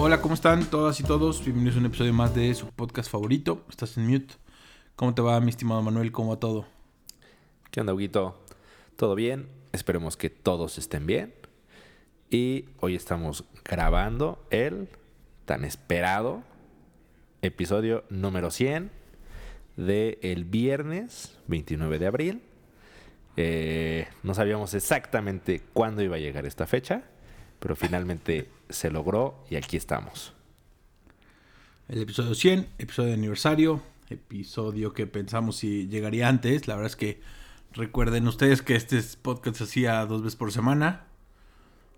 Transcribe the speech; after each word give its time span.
Hola, 0.00 0.20
¿cómo 0.22 0.34
están 0.34 0.64
todas 0.70 1.00
y 1.00 1.02
todos? 1.02 1.42
Bienvenidos 1.42 1.74
a 1.74 1.80
un 1.80 1.86
episodio 1.86 2.12
más 2.12 2.32
de 2.32 2.54
su 2.54 2.68
podcast 2.68 3.10
favorito. 3.10 3.64
Estás 3.68 3.96
en 3.96 4.06
mute. 4.06 4.34
¿Cómo 4.94 5.12
te 5.12 5.22
va, 5.22 5.40
mi 5.40 5.50
estimado 5.50 5.82
Manuel? 5.82 6.12
¿Cómo 6.12 6.30
va 6.30 6.36
todo? 6.36 6.66
¿Qué 7.72 7.80
onda, 7.80 7.92
Huguito? 7.92 8.40
¿Todo 8.94 9.16
bien? 9.16 9.48
Esperemos 9.72 10.16
que 10.16 10.30
todos 10.30 10.78
estén 10.78 11.04
bien. 11.04 11.34
Y 12.30 12.66
hoy 12.78 12.94
estamos 12.94 13.42
grabando 13.64 14.46
el 14.50 14.88
tan 15.46 15.64
esperado 15.64 16.44
episodio 17.42 18.04
número 18.08 18.52
100 18.52 18.92
de 19.76 20.20
el 20.22 20.44
viernes 20.44 21.36
29 21.48 21.98
de 21.98 22.06
abril. 22.06 22.42
Eh, 23.36 24.06
no 24.22 24.32
sabíamos 24.34 24.74
exactamente 24.74 25.60
cuándo 25.72 26.02
iba 26.02 26.14
a 26.14 26.20
llegar 26.20 26.46
esta 26.46 26.68
fecha, 26.68 27.02
pero 27.58 27.76
finalmente 27.76 28.48
se 28.68 28.90
logró 28.90 29.44
y 29.50 29.56
aquí 29.56 29.76
estamos. 29.76 30.32
El 31.88 32.02
episodio 32.02 32.34
100, 32.34 32.66
episodio 32.78 33.08
de 33.08 33.14
aniversario, 33.14 33.80
episodio 34.10 34.92
que 34.92 35.06
pensamos 35.06 35.56
si 35.56 35.88
llegaría 35.88 36.28
antes. 36.28 36.68
La 36.68 36.74
verdad 36.74 36.90
es 36.90 36.96
que 36.96 37.20
recuerden 37.72 38.28
ustedes 38.28 38.62
que 38.62 38.76
este 38.76 39.00
podcast 39.22 39.56
se 39.56 39.64
hacía 39.64 40.04
dos 40.06 40.22
veces 40.22 40.36
por 40.36 40.52
semana, 40.52 41.06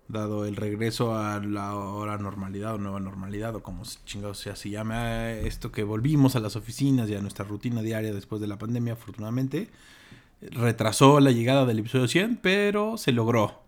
dado 0.07 0.45
el 0.45 0.55
regreso 0.55 1.15
a 1.15 1.39
la 1.39 1.75
hora 1.75 2.17
normalidad 2.17 2.75
o 2.75 2.77
nueva 2.77 2.99
normalidad 2.99 3.55
o 3.55 3.63
como 3.63 3.83
chingados 4.05 4.39
sea 4.39 4.55
se 4.55 4.69
llama 4.69 5.31
esto 5.31 5.71
que 5.71 5.83
volvimos 5.83 6.35
a 6.35 6.39
las 6.39 6.55
oficinas 6.55 7.09
y 7.09 7.15
a 7.15 7.21
nuestra 7.21 7.45
rutina 7.45 7.81
diaria 7.81 8.13
después 8.13 8.41
de 8.41 8.47
la 8.47 8.57
pandemia, 8.57 8.93
afortunadamente. 8.93 9.69
Retrasó 10.41 11.19
la 11.19 11.31
llegada 11.31 11.65
del 11.65 11.79
episodio 11.79 12.07
100, 12.07 12.37
pero 12.37 12.97
se 12.97 13.11
logró. 13.11 13.61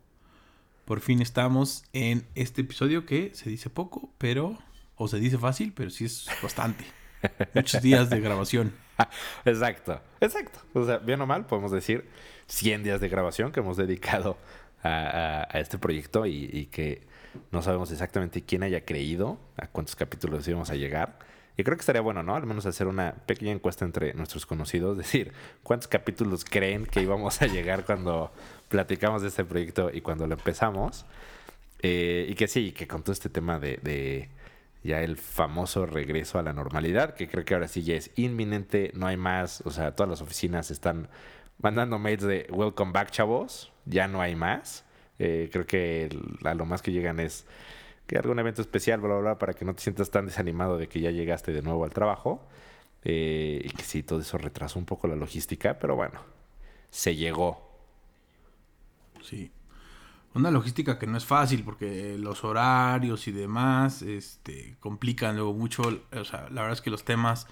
Por 0.85 0.99
fin 0.99 1.21
estamos 1.21 1.85
en 1.93 2.26
este 2.35 2.62
episodio 2.62 3.05
que 3.05 3.31
se 3.34 3.49
dice 3.49 3.70
poco, 3.70 4.12
pero... 4.17 4.57
O 4.95 5.07
se 5.07 5.20
dice 5.20 5.40
fácil, 5.40 5.73
pero 5.75 5.90
sí 5.90 6.05
es 6.05 6.27
bastante. 6.41 6.85
Muchos 7.55 7.81
días 7.81 8.09
de 8.09 8.20
grabación. 8.20 8.73
exacto, 9.45 9.99
exacto. 10.21 10.59
O 10.73 10.85
sea, 10.85 10.98
bien 10.98 11.20
o 11.20 11.25
mal, 11.25 11.48
podemos 11.48 11.71
decir 11.71 12.07
100 12.48 12.84
días 12.84 13.01
de 13.01 13.09
grabación 13.09 13.51
que 13.51 13.62
hemos 13.62 13.75
dedicado 13.75 14.37
a, 14.84 15.48
este 15.53 15.77
proyecto 15.79 16.25
y, 16.25 16.49
y, 16.51 16.65
que 16.67 17.07
no 17.51 17.62
sabemos 17.62 17.91
exactamente 17.91 18.43
quién 18.43 18.62
haya 18.62 18.85
creído 18.85 19.40
a 19.57 19.68
cuántos 19.68 19.95
capítulos 19.95 20.47
íbamos 20.47 20.70
a 20.70 20.75
llegar. 20.75 21.18
Y 21.55 21.63
creo 21.63 21.77
que 21.77 21.82
estaría 21.82 22.01
bueno, 22.01 22.23
¿no? 22.23 22.35
Al 22.35 22.46
menos 22.46 22.65
hacer 22.65 22.87
una 22.87 23.13
pequeña 23.13 23.51
encuesta 23.51 23.85
entre 23.85 24.13
nuestros 24.13 24.46
conocidos, 24.46 24.98
decir 25.04 25.34
cuántos 25.62 25.87
capítulos 25.87 26.46
creen 26.46 26.85
que 26.85 27.01
íbamos 27.01 27.41
a 27.41 27.48
llegar 27.48 27.85
cuando 27.85 28.32
platicamos 28.70 29.21
de 29.21 29.27
este 29.27 29.46
proyecto 29.46 29.91
y 29.93 30.01
cuando 30.01 30.27
lo 30.27 30.34
empezamos. 30.34 31.05
Eh, 31.81 32.27
y 32.29 32.35
que 32.35 32.48
sí, 32.48 32.71
que 32.71 32.87
con 32.87 33.04
todo 33.04 33.12
este 33.12 33.29
tema 33.29 33.59
de, 33.59 33.77
de, 33.84 34.29
ya 34.84 35.01
el 35.01 35.18
famoso 35.18 35.85
regreso 35.85 36.40
a 36.40 36.43
la 36.43 36.54
normalidad, 36.54 37.13
que 37.13 37.27
creo 37.27 37.46
que 37.46 37.54
ahora 37.54 37.68
sí 37.68 37.84
ya 37.84 37.96
es 37.96 38.12
inminente, 38.15 38.91
no 38.96 39.05
hay 39.07 39.18
más, 39.18 39.62
o 39.65 39.71
sea, 39.71 39.96
todas 39.96 40.09
las 40.09 40.21
oficinas 40.21 40.71
están 40.71 41.09
mandando 41.59 41.99
mails 41.99 42.24
de 42.24 42.48
welcome 42.49 42.91
back, 42.93 43.12
chavos, 43.12 43.71
ya 43.85 44.07
no 44.07 44.21
hay 44.21 44.35
más. 44.35 44.85
Eh, 45.20 45.49
creo 45.51 45.65
que 45.65 46.09
a 46.43 46.54
lo 46.54 46.65
más 46.65 46.81
que 46.81 46.91
llegan 46.91 47.20
es 47.20 47.46
que 48.07 48.18
algún 48.18 48.40
evento 48.40 48.62
especial, 48.62 48.99
bla, 48.99 49.13
bla, 49.13 49.21
bla, 49.21 49.40
para 49.40 49.54
que 49.54 49.65
no 49.65 49.73
te 49.73 49.82
sientas 49.82 50.09
tan 50.09 50.26
desanimado 50.26 50.77
de 50.77 50.87
que 50.87 50.99
ya 50.99 51.12
llegaste 51.12 51.51
de 51.51 51.62
nuevo 51.62 51.84
al 51.84 51.91
trabajo. 51.91 52.48
Eh, 53.04 53.62
y 53.63 53.70
que 53.70 53.84
sí, 53.84 54.04
todo 54.04 54.20
eso 54.21 54.37
retrasó 54.37 54.79
un 54.79 54.85
poco 54.85 55.07
la 55.07 55.15
logística, 55.15 55.77
pero 55.79 55.96
bueno, 55.96 56.21
se 56.90 57.15
llegó. 57.15 57.70
Sí. 59.21 59.51
Una 60.35 60.49
logística 60.49 60.98
que 60.98 61.05
no 61.05 61.18
es 61.18 61.26
fácil 61.26 61.63
porque 61.63 62.18
los 62.18 62.43
horarios 62.43 63.27
y 63.27 63.31
demás 63.31 64.01
este, 64.01 64.75
complican 64.79 65.35
luego 65.35 65.53
mucho. 65.53 65.84
O 66.12 66.25
sea, 66.25 66.50
la 66.50 66.62
verdad 66.62 66.74
es 66.74 66.81
que 66.81 66.90
los 66.90 67.03
temas. 67.03 67.47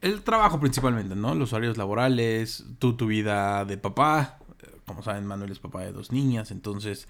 El 0.00 0.22
trabajo 0.22 0.60
principalmente, 0.60 1.14
¿no? 1.14 1.34
Los 1.34 1.52
horarios 1.52 1.76
laborales, 1.76 2.64
tú, 2.78 2.96
tu 2.96 3.06
vida 3.06 3.64
de 3.64 3.76
papá. 3.76 4.38
Como 4.86 5.02
saben, 5.02 5.26
Manuel 5.26 5.50
es 5.50 5.58
papá 5.58 5.82
de 5.82 5.92
dos 5.92 6.10
niñas. 6.12 6.50
Entonces, 6.50 7.08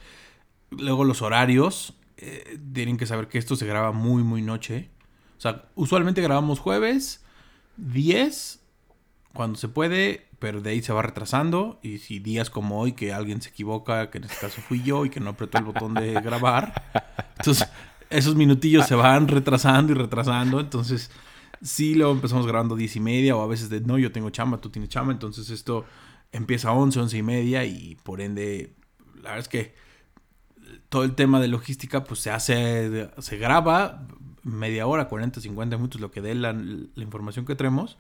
luego 0.71 1.05
los 1.05 1.23
horarios 1.23 1.95
eh, 2.19 2.59
tienen 2.73 2.97
que 2.97 3.07
saber 3.07 3.29
que 3.29 3.39
esto 3.39 3.57
se 3.57 3.67
graba 3.67 3.93
muy, 3.93 4.23
muy 4.23 4.43
noche. 4.43 4.91
O 5.37 5.41
sea, 5.41 5.69
usualmente 5.75 6.23
grabamos 6.23 6.61
jueves 6.61 7.25
10 7.77 8.61
cuando 9.35 9.59
se 9.59 9.69
puede, 9.69 10.27
pero 10.39 10.63
de 10.63 10.71
ahí 10.71 10.83
se 10.83 10.93
va 10.93 11.03
retrasando. 11.03 11.79
Y 11.83 11.99
si 11.99 12.19
días 12.19 12.49
como 12.49 12.81
hoy 12.81 12.93
que 12.93 13.13
alguien 13.13 13.43
se 13.43 13.51
equivoca, 13.51 14.11
que 14.11 14.19
en 14.19 14.25
este 14.25 14.37
caso 14.37 14.61
fui 14.63 14.83
yo 14.83 15.05
y 15.05 15.11
que 15.11 15.21
no 15.21 15.31
apretó 15.31 15.59
el 15.59 15.65
botón 15.65 15.95
de 15.95 16.13
grabar, 16.23 16.83
entonces 17.37 17.69
esos 18.09 18.35
minutillos 18.35 18.87
se 18.87 18.95
van 18.95 19.29
retrasando 19.29 19.93
y 19.93 19.97
retrasando. 19.97 20.59
Entonces, 20.59 21.11
sí, 21.61 21.95
luego 21.95 22.13
empezamos 22.13 22.47
grabando 22.47 22.77
10 22.77 22.97
y 22.97 23.01
media 23.01 23.37
o 23.37 23.43
a 23.43 23.47
veces 23.47 23.69
de 23.69 23.81
no, 23.81 23.99
yo 23.99 24.11
tengo 24.13 24.31
chamba, 24.31 24.59
tú 24.59 24.71
tienes 24.71 24.89
chamba. 24.89 25.13
Entonces, 25.13 25.51
esto 25.51 25.85
empieza 26.33 26.71
a 26.71 26.73
11, 26.73 26.99
11 27.01 27.19
y 27.19 27.23
media 27.23 27.65
y 27.65 27.97
por 28.03 28.23
ende, 28.23 28.75
la 29.17 29.31
verdad 29.31 29.39
es 29.39 29.49
que 29.49 29.86
todo 30.89 31.05
el 31.05 31.15
tema 31.15 31.41
de 31.41 31.49
logística 31.49 32.05
pues 32.05 32.21
se 32.21 32.31
hace, 32.31 33.11
se 33.19 33.39
graba 33.39 34.07
media 34.43 34.87
hora, 34.87 35.09
40, 35.09 35.41
50 35.41 35.77
minutos, 35.77 36.01
lo 36.01 36.11
que 36.11 36.21
dé 36.21 36.35
la, 36.35 36.53
la 36.53 37.03
información 37.03 37.45
que 37.45 37.55
tenemos. 37.55 37.99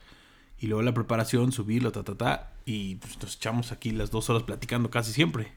Y 0.59 0.69
luego 0.69 0.83
la 0.83 0.95
preparación, 0.95 1.53
subirlo, 1.53 1.93
ta, 1.93 2.03
ta, 2.03 2.15
ta. 2.17 2.53
Y 2.65 2.97
pues 2.97 3.21
nos 3.23 3.37
echamos 3.37 3.73
aquí 3.73 3.91
las 3.91 4.11
dos 4.11 4.31
horas 4.31 4.45
platicando 4.45 4.91
casi 4.91 5.13
siempre. 5.13 5.53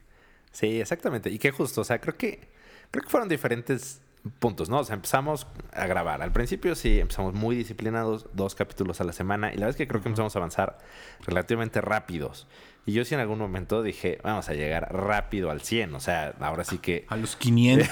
Sí, 0.52 0.80
exactamente. 0.80 1.30
Y 1.30 1.38
qué 1.38 1.52
justo, 1.52 1.80
o 1.80 1.84
sea, 1.84 2.00
creo 2.00 2.16
que, 2.16 2.48
creo 2.90 3.04
que 3.04 3.08
fueron 3.08 3.28
diferentes 3.28 4.02
puntos, 4.38 4.68
¿no? 4.68 4.80
O 4.80 4.84
sea, 4.84 4.96
empezamos 4.96 5.46
a 5.72 5.86
grabar. 5.86 6.22
Al 6.22 6.32
principio 6.32 6.74
sí, 6.74 7.00
empezamos 7.00 7.34
muy 7.34 7.56
disciplinados, 7.56 8.26
dos 8.34 8.54
capítulos 8.54 9.00
a 9.00 9.04
la 9.04 9.12
semana. 9.12 9.48
Y 9.48 9.54
la 9.54 9.66
verdad 9.66 9.70
es 9.70 9.76
que 9.76 9.88
creo 9.88 10.02
que 10.02 10.08
empezamos 10.08 10.36
a 10.36 10.38
avanzar 10.38 10.78
relativamente 11.20 11.80
rápidos. 11.80 12.46
Y 12.86 12.92
yo 12.92 13.04
sí 13.04 13.14
en 13.14 13.20
algún 13.20 13.38
momento 13.38 13.82
dije, 13.82 14.18
vamos 14.22 14.48
a 14.48 14.54
llegar 14.54 14.92
rápido 14.92 15.50
al 15.50 15.60
100. 15.60 15.94
O 15.94 16.00
sea, 16.00 16.34
ahora 16.40 16.64
sí 16.64 16.78
que... 16.78 17.04
A 17.08 17.16
los 17.16 17.36
500. 17.36 17.88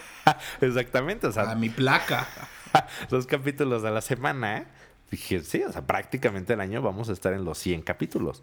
Exactamente, 0.60 1.26
o 1.26 1.32
sea... 1.32 1.50
A 1.50 1.54
mi 1.54 1.68
placa. 1.68 2.26
dos 3.10 3.26
capítulos 3.26 3.84
a 3.84 3.90
la 3.90 4.00
semana. 4.00 4.66
Dije, 5.10 5.40
sí, 5.40 5.62
o 5.62 5.72
sea, 5.72 5.86
prácticamente 5.86 6.52
el 6.52 6.60
año 6.60 6.80
vamos 6.82 7.08
a 7.08 7.12
estar 7.12 7.32
en 7.32 7.44
los 7.44 7.58
100 7.58 7.82
capítulos. 7.82 8.42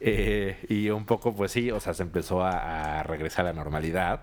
Eh, 0.00 0.64
y 0.68 0.90
un 0.90 1.04
poco, 1.04 1.34
pues 1.34 1.52
sí, 1.52 1.70
o 1.70 1.80
sea, 1.80 1.94
se 1.94 2.04
empezó 2.04 2.42
a, 2.42 3.00
a 3.00 3.02
regresar 3.02 3.46
a 3.46 3.52
la 3.52 3.54
normalidad. 3.54 4.22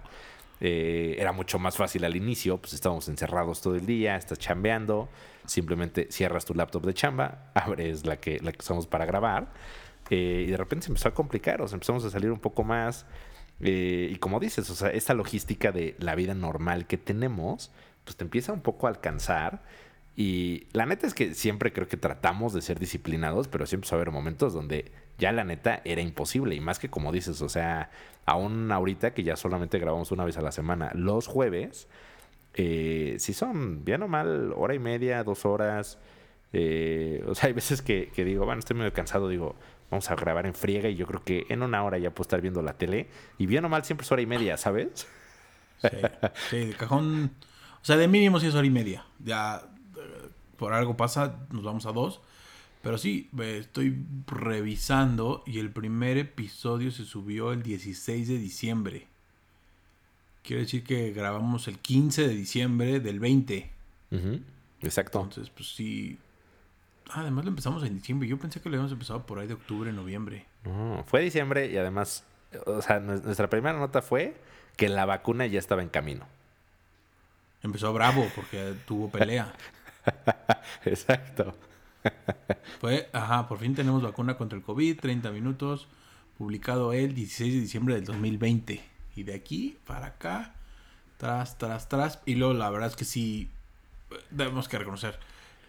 Eh, 0.61 1.17
era 1.19 1.31
mucho 1.31 1.59
más 1.59 1.75
fácil 1.75 2.05
al 2.05 2.15
inicio, 2.15 2.57
pues 2.57 2.73
estábamos 2.73 3.09
encerrados 3.09 3.61
todo 3.61 3.75
el 3.75 3.85
día, 3.85 4.15
estás 4.15 4.39
chambeando, 4.39 5.09
simplemente 5.45 6.07
cierras 6.11 6.45
tu 6.45 6.53
laptop 6.53 6.85
de 6.85 6.93
chamba, 6.93 7.51
abres 7.53 8.05
la 8.05 8.17
que, 8.17 8.39
la 8.39 8.51
que 8.51 8.59
usamos 8.59 8.87
para 8.87 9.05
grabar, 9.05 9.51
eh, 10.09 10.45
y 10.47 10.51
de 10.51 10.57
repente 10.57 10.85
se 10.85 10.91
empezó 10.91 11.09
a 11.09 11.13
complicar, 11.13 11.61
o 11.61 11.67
sea, 11.67 11.75
empezamos 11.75 12.03
a 12.05 12.09
salir 12.09 12.31
un 12.31 12.39
poco 12.39 12.63
más. 12.63 13.05
Eh, 13.61 14.09
y 14.11 14.15
como 14.17 14.39
dices, 14.39 14.69
o 14.69 14.75
sea, 14.75 14.89
esta 14.89 15.13
logística 15.13 15.71
de 15.71 15.95
la 15.99 16.15
vida 16.15 16.33
normal 16.33 16.87
que 16.87 16.97
tenemos, 16.97 17.71
pues 18.03 18.15
te 18.17 18.23
empieza 18.23 18.53
un 18.53 18.61
poco 18.61 18.87
a 18.87 18.89
alcanzar. 18.89 19.63
Y 20.15 20.67
la 20.71 20.85
neta 20.85 21.07
es 21.07 21.13
que 21.13 21.33
siempre 21.33 21.73
creo 21.73 21.87
que 21.87 21.97
tratamos 21.97 22.53
de 22.53 22.61
ser 22.61 22.79
disciplinados, 22.79 23.47
pero 23.47 23.65
siempre 23.65 23.89
va 23.89 23.95
a 23.95 24.01
haber 24.01 24.11
momentos 24.11 24.53
donde 24.53 24.91
ya 25.17 25.31
la 25.31 25.43
neta 25.43 25.81
era 25.85 26.01
imposible. 26.01 26.55
Y 26.55 26.61
más 26.61 26.79
que 26.79 26.89
como 26.89 27.11
dices, 27.11 27.41
o 27.41 27.49
sea, 27.49 27.89
aún 28.25 28.71
ahorita 28.71 29.13
que 29.13 29.23
ya 29.23 29.35
solamente 29.35 29.79
grabamos 29.79 30.11
una 30.11 30.23
vez 30.23 30.37
a 30.37 30.41
la 30.41 30.51
semana, 30.51 30.91
los 30.93 31.27
jueves, 31.27 31.87
eh, 32.53 33.17
si 33.19 33.33
son 33.33 33.83
bien 33.83 34.03
o 34.03 34.07
mal, 34.07 34.53
hora 34.55 34.73
y 34.75 34.79
media, 34.79 35.23
dos 35.23 35.45
horas. 35.45 35.97
O 36.53 37.35
sea, 37.35 37.47
hay 37.47 37.53
veces 37.53 37.81
que, 37.81 38.09
digo, 38.15 38.45
bueno, 38.45 38.59
estoy 38.59 38.77
medio 38.77 38.93
cansado, 38.93 39.27
digo, 39.27 39.55
vamos 39.89 40.09
a 40.11 40.15
grabar 40.15 40.45
en 40.45 40.53
friega 40.53 40.89
y 40.89 40.95
yo 40.95 41.05
creo 41.07 41.23
que 41.23 41.45
en 41.49 41.63
una 41.63 41.83
hora 41.83 41.97
ya 41.97 42.11
puedo 42.11 42.23
estar 42.23 42.41
viendo 42.41 42.61
la 42.61 42.73
tele. 42.73 43.07
Y 43.37 43.45
bien 43.45 43.65
o 43.65 43.69
mal, 43.69 43.83
siempre 43.85 44.05
es 44.05 44.11
hora 44.11 44.21
y 44.21 44.25
media, 44.25 44.57
¿sabes? 44.57 45.07
Sí, 45.81 45.89
sí 46.49 46.57
de 46.57 46.73
cajón. 46.73 47.31
O 47.81 47.85
sea, 47.85 47.97
de 47.97 48.07
mínimo 48.07 48.39
sí 48.39 48.47
es 48.47 48.55
hora 48.55 48.65
y 48.65 48.71
media. 48.71 49.05
Ya 49.23 49.61
por 50.57 50.73
algo 50.73 50.97
pasa, 50.97 51.39
nos 51.51 51.63
vamos 51.63 51.85
a 51.85 51.91
dos. 51.91 52.21
Pero 52.81 52.97
sí, 52.99 53.29
estoy 53.39 53.97
revisando 54.27 55.43
y 55.47 55.57
el 55.57 55.71
primer 55.71 56.17
episodio 56.17 56.91
se 56.91 57.03
subió 57.03 57.51
el 57.51 57.63
16 57.63 58.27
de 58.27 58.37
diciembre. 58.37 59.07
Quiere 60.43 60.61
decir 60.61 60.83
que 60.83 61.11
grabamos 61.11 61.67
el 61.67 61.79
15 61.79 62.27
de 62.27 62.35
diciembre 62.35 62.99
del 62.99 63.19
20. 63.19 63.71
Exacto. 64.81 65.23
Entonces, 65.23 65.49
pues 65.49 65.69
sí. 65.75 66.19
Ah, 67.09 67.21
además 67.21 67.45
lo 67.45 67.49
empezamos 67.49 67.83
en 67.83 67.95
diciembre. 67.95 68.27
Yo 68.27 68.37
pensé 68.37 68.59
que 68.61 68.69
lo 68.69 68.75
habíamos 68.75 68.91
empezado 68.91 69.25
por 69.25 69.39
ahí 69.39 69.47
de 69.47 69.53
octubre, 69.53 69.91
noviembre. 69.93 70.45
No, 70.63 71.03
fue 71.07 71.21
diciembre 71.21 71.67
y 71.71 71.77
además, 71.77 72.23
o 72.65 72.81
sea, 72.81 72.99
nuestra 72.99 73.49
primera 73.49 73.77
nota 73.77 74.01
fue 74.01 74.35
que 74.75 74.89
la 74.89 75.05
vacuna 75.05 75.45
ya 75.45 75.59
estaba 75.59 75.81
en 75.81 75.89
camino. 75.89 76.25
Empezó 77.61 77.93
bravo 77.93 78.27
porque 78.35 78.75
tuvo 78.85 79.09
pelea. 79.09 79.53
Exacto. 80.85 81.55
Fue, 82.79 83.09
ajá, 83.11 83.47
por 83.47 83.57
fin 83.57 83.73
tenemos 83.73 84.03
vacuna 84.03 84.37
contra 84.37 84.57
el 84.57 84.63
COVID, 84.63 84.99
30 84.99 85.31
minutos, 85.31 85.87
publicado 86.37 86.93
el 86.93 87.15
16 87.15 87.53
de 87.53 87.59
diciembre 87.59 87.95
del 87.95 88.05
2020. 88.05 88.83
Y 89.15 89.23
de 89.23 89.33
aquí 89.33 89.77
para 89.87 90.07
acá, 90.07 90.53
tras, 91.17 91.57
tras, 91.57 91.89
tras. 91.89 92.19
Y 92.25 92.35
luego 92.35 92.53
la 92.53 92.69
verdad 92.69 92.89
es 92.89 92.95
que 92.95 93.05
sí, 93.05 93.49
debemos 94.29 94.67
que 94.67 94.77
reconocer, 94.77 95.19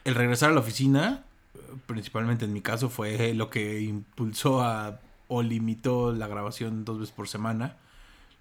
el 0.04 0.14
regresar 0.14 0.50
a 0.50 0.54
la 0.54 0.60
oficina, 0.60 1.24
principalmente 1.86 2.44
en 2.44 2.52
mi 2.52 2.60
caso, 2.60 2.88
fue 2.88 3.34
lo 3.34 3.50
que 3.50 3.80
impulsó 3.80 4.62
a 4.62 5.00
o 5.28 5.42
limitó 5.42 6.12
la 6.12 6.28
grabación 6.28 6.84
dos 6.84 7.00
veces 7.00 7.14
por 7.14 7.28
semana. 7.28 7.76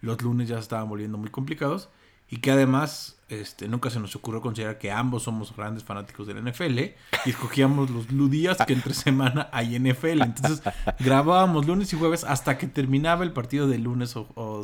Los 0.02 0.22
lunes 0.22 0.48
ya 0.48 0.56
se 0.56 0.62
estaban 0.62 0.90
volviendo 0.90 1.18
muy 1.18 1.30
complicados. 1.30 1.90
Y 2.28 2.38
que 2.38 2.50
además 2.50 3.20
este, 3.30 3.68
nunca 3.68 3.92
se 3.92 4.00
nos 4.00 4.16
ocurrió 4.16 4.42
considerar 4.42 4.80
que 4.80 4.92
ambos 4.92 5.24
somos 5.24 5.56
grandes 5.56 5.84
fanáticos 5.84 6.26
del 6.26 6.44
NFL 6.44 6.80
y 6.80 7.30
escogíamos 7.30 7.92
los 7.92 8.32
días 8.32 8.58
que 8.66 8.74
entre 8.74 8.96
semana 8.96 9.48
hay 9.52 9.78
NFL. 9.80 10.24
Entonces 10.24 10.62
grabábamos 11.00 11.68
lunes 11.68 11.94
y 11.94 11.98
jueves 11.98 12.24
hasta 12.24 12.58
que 12.58 12.66
terminaba 12.66 13.24
el 13.24 13.32
partido 13.32 13.68
de 13.68 13.78
lunes 13.78 14.16
o, 14.16 14.64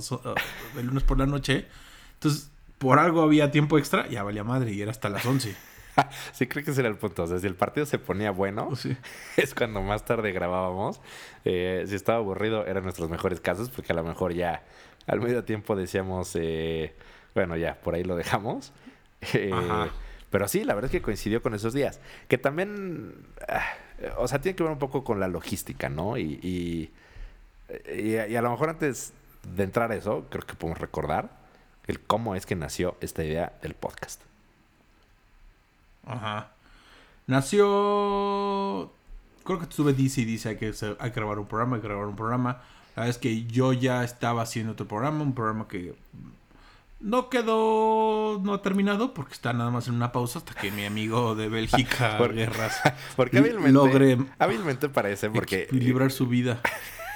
de 0.75 0.83
lunes 0.83 1.03
por 1.03 1.19
la 1.19 1.27
noche. 1.27 1.68
Entonces, 2.15 2.50
por 2.80 2.98
algo 2.98 3.21
había 3.21 3.51
tiempo 3.51 3.77
extra, 3.77 4.09
ya 4.09 4.24
valía 4.24 4.44
madre 4.44 4.74
y 4.74 4.81
era 4.81 4.89
hasta 4.89 5.09
las 5.09 5.24
11. 5.24 5.56
sí, 6.34 6.48
creo 6.48 6.64
que 6.64 6.72
ese 6.72 6.82
era 6.82 6.90
el 6.90 6.98
punto. 6.98 7.24
O 7.24 7.28
sea, 7.28 7.40
si 7.40 7.48
el 7.48 7.56
partido 7.56 7.86
se 7.86 8.00
ponía 8.00 8.32
bueno, 8.32 8.70
es 9.38 9.54
cuando 9.54 9.82
más 9.82 10.06
tarde 10.06 10.32
grabábamos. 10.32 11.02
Eh, 11.46 11.84
si 11.88 11.96
estaba 11.96 12.20
aburrido, 12.20 12.66
eran 12.66 12.84
nuestros 12.84 13.10
mejores 13.10 13.40
casos, 13.40 13.70
porque 13.70 13.94
a 13.94 13.96
lo 13.96 14.04
mejor 14.04 14.34
ya 14.34 14.64
al 15.08 15.20
medio 15.20 15.44
tiempo 15.44 15.76
decíamos, 15.76 16.36
eh, 16.36 16.96
bueno, 17.34 17.58
ya, 17.58 17.76
por 17.76 17.96
ahí 17.96 18.04
lo 18.04 18.16
dejamos. 18.16 18.74
Eh, 19.34 19.52
pero 20.32 20.48
sí, 20.48 20.64
la 20.64 20.74
verdad 20.74 20.88
es 20.88 20.92
que 20.94 21.04
coincidió 21.04 21.44
con 21.44 21.54
esos 21.54 21.76
días. 21.76 22.00
Que 22.28 22.40
también, 22.40 23.14
ah, 23.48 23.62
o 24.18 24.28
sea, 24.28 24.42
tiene 24.42 24.56
que 24.56 24.64
ver 24.64 24.72
un 24.72 24.80
poco 24.80 25.04
con 25.04 25.20
la 25.20 25.28
logística, 25.28 25.90
¿no? 25.90 26.18
Y, 26.18 26.40
y, 26.42 28.16
a, 28.18 28.42
lo 28.42 28.50
mejor 28.50 28.70
antes 28.70 29.14
de 29.44 29.64
entrar 29.64 29.92
a 29.92 29.96
eso, 29.96 30.26
creo 30.32 30.44
que 30.44 30.56
podemos 30.56 30.80
recordar 30.80 31.38
el 31.86 32.00
cómo 32.00 32.34
es 32.34 32.48
que 32.48 32.56
nació 32.56 32.98
esta 33.00 33.24
idea 33.24 33.54
del 33.62 33.76
podcast. 33.76 34.24
Ajá. 36.06 36.51
Nació. 37.27 38.92
Creo 39.44 39.57
que 39.57 39.63
estuve 39.65 39.94
dice 39.94 40.21
y 40.21 40.25
dice 40.25 40.50
hay 40.50 40.57
que, 40.57 40.74
hay 41.00 41.12
que 41.12 41.15
grabar 41.15 41.39
un 41.39 41.48
programa, 41.48 41.75
hay 41.75 41.81
que 41.81 41.88
grabar 41.88 42.07
un 42.07 42.15
programa. 42.15 42.62
La 42.95 43.03
verdad 43.03 43.09
es 43.09 43.18
que 43.18 43.45
yo 43.45 43.74
ya 43.74 44.03
estaba 44.03 44.42
haciendo 44.42 44.74
otro 44.74 44.88
programa, 44.88 45.24
un 45.24 45.33
programa 45.33 45.68
que 45.68 45.95
no 47.01 47.30
quedó, 47.30 48.39
no 48.44 48.53
ha 48.53 48.62
terminado 48.62 49.13
porque 49.13 49.33
está 49.33 49.53
nada 49.53 49.71
más 49.71 49.88
en 49.88 49.95
una 49.95 50.12
pausa 50.12 50.39
hasta 50.39 50.53
que 50.53 50.71
mi 50.71 50.86
amigo 50.86 51.36
de 51.36 51.50
Bélgica, 51.50 52.18
Guerras, 52.33 52.80
porque 53.15 53.39
hábilmente, 53.39 53.71
logre 53.71 54.18
hábilmente 54.38 54.89
parece 54.89 55.30
porque 55.30 55.68
librar 55.71 56.12
su 56.12 56.27
vida. 56.27 56.62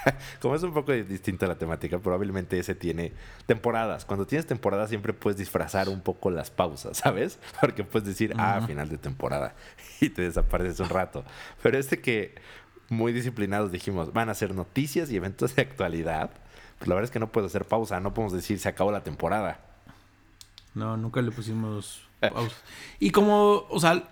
como 0.40 0.54
es 0.54 0.62
un 0.62 0.72
poco 0.72 0.92
distinta 0.92 1.46
la 1.46 1.56
temática, 1.56 1.98
probablemente 1.98 2.58
ese 2.58 2.74
tiene 2.74 3.12
temporadas. 3.46 4.04
Cuando 4.04 4.26
tienes 4.26 4.46
temporada 4.46 4.86
siempre 4.88 5.12
puedes 5.12 5.38
disfrazar 5.38 5.88
un 5.88 6.00
poco 6.00 6.30
las 6.30 6.50
pausas, 6.50 6.98
¿sabes? 6.98 7.38
Porque 7.60 7.84
puedes 7.84 8.06
decir, 8.06 8.34
ah, 8.38 8.62
final 8.66 8.88
de 8.88 8.98
temporada 8.98 9.54
y 10.00 10.08
te 10.10 10.22
desapareces 10.22 10.80
un 10.80 10.88
rato. 10.88 11.24
Pero 11.62 11.78
este 11.78 12.00
que 12.00 12.34
muy 12.88 13.12
disciplinados 13.12 13.72
dijimos, 13.72 14.12
van 14.12 14.28
a 14.28 14.34
ser 14.34 14.54
noticias 14.54 15.10
y 15.10 15.16
eventos 15.16 15.56
de 15.56 15.62
actualidad, 15.62 16.30
pues 16.78 16.88
la 16.88 16.94
verdad 16.94 17.06
es 17.06 17.10
que 17.10 17.18
no 17.18 17.32
puedo 17.32 17.46
hacer 17.46 17.64
pausa, 17.64 18.00
no 18.00 18.14
podemos 18.14 18.32
decir 18.32 18.58
se 18.58 18.68
acabó 18.68 18.92
la 18.92 19.02
temporada. 19.02 19.60
No, 20.74 20.96
nunca 20.96 21.22
le 21.22 21.30
pusimos 21.32 22.06
pausa. 22.20 22.54
y 23.00 23.10
como, 23.10 23.66
o 23.68 23.80
sea, 23.80 24.08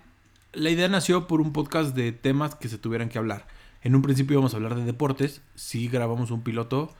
la 0.51 0.69
idea 0.69 0.87
nació 0.87 1.27
por 1.27 1.41
un 1.41 1.53
podcast 1.53 1.95
de 1.95 2.11
temas 2.11 2.55
que 2.55 2.69
se 2.69 2.77
tuvieran 2.77 3.09
que 3.09 3.17
hablar. 3.17 3.45
En 3.85 3.93
un 3.93 4.01
principio 4.01 4.33
íbamos 4.33 4.53
a 4.53 4.57
hablar 4.57 4.73
de 4.73 4.83
deportes. 4.83 5.41
Sí 5.53 5.87
grabamos 5.87 6.31
un 6.31 6.41
piloto 6.41 6.91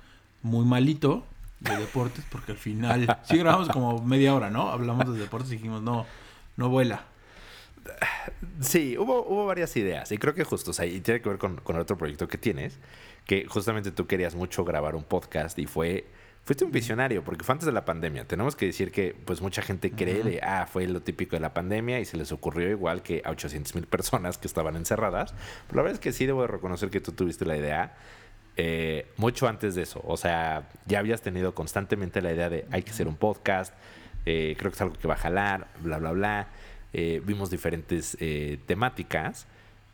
muy 0.43 0.65
malito 0.65 1.25
de 1.59 1.75
deportes, 1.77 2.23
porque 2.29 2.51
al 2.51 2.59
final 2.59 3.17
sí 3.23 3.39
grabamos 3.39 3.69
como 3.69 4.03
media 4.03 4.35
hora, 4.35 4.51
¿no? 4.51 4.69
Hablamos 4.69 5.11
de 5.11 5.19
deportes 5.19 5.51
y 5.51 5.55
dijimos, 5.55 5.81
no, 5.81 6.05
no 6.57 6.69
vuela. 6.69 7.05
Sí, 8.59 8.97
hubo, 8.99 9.25
hubo 9.25 9.47
varias 9.47 9.75
ideas 9.77 10.11
y 10.11 10.19
creo 10.19 10.35
que 10.35 10.43
justo, 10.43 10.71
o 10.71 10.73
sea, 10.75 10.85
y 10.85 11.01
tiene 11.01 11.21
que 11.21 11.29
ver 11.29 11.39
con, 11.39 11.55
con 11.57 11.75
el 11.75 11.81
otro 11.81 11.97
proyecto 11.97 12.27
que 12.27 12.37
tienes, 12.37 12.77
que 13.25 13.47
justamente 13.47 13.91
tú 13.91 14.05
querías 14.05 14.35
mucho 14.35 14.63
grabar 14.63 14.95
un 14.95 15.03
podcast 15.03 15.57
y 15.57 15.65
fue 15.65 16.05
fuiste 16.45 16.63
un 16.63 16.71
visionario, 16.71 17.23
porque 17.23 17.43
fue 17.43 17.53
antes 17.53 17.65
de 17.65 17.71
la 17.71 17.85
pandemia. 17.85 18.25
Tenemos 18.25 18.55
que 18.55 18.67
decir 18.67 18.91
que 18.91 19.15
pues 19.25 19.41
mucha 19.41 19.63
gente 19.63 19.91
cree 19.91 20.23
de, 20.23 20.39
ah, 20.43 20.67
fue 20.71 20.85
lo 20.87 21.01
típico 21.01 21.35
de 21.35 21.39
la 21.39 21.55
pandemia 21.55 21.99
y 21.99 22.05
se 22.05 22.17
les 22.17 22.31
ocurrió 22.31 22.69
igual 22.69 23.01
que 23.01 23.23
a 23.25 23.31
800 23.31 23.73
mil 23.73 23.87
personas 23.87 24.37
que 24.37 24.47
estaban 24.47 24.75
encerradas. 24.75 25.33
Pero 25.67 25.77
la 25.77 25.81
verdad 25.81 25.95
es 25.95 25.99
que 25.99 26.13
sí 26.13 26.27
debo 26.27 26.43
de 26.43 26.47
reconocer 26.47 26.91
que 26.91 27.01
tú 27.01 27.13
tuviste 27.13 27.45
la 27.45 27.57
idea 27.57 27.97
eh, 28.57 29.11
mucho 29.17 29.47
antes 29.47 29.73
de 29.73 29.81
eso. 29.81 30.01
O 30.05 30.17
sea, 30.17 30.69
ya 30.85 30.99
habías 30.99 31.21
tenido 31.21 31.55
constantemente 31.55 32.21
la 32.21 32.31
idea 32.31 32.49
de 32.49 32.65
hay 32.69 32.83
que 32.83 32.91
hacer 32.91 33.07
un 33.07 33.15
podcast, 33.15 33.73
eh, 34.27 34.55
creo 34.57 34.71
que 34.71 34.75
es 34.75 34.81
algo 34.81 34.95
que 34.95 35.07
va 35.07 35.15
a 35.15 35.17
jalar, 35.17 35.67
bla, 35.81 35.97
bla, 35.97 36.11
bla. 36.11 36.47
Eh, 36.93 37.21
vimos 37.25 37.49
diferentes 37.49 38.17
temáticas 38.67 39.47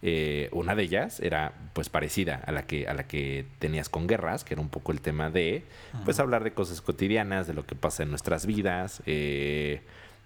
eh, 0.03 0.49
una 0.51 0.73
de 0.73 0.83
ellas 0.83 1.19
era 1.19 1.53
pues 1.73 1.89
parecida 1.89 2.41
a 2.45 2.51
la 2.51 2.65
que 2.65 2.87
a 2.87 2.93
la 2.93 3.03
que 3.03 3.45
tenías 3.59 3.87
con 3.87 4.07
guerras, 4.07 4.43
que 4.43 4.55
era 4.55 4.61
un 4.61 4.69
poco 4.69 4.91
el 4.91 5.01
tema 5.01 5.29
de 5.29 5.63
pues 6.05 6.19
hablar 6.19 6.43
de 6.43 6.53
cosas 6.53 6.81
cotidianas, 6.81 7.47
de 7.47 7.53
lo 7.53 7.65
que 7.65 7.75
pasa 7.75 8.03
en 8.03 8.09
nuestras 8.09 8.45
vidas. 8.45 9.03
Eh, 9.05 9.81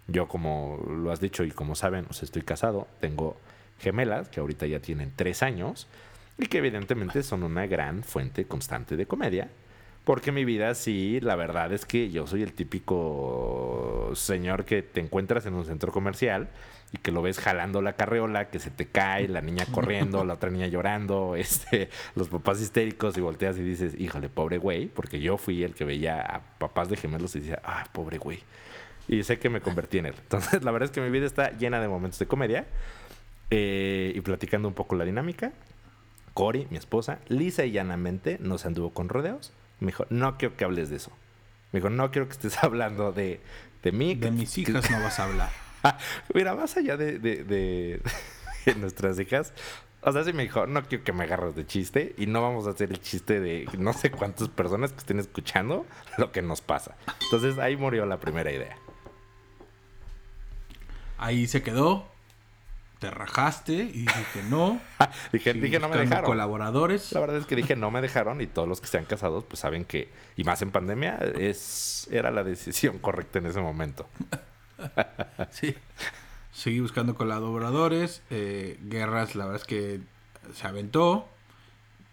yo 0.08 0.28
como 0.28 0.80
lo 0.88 1.12
has 1.12 1.20
dicho 1.20 1.44
y 1.44 1.52
como 1.52 1.76
saben, 1.76 2.06
pues 2.06 2.24
estoy 2.24 2.44
casado, 2.44 2.88
tengo 3.02 3.38
gemelas 3.80 4.30
que 4.30 4.40
ahorita 4.40 4.66
ya 4.68 4.80
tienen 4.80 5.12
tres 5.16 5.44
años 5.44 5.88
y 6.38 6.48
que 6.48 6.60
evidentemente 6.60 7.24
son 7.24 7.44
una 7.44 7.66
gran 7.66 8.04
fuente 8.04 8.46
constante 8.46 8.96
de 8.96 9.06
comedia. 9.06 9.50
Porque 10.06 10.32
mi 10.32 10.46
vida 10.46 10.76
sí, 10.76 11.20
la 11.20 11.36
verdad 11.36 11.74
es 11.74 11.86
que 11.86 12.12
yo 12.12 12.28
soy 12.28 12.44
el 12.44 12.54
típico 12.54 14.12
señor 14.14 14.64
que 14.64 14.84
te 14.84 15.02
encuentras 15.02 15.48
en 15.48 15.56
un 15.56 15.66
centro 15.66 15.92
comercial 15.92 16.48
y 16.94 17.00
que 17.00 17.12
lo 17.12 17.24
ves 17.24 17.40
jalando 17.40 17.82
la 17.82 17.94
carreola, 17.94 18.50
que 18.50 18.60
se 18.60 18.70
te 18.70 18.86
cae, 18.86 19.28
la 19.28 19.42
niña 19.42 19.66
corriendo, 19.72 20.24
la 20.24 20.36
otra 20.36 20.52
niña 20.52 20.68
llorando, 20.68 21.36
este, 21.38 21.90
los 22.16 22.30
papás 22.30 22.62
histéricos 22.62 23.18
y 23.18 23.22
volteas 23.22 23.58
y 23.58 23.64
dices, 23.64 24.00
híjole, 24.00 24.30
pobre 24.30 24.60
güey, 24.60 24.86
porque 24.86 25.20
yo 25.20 25.38
fui 25.38 25.64
el 25.64 25.74
que 25.74 25.86
veía 25.86 26.22
a 26.22 26.42
papás 26.60 26.88
de 26.88 26.98
gemelos 26.98 27.36
y 27.36 27.40
decía, 27.40 27.60
ah, 27.64 27.86
pobre 27.92 28.20
güey. 28.20 28.40
Y 29.08 29.24
sé 29.24 29.40
que 29.40 29.50
me 29.50 29.60
convertí 29.60 29.98
en 29.98 30.06
él. 30.06 30.16
Entonces, 30.22 30.64
la 30.64 30.72
verdad 30.72 30.86
es 30.86 30.92
que 30.92 31.02
mi 31.02 31.10
vida 31.10 31.26
está 31.26 31.50
llena 31.58 31.82
de 31.82 31.88
momentos 31.88 32.20
de 32.20 32.28
comedia 32.28 32.68
eh, 33.50 34.14
y 34.16 34.22
platicando 34.22 34.68
un 34.68 34.76
poco 34.76 34.96
la 34.96 35.04
dinámica. 35.04 35.52
Cori, 36.36 36.68
mi 36.70 36.78
esposa, 36.78 37.20
lisa 37.28 37.66
y 37.66 37.72
llanamente 37.72 38.38
nos 38.40 38.68
anduvo 38.68 38.92
con 38.92 39.10
rodeos. 39.10 39.52
Me 39.80 39.88
dijo, 39.88 40.06
no 40.10 40.38
quiero 40.38 40.56
que 40.56 40.66
hables 40.66 40.90
de 40.90 40.98
eso. 40.98 41.12
Me 41.72 41.80
dijo, 41.80 41.90
no 41.90 42.12
quiero 42.12 42.28
que 42.28 42.34
estés 42.34 42.58
hablando 42.64 43.12
de, 43.12 43.42
de 43.84 43.92
mí. 43.92 44.16
De 44.16 44.32
mis 44.32 44.58
hijas 44.58 44.90
no 44.90 45.00
vas 45.02 45.20
a 45.20 45.26
hablar. 45.26 45.50
Mira, 46.34 46.56
más 46.56 46.78
allá 46.78 46.98
de, 46.98 47.20
de, 47.20 48.02
nuestras 48.78 49.20
hijas, 49.20 49.54
o 50.02 50.12
sea, 50.12 50.24
sí 50.24 50.34
me 50.34 50.44
dijo, 50.44 50.68
no 50.68 50.84
quiero 50.84 51.04
que 51.04 51.14
me 51.14 51.24
agarres 51.24 51.56
de 51.56 51.66
chiste 51.66 52.16
y 52.18 52.28
no 52.28 52.42
vamos 52.42 52.68
a 52.68 52.72
hacer 52.72 52.92
el 52.92 53.00
chiste 53.00 53.40
de 53.40 53.68
no 53.78 53.94
sé 53.94 54.12
cuántas 54.12 54.50
personas 54.50 54.92
que 54.92 55.00
estén 55.00 55.20
escuchando 55.20 55.86
lo 56.18 56.32
que 56.32 56.42
nos 56.42 56.62
pasa. 56.62 56.96
Entonces 57.24 57.58
ahí 57.58 57.76
murió 57.78 58.06
la 58.06 58.20
primera 58.20 58.52
idea. 58.52 58.78
Ahí 61.18 61.48
se 61.48 61.64
quedó. 61.64 62.15
Te 63.00 63.12
rajaste 63.12 63.74
y 63.74 64.02
dije 64.02 64.26
que 64.34 64.44
no. 64.44 64.80
dije, 65.34 65.54
dije 65.54 65.80
no 65.80 65.90
me 65.90 65.98
dejaron. 65.98 66.26
colaboradores. 66.26 67.12
La 67.12 67.20
verdad 67.20 67.38
es 67.38 67.46
que 67.46 67.56
dije 67.56 67.76
no 67.76 67.92
me 67.92 68.02
dejaron 68.02 68.42
y 68.42 68.48
todos 68.48 68.68
los 68.68 68.82
que 68.82 68.88
sean 68.88 69.06
casados 69.06 69.44
pues 69.44 69.60
saben 69.60 69.86
que, 69.86 70.10
y 70.36 70.44
más 70.44 70.62
en 70.62 70.72
pandemia, 70.72 71.18
es, 71.38 72.08
era 72.12 72.32
la 72.32 72.44
decisión 72.44 73.00
correcta 73.00 73.40
en 73.40 73.48
ese 73.48 73.60
momento. 73.60 74.08
sí. 75.52 75.76
Seguí 76.52 76.80
buscando 76.80 77.16
colaboradores. 77.16 78.22
Eh, 78.30 78.80
Guerras, 78.84 79.36
la 79.36 79.46
verdad 79.46 79.62
es 79.62 79.68
que 79.68 80.00
se 80.54 80.68
aventó. 80.68 81.28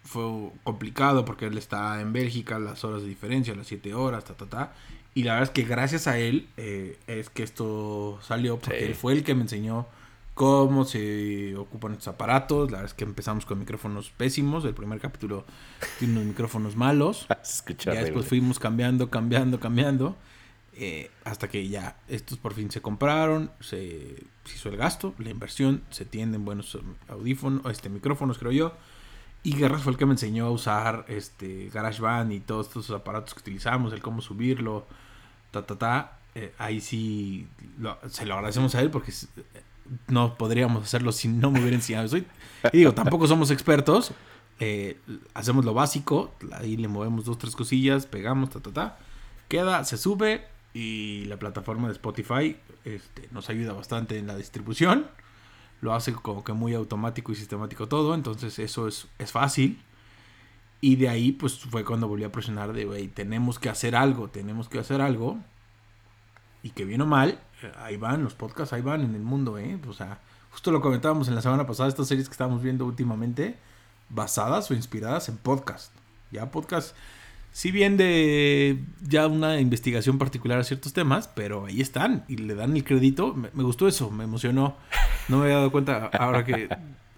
Fue 0.02 0.50
complicado 0.64 1.24
porque 1.24 1.46
él 1.46 1.56
está 1.56 2.00
en 2.00 2.12
Bélgica, 2.12 2.58
las 2.58 2.82
horas 2.82 3.02
de 3.02 3.08
diferencia, 3.08 3.54
las 3.54 3.68
7 3.68 3.94
horas, 3.94 4.24
ta, 4.24 4.34
ta, 4.34 4.46
ta. 4.46 4.72
Y 5.14 5.22
la 5.22 5.34
verdad 5.34 5.50
es 5.50 5.54
que 5.54 5.62
gracias 5.62 6.08
a 6.08 6.18
él 6.18 6.48
eh, 6.56 6.98
es 7.06 7.30
que 7.30 7.44
esto 7.44 8.18
salió, 8.22 8.58
porque 8.58 8.84
él 8.84 8.94
fue 8.96 9.12
el 9.12 9.22
que 9.22 9.34
me 9.34 9.42
enseñó 9.42 9.86
cómo 10.42 10.84
se 10.84 11.54
ocupan 11.56 11.92
estos 11.92 12.08
aparatos. 12.08 12.72
La 12.72 12.78
verdad 12.78 12.90
es 12.90 12.94
que 12.94 13.04
empezamos 13.04 13.46
con 13.46 13.60
micrófonos 13.60 14.10
pésimos. 14.10 14.64
El 14.64 14.74
primer 14.74 14.98
capítulo 14.98 15.44
tiene 16.00 16.14
unos 16.14 16.24
micrófonos 16.24 16.74
malos. 16.74 17.28
ya 17.78 17.92
después 17.92 18.26
fuimos 18.26 18.58
cambiando, 18.58 19.08
cambiando, 19.08 19.60
cambiando. 19.60 20.16
Eh, 20.74 21.12
hasta 21.22 21.46
que 21.46 21.68
ya 21.68 21.96
estos 22.08 22.38
por 22.38 22.54
fin 22.54 22.72
se 22.72 22.82
compraron, 22.82 23.52
se, 23.60 24.16
hizo 24.52 24.68
el 24.68 24.76
gasto, 24.76 25.14
la 25.18 25.30
inversión, 25.30 25.84
se 25.90 26.06
tienden 26.06 26.44
buenos 26.44 26.76
audífonos, 27.06 27.64
este 27.70 27.88
micrófonos 27.88 28.36
creo 28.38 28.50
yo. 28.50 28.72
Y 29.44 29.54
Guerras 29.54 29.82
fue 29.82 29.92
el 29.92 29.98
que 29.98 30.06
me 30.06 30.12
enseñó 30.12 30.46
a 30.46 30.50
usar 30.50 31.04
este 31.06 31.70
GarageBand 31.72 32.32
y 32.32 32.40
todos 32.40 32.66
estos 32.66 32.90
aparatos 32.90 33.34
que 33.34 33.40
utilizamos, 33.42 33.92
el 33.92 34.02
cómo 34.02 34.20
subirlo, 34.20 34.88
ta 35.52 35.64
ta 35.64 35.78
ta. 35.78 36.18
Eh, 36.34 36.52
ahí 36.58 36.80
sí 36.80 37.46
se 38.08 38.26
lo 38.26 38.34
agradecemos 38.34 38.74
a 38.74 38.80
él 38.80 38.90
porque 38.90 39.12
no 40.08 40.36
podríamos 40.36 40.84
hacerlo 40.84 41.12
si 41.12 41.28
no 41.28 41.50
me 41.50 41.60
hubiera 41.60 41.76
enseñado 41.76 42.16
Y 42.16 42.24
digo, 42.72 42.92
tampoco 42.94 43.26
somos 43.26 43.50
expertos. 43.50 44.12
Eh, 44.60 44.98
hacemos 45.34 45.64
lo 45.64 45.74
básico, 45.74 46.32
ahí 46.52 46.76
le 46.76 46.88
movemos 46.88 47.24
dos, 47.24 47.38
tres 47.38 47.56
cosillas, 47.56 48.06
pegamos, 48.06 48.50
ta 48.50 48.60
ta 48.60 48.72
ta. 48.72 48.98
Queda, 49.48 49.84
se 49.84 49.96
sube, 49.96 50.46
y 50.74 51.24
la 51.26 51.38
plataforma 51.38 51.88
de 51.88 51.94
Spotify 51.94 52.56
este, 52.84 53.28
nos 53.30 53.50
ayuda 53.50 53.72
bastante 53.72 54.18
en 54.18 54.26
la 54.26 54.36
distribución. 54.36 55.06
Lo 55.80 55.94
hace 55.94 56.12
como 56.12 56.44
que 56.44 56.52
muy 56.52 56.74
automático 56.74 57.32
y 57.32 57.34
sistemático 57.34 57.88
todo, 57.88 58.14
entonces 58.14 58.58
eso 58.58 58.88
es, 58.88 59.08
es 59.18 59.32
fácil. 59.32 59.80
Y 60.80 60.96
de 60.96 61.08
ahí 61.08 61.32
pues 61.32 61.58
fue 61.58 61.84
cuando 61.84 62.08
volví 62.08 62.24
a 62.24 62.32
presionar 62.32 62.72
de, 62.72 62.84
güey, 62.84 63.08
tenemos 63.08 63.58
que 63.58 63.68
hacer 63.68 63.94
algo, 63.94 64.28
tenemos 64.28 64.68
que 64.68 64.78
hacer 64.78 65.00
algo. 65.00 65.38
Y 66.62 66.70
que 66.70 66.84
bien 66.84 67.00
o 67.00 67.06
mal, 67.06 67.40
eh, 67.62 67.72
ahí 67.78 67.96
van 67.96 68.22
los 68.24 68.34
podcasts, 68.34 68.72
ahí 68.72 68.82
van 68.82 69.02
en 69.02 69.14
el 69.14 69.22
mundo, 69.22 69.58
¿eh? 69.58 69.78
O 69.88 69.92
sea, 69.92 70.20
justo 70.50 70.70
lo 70.70 70.80
comentábamos 70.80 71.28
en 71.28 71.34
la 71.34 71.42
semana 71.42 71.66
pasada, 71.66 71.88
estas 71.88 72.08
series 72.08 72.28
que 72.28 72.32
estamos 72.32 72.62
viendo 72.62 72.86
últimamente, 72.86 73.56
basadas 74.08 74.70
o 74.70 74.74
inspiradas 74.74 75.28
en 75.28 75.36
podcast. 75.36 75.92
Ya 76.30 76.50
podcast 76.50 76.94
si 77.52 77.70
bien 77.70 77.98
de 77.98 78.82
ya 79.02 79.26
una 79.26 79.60
investigación 79.60 80.16
particular 80.16 80.58
a 80.58 80.64
ciertos 80.64 80.94
temas, 80.94 81.28
pero 81.28 81.66
ahí 81.66 81.82
están 81.82 82.24
y 82.26 82.36
le 82.36 82.54
dan 82.54 82.74
el 82.74 82.82
crédito. 82.82 83.34
Me, 83.34 83.62
gustó 83.62 83.86
eso, 83.86 84.10
me 84.10 84.24
emocionó. 84.24 84.76
No 85.28 85.36
me 85.36 85.44
había 85.44 85.56
dado 85.56 85.70
cuenta 85.70 86.06
ahora 86.06 86.44
que 86.46 86.68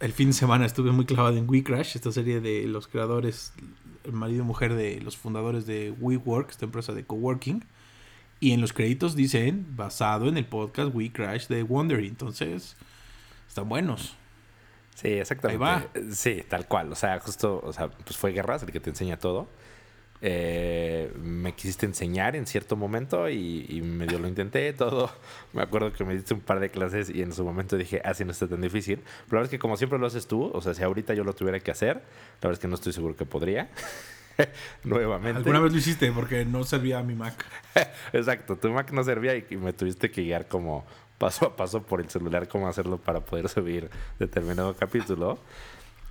el 0.01 0.13
fin 0.13 0.29
de 0.29 0.33
semana 0.33 0.67
estuve 0.67 0.91
muy 0.91 1.07
clavado 1.07 1.37
en 1.37 1.49
WeCrash, 1.49 1.95
esta 1.95 2.11
serie 2.11 2.41
de 2.41 2.67
los 2.67 2.89
creadores, 2.89 3.53
el 4.03 4.13
marido 4.13 4.43
y 4.43 4.47
mujer 4.47 4.75
de 4.75 5.01
los 5.01 5.17
fundadores 5.17 5.67
de 5.67 5.93
WeWork, 5.93 6.51
esta 6.51 6.65
empresa 6.65 6.93
de 6.93 7.05
coworking. 7.05 7.65
Y 8.45 8.53
en 8.53 8.61
los 8.61 8.75
créditos 8.75 9.17
dicen 9.17 9.65
basado 9.75 10.29
en 10.29 10.37
el 10.37 10.45
podcast 10.45 10.95
WeCrash 10.95 11.47
de 11.47 11.63
Wondery. 11.63 12.09
Entonces, 12.09 12.77
están 13.49 13.71
buenos. 13.71 14.17
Sí, 14.95 15.09
exactamente. 15.09 15.65
Ahí 15.65 15.79
va. 15.79 16.13
Sí, 16.13 16.45
tal 16.47 16.69
cual. 16.69 16.93
O 16.93 16.95
sea, 16.95 17.19
justo, 17.21 17.63
o 17.65 17.73
sea, 17.73 17.89
pues 17.89 18.19
fue 18.19 18.33
Guerras 18.33 18.63
el 18.63 18.71
que 18.71 18.81
te 18.81 18.91
enseña 18.91 19.19
todo. 19.19 19.49
Eh, 20.21 21.11
me 21.23 21.55
quisiste 21.55 21.87
enseñar 21.87 22.37
en 22.37 22.47
cierto 22.47 22.77
momento 22.77 23.31
y, 23.31 23.81
medio 23.83 24.19
lo 24.19 24.29
intenté 24.29 24.71
todo. 24.75 25.11
Me 25.55 25.63
acuerdo 25.63 25.91
que 25.95 26.05
me 26.05 26.15
diste 26.15 26.35
un 26.35 26.41
par 26.41 26.61
de 26.61 26.69
clases 26.69 27.09
y 27.09 27.23
en 27.23 27.33
su 27.33 27.47
momento 27.47 27.79
dije, 27.79 28.03
ah, 28.05 28.13
sí, 28.13 28.27
no 28.27 28.33
está 28.33 28.47
tan 28.47 28.61
difícil. 28.61 28.99
Pero 28.99 29.09
la 29.21 29.37
verdad 29.37 29.45
es 29.45 29.51
que 29.53 29.59
como 29.59 29.79
siempre 29.79 29.99
lo 29.99 30.07
haces 30.07 30.27
tú, 30.27 30.51
o 30.53 30.61
sea, 30.61 30.75
si 30.75 30.83
ahorita 30.83 31.15
yo 31.15 31.25
lo 31.25 31.33
tuviera 31.33 31.61
que 31.61 31.71
hacer, 31.71 31.97
la 31.97 32.03
verdad 32.43 32.53
es 32.53 32.59
que 32.59 32.69
no 32.69 32.75
estoy 32.75 32.93
seguro 32.93 33.17
que 33.17 33.25
podría. 33.25 33.71
Nuevamente. 34.85 35.39
Alguna 35.39 35.61
vez 35.61 35.73
lo 35.73 35.79
hiciste 35.79 36.11
porque 36.13 36.45
no 36.45 36.65
servía 36.65 37.03
mi 37.03 37.15
Mac. 37.15 37.45
Exacto, 38.13 38.57
tu 38.57 38.71
Mac 38.71 38.91
no 38.93 39.05
servía 39.05 39.37
y 39.37 39.45
me 39.57 39.73
tuviste 39.73 40.11
que 40.11 40.23
guiar 40.23 40.49
como 40.49 40.85
paso 41.19 41.47
a 41.47 41.57
paso 41.57 41.83
por 41.83 42.01
el 42.01 42.11
celular 42.11 42.49
cómo 42.49 42.69
hacerlo 42.69 42.99
para 42.99 43.21
poder 43.21 43.49
subir 43.49 43.91
determinado 44.19 44.75
capítulo. 44.75 45.39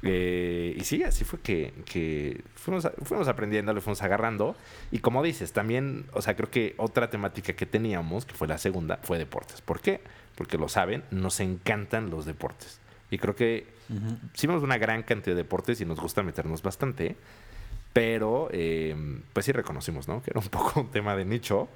Eh, 0.05 0.75
y 0.77 0.83
sí, 0.83 1.01
así 1.03 1.23
fue 1.23 1.39
que, 1.39 2.43
fuimos, 2.55 2.89
fuimos 3.03 3.27
aprendiendo, 3.27 3.73
le 3.73 3.81
fuimos 3.81 4.01
agarrando. 4.01 4.55
Y 4.91 4.99
como 4.99 5.23
dices, 5.23 5.53
también, 5.53 6.05
o 6.13 6.21
sea, 6.21 6.35
creo 6.35 6.49
que 6.49 6.75
otra 6.77 7.09
temática 7.09 7.53
que 7.53 7.65
teníamos, 7.65 8.25
que 8.25 8.33
fue 8.33 8.47
la 8.47 8.57
segunda, 8.57 8.99
fue 9.03 9.17
deportes. 9.17 9.61
¿Por 9.61 9.79
qué? 9.79 10.01
Porque 10.35 10.57
lo 10.57 10.67
saben, 10.67 11.03
nos 11.11 11.39
encantan 11.39 12.09
los 12.09 12.25
deportes. 12.25 12.79
Y 13.11 13.17
creo 13.17 13.35
que 13.35 13.67
sí 14.33 14.47
vemos 14.47 14.63
una 14.63 14.77
gran 14.77 15.03
cantidad 15.03 15.35
de 15.35 15.43
deportes 15.43 15.79
y 15.79 15.85
nos 15.85 15.99
gusta 15.99 16.23
meternos 16.23 16.63
bastante. 16.63 17.15
Pero, 17.93 18.49
eh, 18.51 18.95
pues 19.31 19.45
sí 19.45 19.51
reconocimos, 19.51 20.07
¿no? 20.07 20.21
Que 20.21 20.31
era 20.31 20.39
un 20.39 20.47
poco 20.49 20.81
un 20.81 20.91
tema 20.91 21.15
de 21.15 21.25
nicho 21.25 21.69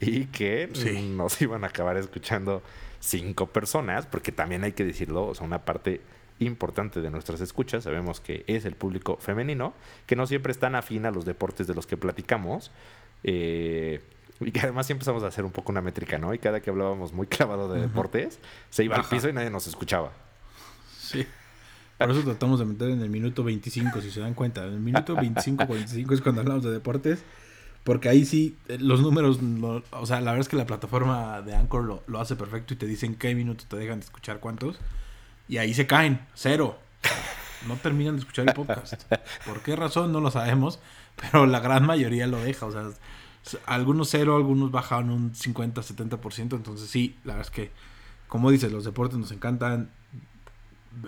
y 0.00 0.26
que 0.26 0.68
nos 1.14 1.40
iban 1.40 1.64
a 1.64 1.68
acabar 1.68 1.96
escuchando 1.96 2.62
cinco 3.00 3.46
personas, 3.46 4.06
porque 4.06 4.32
también 4.32 4.64
hay 4.64 4.72
que 4.72 4.84
decirlo, 4.84 5.26
o 5.26 5.34
sea, 5.34 5.46
una 5.46 5.64
parte 5.64 6.00
importante 6.40 7.00
de 7.00 7.10
nuestras 7.10 7.40
escuchas, 7.40 7.84
sabemos 7.84 8.20
que 8.20 8.44
es 8.48 8.64
el 8.64 8.74
público 8.74 9.16
femenino, 9.20 9.72
que 10.06 10.16
no 10.16 10.26
siempre 10.26 10.50
están 10.50 10.74
afín 10.74 11.06
a 11.06 11.10
los 11.10 11.24
deportes 11.24 11.66
de 11.66 11.74
los 11.74 11.86
que 11.86 11.96
platicamos. 11.96 12.70
Eh, 13.22 14.02
y 14.40 14.50
que 14.50 14.60
además 14.60 14.86
siempre 14.86 15.02
empezamos 15.02 15.22
a 15.22 15.28
hacer 15.28 15.44
un 15.44 15.52
poco 15.52 15.70
una 15.70 15.80
métrica, 15.80 16.18
¿no? 16.18 16.34
Y 16.34 16.38
cada 16.38 16.60
que 16.60 16.70
hablábamos 16.70 17.12
muy 17.12 17.26
clavado 17.28 17.72
de 17.72 17.80
deportes, 17.80 18.40
se 18.70 18.84
iba 18.84 18.96
al 18.96 19.04
piso 19.04 19.28
y 19.28 19.32
nadie 19.32 19.50
nos 19.50 19.66
escuchaba. 19.66 20.12
Sí. 20.98 21.26
Por 21.98 22.10
eso 22.10 22.22
tratamos 22.22 22.58
de 22.58 22.64
meter 22.64 22.90
en 22.90 23.00
el 23.00 23.10
minuto 23.10 23.44
25, 23.44 24.00
si 24.00 24.10
se 24.10 24.20
dan 24.20 24.34
cuenta. 24.34 24.66
En 24.66 24.74
el 24.74 24.80
minuto 24.80 25.14
25, 25.14 25.66
45 25.66 26.14
es 26.14 26.20
cuando 26.20 26.40
hablamos 26.40 26.64
de 26.64 26.70
deportes. 26.70 27.22
Porque 27.84 28.08
ahí 28.08 28.24
sí, 28.24 28.56
eh, 28.68 28.78
los 28.80 29.02
números, 29.02 29.38
o 29.90 30.06
sea, 30.06 30.20
la 30.20 30.32
verdad 30.32 30.40
es 30.40 30.48
que 30.48 30.56
la 30.56 30.66
plataforma 30.66 31.42
de 31.42 31.54
Anchor 31.54 31.84
lo, 31.84 32.02
lo 32.06 32.18
hace 32.18 32.34
perfecto 32.34 32.72
y 32.72 32.76
te 32.78 32.86
dicen 32.86 33.14
qué 33.14 33.34
minuto 33.34 33.64
te 33.68 33.76
dejan 33.76 34.00
de 34.00 34.06
escuchar 34.06 34.40
cuántos. 34.40 34.78
Y 35.48 35.58
ahí 35.58 35.74
se 35.74 35.86
caen, 35.86 36.26
cero. 36.34 36.78
No 37.66 37.76
terminan 37.76 38.16
de 38.16 38.20
escuchar 38.20 38.46
el 38.46 38.54
podcast. 38.54 39.04
¿Por 39.46 39.60
qué 39.62 39.76
razón? 39.76 40.12
No 40.12 40.20
lo 40.20 40.30
sabemos, 40.30 40.80
pero 41.20 41.46
la 41.46 41.60
gran 41.60 41.86
mayoría 41.86 42.26
lo 42.26 42.38
deja. 42.38 42.66
O 42.66 42.72
sea, 42.72 42.90
algunos 43.66 44.10
cero, 44.10 44.36
algunos 44.36 44.70
bajan 44.70 45.10
un 45.10 45.34
50, 45.34 45.80
70%. 45.80 46.56
Entonces 46.56 46.90
sí, 46.90 47.16
la 47.24 47.34
verdad 47.34 47.50
es 47.50 47.54
que, 47.54 47.70
como 48.28 48.50
dices, 48.50 48.72
los 48.72 48.84
deportes 48.84 49.18
nos 49.18 49.32
encantan. 49.32 49.90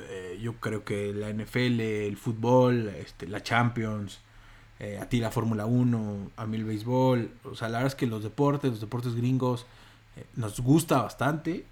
Eh, 0.08 0.38
yo 0.40 0.54
creo 0.54 0.84
que 0.84 1.12
la 1.12 1.30
NFL, 1.30 1.80
el 1.80 2.16
fútbol, 2.16 2.88
este, 2.88 3.26
la 3.26 3.42
Champions, 3.42 4.20
eh, 4.78 4.98
a 5.00 5.08
ti 5.08 5.20
la 5.20 5.30
Fórmula 5.30 5.66
1, 5.66 6.30
a 6.36 6.46
mí 6.46 6.56
el 6.56 6.64
béisbol. 6.64 7.30
O 7.44 7.54
sea, 7.54 7.68
la 7.68 7.78
verdad 7.78 7.92
es 7.92 7.94
que 7.94 8.06
los 8.06 8.22
deportes, 8.22 8.70
los 8.70 8.80
deportes 8.80 9.14
gringos, 9.14 9.66
eh, 10.16 10.26
nos 10.34 10.60
gusta 10.60 11.02
bastante 11.02 11.66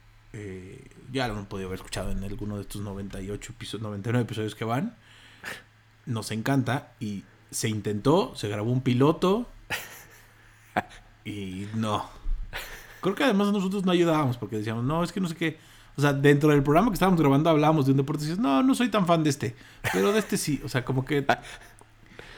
ya 1.13 1.29
lo 1.29 1.37
han 1.37 1.47
podido 1.47 1.69
haber 1.69 1.79
escuchado 1.79 2.11
en 2.11 2.25
alguno 2.25 2.57
de 2.57 2.63
estos 2.63 2.83
98 2.83 3.53
episodios, 3.53 3.83
99 3.83 4.25
episodios 4.25 4.55
que 4.57 4.65
van. 4.65 4.97
Nos 6.07 6.33
encanta 6.33 6.93
y 6.99 7.23
se 7.51 7.69
intentó, 7.69 8.35
se 8.35 8.49
grabó 8.49 8.73
un 8.73 8.81
piloto 8.81 9.47
y 11.25 11.69
no. 11.75 12.11
Creo 13.01 13.15
que 13.15 13.25
además 13.25 13.53
nosotros 13.53 13.85
no 13.85 13.93
ayudábamos 13.93 14.37
porque 14.37 14.57
decíamos, 14.57 14.85
no, 14.85 15.05
es 15.05 15.13
que 15.13 15.21
no 15.21 15.29
sé 15.29 15.37
qué. 15.37 15.59
O 15.97 16.01
sea, 16.01 16.13
dentro 16.13 16.51
del 16.51 16.63
programa 16.63 16.89
que 16.89 16.95
estábamos 16.95 17.21
grabando 17.21 17.51
hablábamos 17.51 17.87
de 17.87 17.93
un 17.93 17.99
deporte 17.99 18.25
y 18.25 18.27
dices, 18.27 18.41
no, 18.41 18.63
no 18.63 18.75
soy 18.75 18.89
tan 18.89 19.07
fan 19.07 19.23
de 19.23 19.31
este, 19.31 19.55
pero 19.93 20.13
de 20.13 20.19
este 20.19 20.37
sí. 20.37 20.61
O 20.65 20.69
sea, 20.69 20.85
como 20.85 21.05
que... 21.05 21.25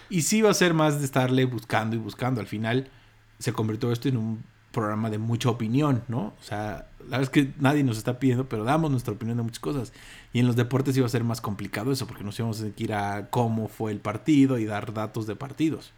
Y 0.08 0.22
sí 0.22 0.42
va 0.42 0.50
a 0.50 0.54
ser 0.54 0.74
más 0.74 0.98
de 1.00 1.04
estarle 1.04 1.44
buscando 1.46 1.96
y 1.96 1.98
buscando. 1.98 2.40
Al 2.40 2.46
final 2.46 2.88
se 3.38 3.52
convirtió 3.52 3.90
esto 3.90 4.08
en 4.08 4.18
un 4.18 4.44
programa 4.76 5.08
de 5.08 5.16
mucha 5.16 5.48
opinión, 5.48 6.04
¿no? 6.06 6.34
O 6.38 6.42
sea, 6.42 6.88
la 6.98 7.18
verdad 7.18 7.22
es 7.22 7.30
que 7.30 7.54
nadie 7.58 7.82
nos 7.82 7.96
está 7.96 8.18
pidiendo, 8.18 8.46
pero 8.46 8.62
damos 8.62 8.90
nuestra 8.90 9.14
opinión 9.14 9.38
de 9.38 9.42
muchas 9.42 9.58
cosas. 9.58 9.92
Y 10.34 10.40
en 10.40 10.46
los 10.46 10.54
deportes 10.54 10.96
iba 10.96 11.06
a 11.06 11.08
ser 11.08 11.24
más 11.24 11.40
complicado 11.40 11.92
eso, 11.92 12.06
porque 12.06 12.24
nos 12.24 12.38
íbamos 12.38 12.60
a 12.60 12.66
ir 12.76 12.92
a 12.92 13.28
cómo 13.30 13.68
fue 13.68 13.90
el 13.90 14.00
partido 14.00 14.58
y 14.58 14.66
dar 14.66 14.92
datos 14.92 15.26
de 15.26 15.34
partidos. 15.34 15.92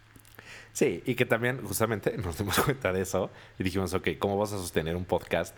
Sí, 0.71 1.03
y 1.05 1.15
que 1.15 1.25
también 1.25 1.61
justamente 1.61 2.17
nos 2.23 2.37
dimos 2.37 2.57
cuenta 2.59 2.93
de 2.93 3.01
eso 3.01 3.29
y 3.59 3.63
dijimos, 3.63 3.93
ok, 3.93 4.09
¿cómo 4.17 4.37
vas 4.37 4.53
a 4.53 4.57
sostener 4.57 4.95
un 4.95 5.05
podcast 5.05 5.57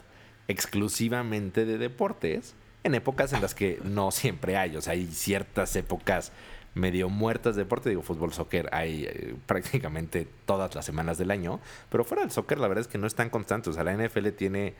exclusivamente 0.51 1.65
de 1.65 1.77
deportes 1.77 2.53
en 2.83 2.95
épocas 2.95 3.33
en 3.33 3.41
las 3.41 3.55
que 3.55 3.79
no 3.83 4.11
siempre 4.11 4.57
hay? 4.57 4.75
O 4.75 4.81
sea, 4.81 4.93
hay 4.93 5.07
ciertas 5.07 5.75
épocas 5.75 6.31
medio 6.73 7.09
muertas 7.09 7.55
de 7.55 7.63
deporte. 7.63 7.89
Digo, 7.89 8.01
fútbol, 8.01 8.33
soccer 8.33 8.69
hay 8.71 9.05
eh, 9.05 9.35
prácticamente 9.45 10.27
todas 10.45 10.73
las 10.75 10.85
semanas 10.85 11.17
del 11.17 11.31
año. 11.31 11.59
Pero 11.89 12.03
fuera 12.03 12.23
del 12.23 12.31
soccer, 12.31 12.59
la 12.59 12.67
verdad 12.67 12.81
es 12.81 12.87
que 12.87 12.97
no 12.97 13.07
es 13.07 13.15
tan 13.15 13.29
constante. 13.29 13.69
O 13.69 13.73
sea, 13.73 13.83
la 13.83 13.93
NFL 13.93 14.29
tiene 14.29 14.75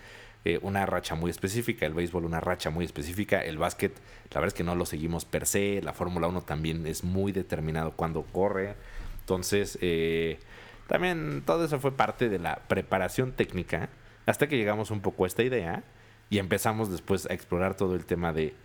eh, 0.46 0.60
una 0.62 0.86
racha 0.86 1.16
muy 1.16 1.30
específica, 1.32 1.86
el 1.86 1.94
béisbol 1.94 2.26
una 2.26 2.40
racha 2.40 2.70
muy 2.70 2.86
específica, 2.86 3.42
el 3.42 3.58
básquet, 3.58 3.94
la 4.32 4.42
verdad 4.42 4.48
es 4.48 4.54
que 4.54 4.64
no 4.64 4.76
lo 4.76 4.86
seguimos 4.86 5.26
per 5.26 5.46
se. 5.46 5.82
La 5.82 5.94
Fórmula 5.94 6.28
1 6.28 6.42
también 6.42 6.86
es 6.88 7.04
muy 7.04 7.32
determinado 7.32 7.92
cuando 7.92 8.24
corre. 8.24 8.76
Entonces, 9.20 9.78
eh, 9.82 10.40
también 10.88 11.44
todo 11.46 11.66
eso 11.66 11.80
fue 11.80 11.92
parte 11.92 12.30
de 12.30 12.40
la 12.40 12.56
preparación 12.68 13.34
técnica 13.34 13.90
hasta 14.26 14.48
que 14.48 14.58
llegamos 14.58 14.92
un 14.92 15.02
poco 15.02 15.24
a 15.24 15.28
esta 15.28 15.44
idea 15.44 15.84
y 16.30 16.40
empezamos 16.40 16.90
después 16.90 17.26
a 17.30 17.34
explorar 17.34 17.76
todo 17.76 17.96
el 17.96 18.06
tema 18.06 18.34
de 18.34 18.56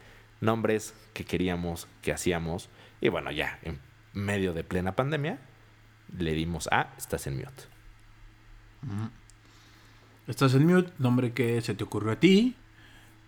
nombres 0.40 0.94
que 1.14 1.25
queríamos, 1.25 1.88
que 2.02 2.12
hacíamos. 2.12 2.68
Y 3.00 3.08
bueno, 3.08 3.30
ya 3.30 3.58
en 3.62 3.80
medio 4.12 4.52
de 4.52 4.64
plena 4.64 4.96
pandemia, 4.96 5.38
le 6.16 6.32
dimos 6.32 6.68
a 6.70 6.92
Estás 6.96 7.26
en 7.26 7.36
Mute. 7.36 7.64
Estás 10.26 10.54
en 10.54 10.66
Mute, 10.66 10.92
nombre 10.98 11.32
que 11.32 11.60
se 11.60 11.75
te 11.75 11.84
ocurrió 11.84 12.12
a 12.12 12.16
ti, 12.16 12.56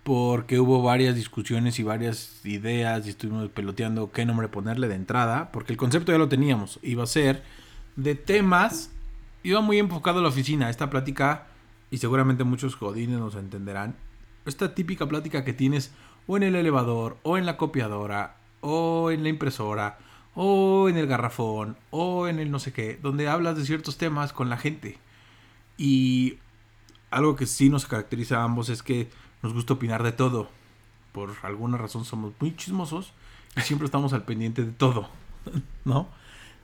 porque 0.04 0.58
hubo 0.58 0.82
varias 0.82 1.14
discusiones 1.14 1.78
y 1.78 1.82
varias 1.82 2.44
ideas 2.46 3.06
y 3.06 3.10
estuvimos 3.10 3.50
peloteando 3.50 4.10
qué 4.10 4.24
nombre 4.24 4.48
ponerle 4.48 4.88
de 4.88 4.94
entrada, 4.94 5.52
porque 5.52 5.72
el 5.72 5.76
concepto 5.76 6.12
ya 6.12 6.18
lo 6.18 6.28
teníamos, 6.28 6.78
iba 6.82 7.02
a 7.02 7.06
ser 7.06 7.42
de 7.96 8.14
temas, 8.14 8.90
iba 9.42 9.60
muy 9.60 9.78
enfocado 9.78 10.20
a 10.20 10.22
la 10.22 10.28
oficina, 10.28 10.70
esta 10.70 10.88
plática, 10.88 11.47
y 11.90 11.98
seguramente 11.98 12.44
muchos 12.44 12.74
jodines 12.74 13.18
nos 13.18 13.34
entenderán, 13.34 13.96
esta 14.44 14.74
típica 14.74 15.06
plática 15.06 15.44
que 15.44 15.52
tienes 15.52 15.92
o 16.26 16.36
en 16.36 16.42
el 16.42 16.56
elevador, 16.56 17.16
o 17.22 17.38
en 17.38 17.46
la 17.46 17.56
copiadora, 17.56 18.36
o 18.60 19.10
en 19.10 19.22
la 19.22 19.28
impresora, 19.30 19.98
o 20.34 20.88
en 20.88 20.96
el 20.96 21.06
garrafón, 21.06 21.76
o 21.90 22.28
en 22.28 22.38
el 22.38 22.50
no 22.50 22.58
sé 22.58 22.72
qué, 22.72 22.98
donde 23.02 23.28
hablas 23.28 23.56
de 23.56 23.64
ciertos 23.64 23.96
temas 23.96 24.32
con 24.32 24.50
la 24.50 24.58
gente. 24.58 24.98
Y 25.76 26.38
algo 27.10 27.36
que 27.36 27.46
sí 27.46 27.70
nos 27.70 27.86
caracteriza 27.86 28.40
a 28.40 28.44
ambos 28.44 28.68
es 28.68 28.82
que 28.82 29.10
nos 29.42 29.54
gusta 29.54 29.74
opinar 29.74 30.02
de 30.02 30.12
todo. 30.12 30.50
Por 31.12 31.32
alguna 31.42 31.78
razón 31.78 32.04
somos 32.04 32.32
muy 32.40 32.54
chismosos 32.54 33.12
y 33.56 33.62
siempre 33.62 33.86
estamos 33.86 34.12
al 34.12 34.24
pendiente 34.24 34.64
de 34.64 34.72
todo, 34.72 35.08
¿no? 35.84 36.08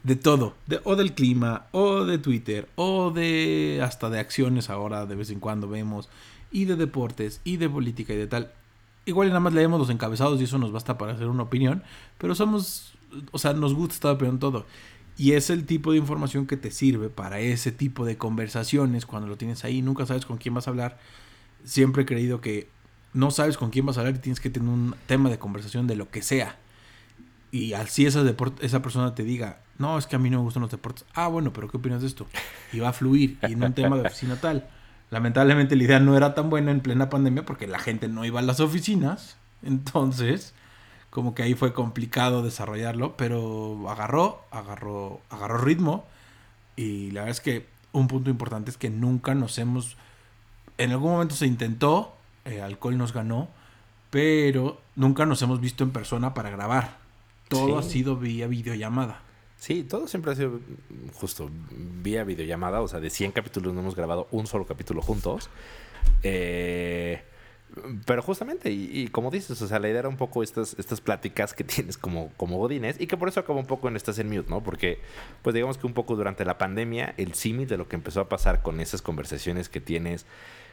De 0.04 0.16
todo, 0.16 0.54
de, 0.66 0.80
o 0.84 0.96
del 0.96 1.14
clima, 1.14 1.66
o 1.72 2.04
de 2.04 2.18
Twitter, 2.18 2.68
o 2.76 3.10
de 3.10 3.80
hasta 3.82 4.10
de 4.10 4.20
acciones 4.20 4.70
ahora 4.70 5.06
de 5.06 5.16
vez 5.16 5.30
en 5.30 5.40
cuando 5.40 5.68
vemos, 5.68 6.08
y 6.52 6.66
de 6.66 6.76
deportes, 6.76 7.40
y 7.42 7.56
de 7.56 7.68
política 7.68 8.12
y 8.12 8.16
de 8.16 8.26
tal. 8.26 8.52
Igual 9.06 9.28
nada 9.28 9.40
más 9.40 9.54
leemos 9.54 9.80
los 9.80 9.90
encabezados 9.90 10.40
y 10.40 10.44
eso 10.44 10.58
nos 10.58 10.72
basta 10.72 10.96
para 10.96 11.14
hacer 11.14 11.26
una 11.26 11.42
opinión, 11.42 11.82
pero 12.18 12.34
somos, 12.34 12.94
o 13.32 13.38
sea, 13.38 13.54
nos 13.54 13.74
gusta 13.74 13.94
estar 13.94 14.12
opinando 14.12 14.38
todo. 14.38 14.66
Y 15.16 15.32
es 15.32 15.48
el 15.48 15.64
tipo 15.64 15.92
de 15.92 15.98
información 15.98 16.46
que 16.46 16.56
te 16.56 16.70
sirve 16.70 17.08
para 17.08 17.40
ese 17.40 17.72
tipo 17.72 18.04
de 18.04 18.16
conversaciones 18.18 19.06
cuando 19.06 19.28
lo 19.28 19.36
tienes 19.36 19.64
ahí, 19.64 19.80
nunca 19.80 20.06
sabes 20.06 20.26
con 20.26 20.36
quién 20.36 20.54
vas 20.54 20.66
a 20.66 20.70
hablar. 20.70 20.98
Siempre 21.64 22.02
he 22.02 22.06
creído 22.06 22.40
que 22.40 22.68
no 23.14 23.30
sabes 23.30 23.56
con 23.56 23.70
quién 23.70 23.86
vas 23.86 23.96
a 23.96 24.00
hablar 24.00 24.16
y 24.16 24.18
tienes 24.18 24.40
que 24.40 24.50
tener 24.50 24.68
un 24.68 24.94
tema 25.06 25.30
de 25.30 25.38
conversación 25.38 25.86
de 25.86 25.96
lo 25.96 26.10
que 26.10 26.20
sea. 26.20 26.58
Y 27.54 27.72
así 27.74 28.04
esa, 28.04 28.24
esa 28.62 28.82
persona 28.82 29.14
te 29.14 29.22
diga, 29.22 29.60
no, 29.78 29.96
es 29.96 30.08
que 30.08 30.16
a 30.16 30.18
mí 30.18 30.28
no 30.28 30.38
me 30.38 30.42
gustan 30.42 30.62
los 30.62 30.72
deportes. 30.72 31.04
Ah, 31.14 31.28
bueno, 31.28 31.52
pero 31.52 31.68
¿qué 31.68 31.76
opinas 31.76 32.00
de 32.00 32.08
esto? 32.08 32.26
Y 32.72 32.80
va 32.80 32.88
a 32.88 32.92
fluir. 32.92 33.38
Y 33.46 33.52
en 33.52 33.62
un 33.62 33.72
tema 33.72 33.94
de 33.94 34.08
oficina 34.08 34.34
tal. 34.40 34.66
Lamentablemente 35.10 35.76
la 35.76 35.84
idea 35.84 36.00
no 36.00 36.16
era 36.16 36.34
tan 36.34 36.50
buena 36.50 36.72
en 36.72 36.80
plena 36.80 37.10
pandemia 37.10 37.44
porque 37.44 37.68
la 37.68 37.78
gente 37.78 38.08
no 38.08 38.24
iba 38.24 38.40
a 38.40 38.42
las 38.42 38.58
oficinas. 38.58 39.36
Entonces, 39.62 40.52
como 41.10 41.36
que 41.36 41.44
ahí 41.44 41.54
fue 41.54 41.72
complicado 41.72 42.42
desarrollarlo. 42.42 43.16
Pero 43.16 43.88
agarró, 43.88 44.42
agarró, 44.50 45.20
agarró 45.30 45.58
ritmo. 45.58 46.06
Y 46.74 47.12
la 47.12 47.20
verdad 47.20 47.36
es 47.36 47.40
que 47.40 47.68
un 47.92 48.08
punto 48.08 48.30
importante 48.30 48.72
es 48.72 48.76
que 48.76 48.90
nunca 48.90 49.36
nos 49.36 49.58
hemos... 49.58 49.96
En 50.76 50.90
algún 50.90 51.12
momento 51.12 51.36
se 51.36 51.46
intentó, 51.46 52.16
eh, 52.46 52.62
alcohol 52.62 52.98
nos 52.98 53.12
ganó, 53.12 53.48
pero 54.10 54.80
nunca 54.96 55.24
nos 55.24 55.40
hemos 55.42 55.60
visto 55.60 55.84
en 55.84 55.92
persona 55.92 56.34
para 56.34 56.50
grabar. 56.50 57.03
Todo 57.48 57.78
ha 57.78 57.82
sido 57.82 58.16
vía 58.16 58.46
videollamada. 58.46 59.22
Sí, 59.56 59.84
todo 59.84 60.08
siempre 60.08 60.32
ha 60.32 60.34
sido 60.34 60.60
justo 61.14 61.50
vía 61.70 62.24
videollamada. 62.24 62.82
O 62.82 62.88
sea, 62.88 63.00
de 63.00 63.10
100 63.10 63.32
capítulos 63.32 63.72
no 63.74 63.80
hemos 63.80 63.94
grabado 63.94 64.28
un 64.30 64.46
solo 64.46 64.66
capítulo 64.66 65.00
juntos. 65.02 65.48
Eh, 66.22 67.22
pero 68.06 68.22
justamente, 68.22 68.70
y, 68.70 69.08
como 69.08 69.30
dices, 69.30 69.60
o 69.60 69.66
sea, 69.66 69.78
la 69.78 69.88
idea 69.88 70.00
era 70.00 70.08
un 70.08 70.16
poco 70.16 70.42
estas, 70.42 70.76
estas 70.78 71.00
pláticas 71.00 71.54
que 71.54 71.64
tienes 71.64 71.98
como, 71.98 72.30
como 72.36 72.58
godines 72.58 73.00
y 73.00 73.06
que 73.06 73.16
por 73.16 73.28
eso 73.28 73.40
acabó 73.40 73.58
un 73.58 73.66
poco 73.66 73.88
en 73.88 73.96
Estás 73.96 74.18
en 74.18 74.28
Mute, 74.28 74.48
¿no? 74.48 74.62
Porque, 74.62 75.00
pues 75.42 75.54
digamos 75.54 75.78
que 75.78 75.86
un 75.86 75.94
poco 75.94 76.14
durante 76.14 76.44
la 76.44 76.58
pandemia, 76.58 77.14
el 77.16 77.34
símil 77.34 77.66
de 77.66 77.76
lo 77.76 77.88
que 77.88 77.96
empezó 77.96 78.20
a 78.20 78.28
pasar 78.28 78.62
con 78.62 78.80
esas 78.80 79.02
conversaciones 79.02 79.68
que 79.68 79.80
tienes 79.80 80.26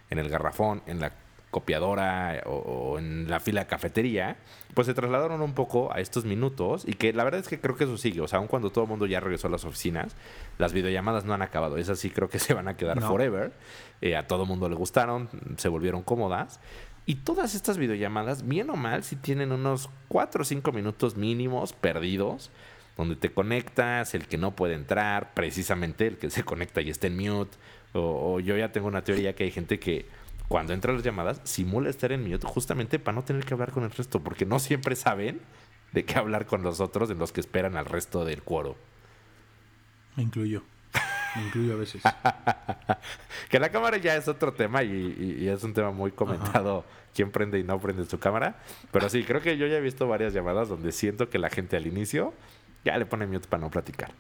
en 0.10 0.20
el 0.20 0.30
garrafón, 0.30 0.84
en 0.86 1.00
la 1.00 1.14
copiadora 1.52 2.42
o, 2.46 2.98
en 2.98 3.30
la 3.30 3.40
fila 3.40 3.62
de 3.62 3.68
cafetería, 3.68 4.38
pues 4.74 4.88
se 4.88 4.94
trasladaron 4.94 5.42
un 5.42 5.54
poco 5.54 5.94
a 5.94 6.00
estos 6.00 6.24
minutos 6.26 6.84
y 6.88 6.94
que 6.94 7.14
la 7.14 7.26
verdad 7.26 7.42
es 7.42 7.50
que 7.50 7.60
creo 7.60 7.76
que 7.76 7.84
eso 7.84 7.98
sigue, 7.98 8.22
o 8.22 8.28
sea, 8.28 8.40
aun 8.40 8.48
cuando 8.48 8.72
todo 8.72 8.86
el 8.86 8.90
mundo 8.90 9.06
ya 9.06 9.20
regresó 9.20 9.48
a 9.48 9.52
las 9.52 9.66
oficinas, 9.66 10.16
las 10.58 10.72
videollamadas 10.72 11.26
no 11.26 11.34
han 11.34 11.42
acabado, 11.42 11.78
esas 11.78 12.00
sí 12.00 12.10
creo 12.10 12.30
que 12.30 12.40
se 12.40 12.54
van 12.54 12.70
a 12.70 12.78
quedar 12.78 13.00
forever, 13.02 13.52
eh, 14.00 14.16
a 14.16 14.26
todo 14.28 14.44
el 14.44 14.48
mundo 14.48 14.68
le 14.70 14.76
gustaron, 14.76 15.30
se 15.58 15.68
volvieron 15.68 16.02
cómodas. 16.02 16.60
Y 17.06 17.16
todas 17.16 17.56
estas 17.56 17.78
videollamadas, 17.78 18.48
bien 18.48 18.70
o 18.70 18.76
mal, 18.76 19.04
si 19.04 19.16
tienen 19.16 19.52
unos 19.52 19.90
4 20.08 20.44
o 20.44 20.46
5 20.46 20.72
minutos 20.72 21.18
mínimos 21.18 21.74
perdidos, 21.74 22.52
donde 22.96 23.16
te 23.16 23.34
conectas, 23.34 24.14
el 24.14 24.28
que 24.28 24.38
no 24.38 24.56
puede 24.56 24.76
entrar, 24.76 25.34
precisamente 25.34 26.08
el 26.08 26.18
que 26.18 26.30
se 26.30 26.44
conecta 26.44 26.80
y 26.82 26.92
está 26.92 27.08
en 27.08 27.18
mute. 27.18 27.58
o 27.94 28.40
yo 28.40 28.56
ya 28.56 28.72
tengo 28.72 28.88
una 28.88 29.04
teoría 29.04 29.34
que 29.34 29.46
hay 29.46 29.52
gente 29.52 29.80
que 29.80 30.06
cuando 30.52 30.74
entran 30.74 30.96
las 30.96 31.06
llamadas, 31.06 31.40
simula 31.46 31.90
estar 31.90 32.12
en 32.12 32.30
mute 32.30 32.46
justamente 32.46 33.00
para 33.00 33.16
no 33.16 33.24
tener 33.24 33.46
que 33.46 33.54
hablar 33.54 33.72
con 33.72 33.86
el 33.86 33.92
resto, 33.92 34.20
porque 34.20 34.46
no 34.46 34.60
siempre 34.60 34.98
saben 34.98 35.40
de 35.94 36.04
qué 36.04 36.20
hablar 36.20 36.46
con 36.46 36.62
los 36.62 36.82
otros 36.82 37.10
en 37.10 37.20
los 37.20 37.32
que 37.32 37.40
esperan 37.40 37.78
al 37.78 37.86
resto 37.86 38.26
del 38.26 38.44
cuoro. 38.44 38.76
Me 40.18 40.24
incluyo. 40.24 40.62
Me 41.38 41.44
incluyo 41.44 41.74
a 41.74 41.78
veces. 41.78 42.04
que 43.50 43.60
la 43.62 43.70
cámara 43.70 43.96
ya 43.96 44.18
es 44.18 44.28
otro 44.28 44.52
tema 44.52 44.84
y, 44.84 45.48
es 45.48 45.64
un 45.64 45.74
tema 45.74 45.92
muy 45.92 46.12
comentado. 46.12 46.84
Quién 47.16 47.32
prende 47.32 47.58
y 47.58 47.64
no 47.64 47.80
prende 47.80 48.04
su 48.04 48.20
cámara. 48.20 48.60
Pero 48.92 49.08
sí, 49.08 49.24
creo 49.24 49.40
que 49.40 49.56
yo 49.56 49.68
ya 49.68 49.78
he 49.78 49.82
visto 49.82 50.06
varias 50.06 50.34
llamadas 50.34 50.68
donde 50.68 50.92
siento 50.92 51.30
que 51.30 51.40
la 51.40 51.50
gente 51.50 51.78
al 51.78 51.88
inicio 51.88 52.34
ya 52.84 52.98
le 52.98 53.06
pone 53.06 53.26
mute 53.26 53.48
para 53.48 53.62
no 53.62 53.72
platicar. 53.72 54.12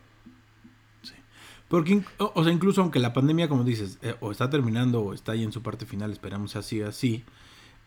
Porque, 1.72 2.02
o 2.18 2.44
sea, 2.44 2.52
incluso 2.52 2.82
aunque 2.82 3.00
la 3.00 3.14
pandemia, 3.14 3.48
como 3.48 3.64
dices, 3.64 3.98
eh, 4.02 4.14
o 4.20 4.30
está 4.30 4.50
terminando 4.50 5.00
o 5.00 5.14
está 5.14 5.32
ahí 5.32 5.42
en 5.46 5.54
su 5.54 5.62
parte 5.62 5.86
final, 5.86 6.12
esperamos 6.12 6.58
así, 6.58 6.82
así, 6.82 7.24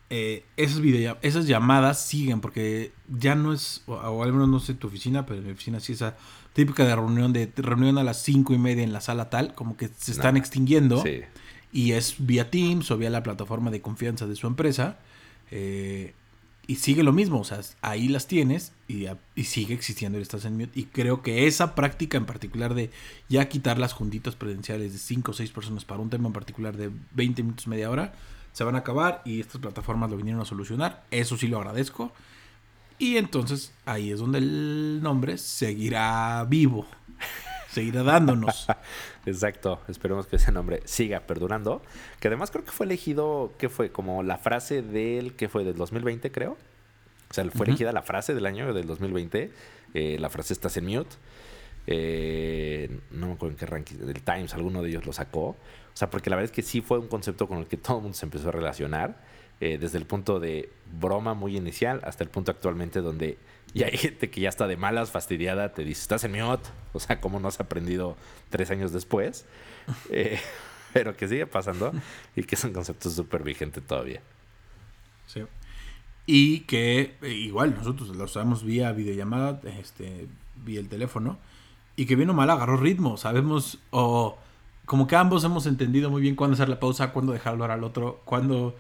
eh, 0.09 0.43
esas, 0.57 0.81
esas 1.21 1.47
llamadas 1.47 2.03
siguen 2.03 2.41
porque 2.41 2.93
ya 3.09 3.35
no 3.35 3.53
es, 3.53 3.83
o, 3.85 4.23
al 4.23 4.33
menos 4.33 4.49
no 4.49 4.59
sé 4.59 4.73
tu 4.73 4.87
oficina, 4.87 5.27
pero 5.27 5.41
en 5.41 5.45
mi 5.45 5.53
oficina 5.53 5.81
sí 5.81 5.93
esa 5.93 6.17
típica 6.55 6.87
de 6.87 6.97
reunión, 6.97 7.35
de 7.35 7.53
reunión 7.57 7.99
a 7.99 8.05
las 8.05 8.23
cinco 8.23 8.55
y 8.55 8.59
media 8.59 8.83
en 8.83 8.95
la 8.95 9.03
sala 9.03 9.29
tal, 9.29 9.55
como 9.55 9.77
que 9.77 9.91
se 9.95 10.13
están 10.13 10.39
extinguiendo. 10.39 11.05
Y 11.71 11.93
es 11.93 12.15
vía 12.19 12.51
Teams 12.51 12.91
o 12.91 12.97
vía 12.97 13.11
la 13.11 13.23
plataforma 13.23 13.71
de 13.71 13.83
confianza 13.83 14.27
de 14.27 14.35
su 14.35 14.47
empresa. 14.47 14.97
Eh, 15.51 16.15
y 16.67 16.77
sigue 16.77 17.03
lo 17.03 17.13
mismo, 17.13 17.41
o 17.41 17.45
sea, 17.45 17.61
ahí 17.83 18.09
las 18.09 18.27
tienes 18.27 18.73
y, 18.89 19.07
sigue 19.45 19.75
existiendo 19.75 20.17
el 20.19 20.23
estás 20.23 20.45
en 20.45 20.57
mute. 20.57 20.79
Y 20.79 20.85
creo 20.85 21.23
que 21.23 21.47
esa 21.47 21.75
práctica 21.75 22.17
en 22.17 22.27
particular 22.27 22.75
de 22.75 22.91
ya 23.29 23.49
quitar 23.49 23.79
las 23.79 23.93
juntitas 23.93 24.35
presenciales 24.35 24.93
de 24.93 24.99
5 24.99 25.31
o 25.31 25.35
6 25.35 25.51
personas 25.51 25.85
para 25.85 26.01
un 26.01 26.11
tema 26.11 26.29
en 26.29 26.33
particular 26.33 26.77
de 26.77 26.91
20 27.13 27.43
minutos, 27.43 27.67
media 27.67 27.91
hora, 27.91 28.15
se 28.53 28.65
van 28.65 28.77
a 28.77 28.79
acabar 28.79 29.21
y 29.25 29.41
estas 29.41 29.61
plataformas 29.61 30.11
lo 30.11 30.17
vinieron 30.17 30.41
a 30.41 30.47
solucionar. 30.47 31.05
Eso 31.11 31.37
sí 31.37 31.49
lo 31.49 31.59
agradezco. 31.59 32.13
Y 32.99 33.17
entonces 33.17 33.73
ahí 33.85 34.11
es 34.11 34.21
donde 34.21 34.39
el 34.39 35.01
nombre 35.03 35.37
seguirá 35.37 36.45
vivo, 36.49 36.87
seguirá 37.75 38.03
dándonos. 38.03 38.67
Exacto, 39.27 39.81
esperemos 39.89 40.27
que 40.27 40.37
ese 40.37 40.53
nombre 40.53 40.81
siga 40.85 41.21
perdurando. 41.21 41.83
Que 42.21 42.29
además 42.29 42.51
creo 42.51 42.65
que 42.65 42.71
fue 42.71 42.87
elegido, 42.87 43.53
que 43.59 43.69
fue 43.69 43.91
como 43.91 44.23
la 44.23 44.39
frase 44.39 44.83
del, 44.83 45.35
que 45.35 45.49
fue 45.49 45.65
del 45.65 45.77
2020 45.77 46.31
creo. 46.31 46.57
O 47.31 47.35
sea, 47.35 47.45
fue 47.51 47.67
elegida 47.67 47.91
la 47.91 48.03
frase 48.03 48.33
del 48.33 48.47
año 48.47 48.73
del 48.73 48.87
2020. 48.87 49.51
Eh, 49.95 50.17
la 50.21 50.31
frase 50.31 50.53
estás 50.53 50.77
en 50.77 50.87
mute. 50.87 51.17
Eh, 51.87 53.01
no 53.11 53.27
me 53.27 53.33
acuerdo 53.33 53.55
en 53.55 53.59
qué 53.59 53.67
ranking, 53.67 53.97
del 53.97 54.23
Times, 54.23 54.55
alguno 54.55 54.83
de 54.83 54.91
ellos 54.91 55.05
lo 55.05 55.13
sacó. 55.13 55.49
O 55.49 55.57
sea, 55.97 56.11
porque 56.11 56.31
la 56.31 56.37
verdad 56.37 56.51
es 56.51 56.55
que 56.55 56.63
sí 56.63 56.81
fue 56.81 56.99
un 56.99 57.09
concepto 57.09 57.49
con 57.49 57.59
el 57.59 57.67
que 57.67 57.77
todo 57.77 57.97
el 57.97 58.03
mundo 58.05 58.17
se 58.17 58.25
empezó 58.25 58.51
a 58.51 58.53
relacionar. 58.53 59.21
Eh, 59.61 59.79
desde 59.79 59.99
el 59.99 60.05
punto 60.05 60.41
de 60.41 60.69
broma 61.01 61.35
muy 61.35 61.57
inicial 61.57 62.01
hasta 62.05 62.25
el 62.25 62.29
punto 62.29 62.51
actualmente 62.51 63.01
donde 63.01 63.39
ya 63.73 63.87
hay 63.87 63.97
gente 63.97 64.29
que 64.29 64.41
ya 64.41 64.49
está 64.49 64.67
de 64.67 64.77
malas, 64.77 65.11
fastidiada, 65.11 65.73
te 65.73 65.85
dice, 65.85 66.03
estás 66.03 66.25
en 66.25 66.33
mute. 66.33 66.69
O 66.93 67.01
sea, 67.01 67.21
¿cómo 67.21 67.41
no 67.41 67.49
has 67.49 67.61
aprendido 67.61 68.17
tres 68.51 68.71
años 68.71 68.93
después? 68.93 69.47
Eh, 70.11 70.41
pero 70.95 71.15
que 71.15 71.29
sigue 71.29 71.47
pasando 71.47 71.93
y 72.35 72.45
que 72.45 72.55
es 72.55 72.65
un 72.65 72.73
concepto 72.73 73.11
súper 73.11 73.43
vigente 73.43 73.83
todavía. 73.83 74.23
Sí. 75.27 75.43
Y 76.25 76.61
que 76.61 77.17
eh, 77.21 77.29
igual 77.29 77.75
nosotros 77.75 78.09
lo 78.17 78.25
usamos 78.25 78.65
vía 78.65 78.93
videollamada, 78.93 79.61
este, 79.79 80.29
vía 80.65 80.81
el 80.81 80.89
teléfono, 80.89 81.39
y 81.97 82.07
que 82.07 82.17
bien 82.17 82.31
o 82.31 82.33
mal 82.33 82.49
agarró 82.49 82.77
ritmo. 82.77 83.17
Sabemos, 83.19 83.79
o 83.91 84.39
como 84.87 85.07
que 85.07 85.17
ambos 85.17 85.45
hemos 85.45 85.67
entendido 85.67 86.11
muy 86.11 86.23
bien 86.23 86.37
cuándo 86.37 86.55
hacer 86.55 86.69
la 86.69 86.81
pausa, 86.81 87.13
cuándo 87.13 87.33
dejarlo 87.33 87.65
al 87.65 87.85
otro, 87.85 88.23
cuándo 88.25 88.77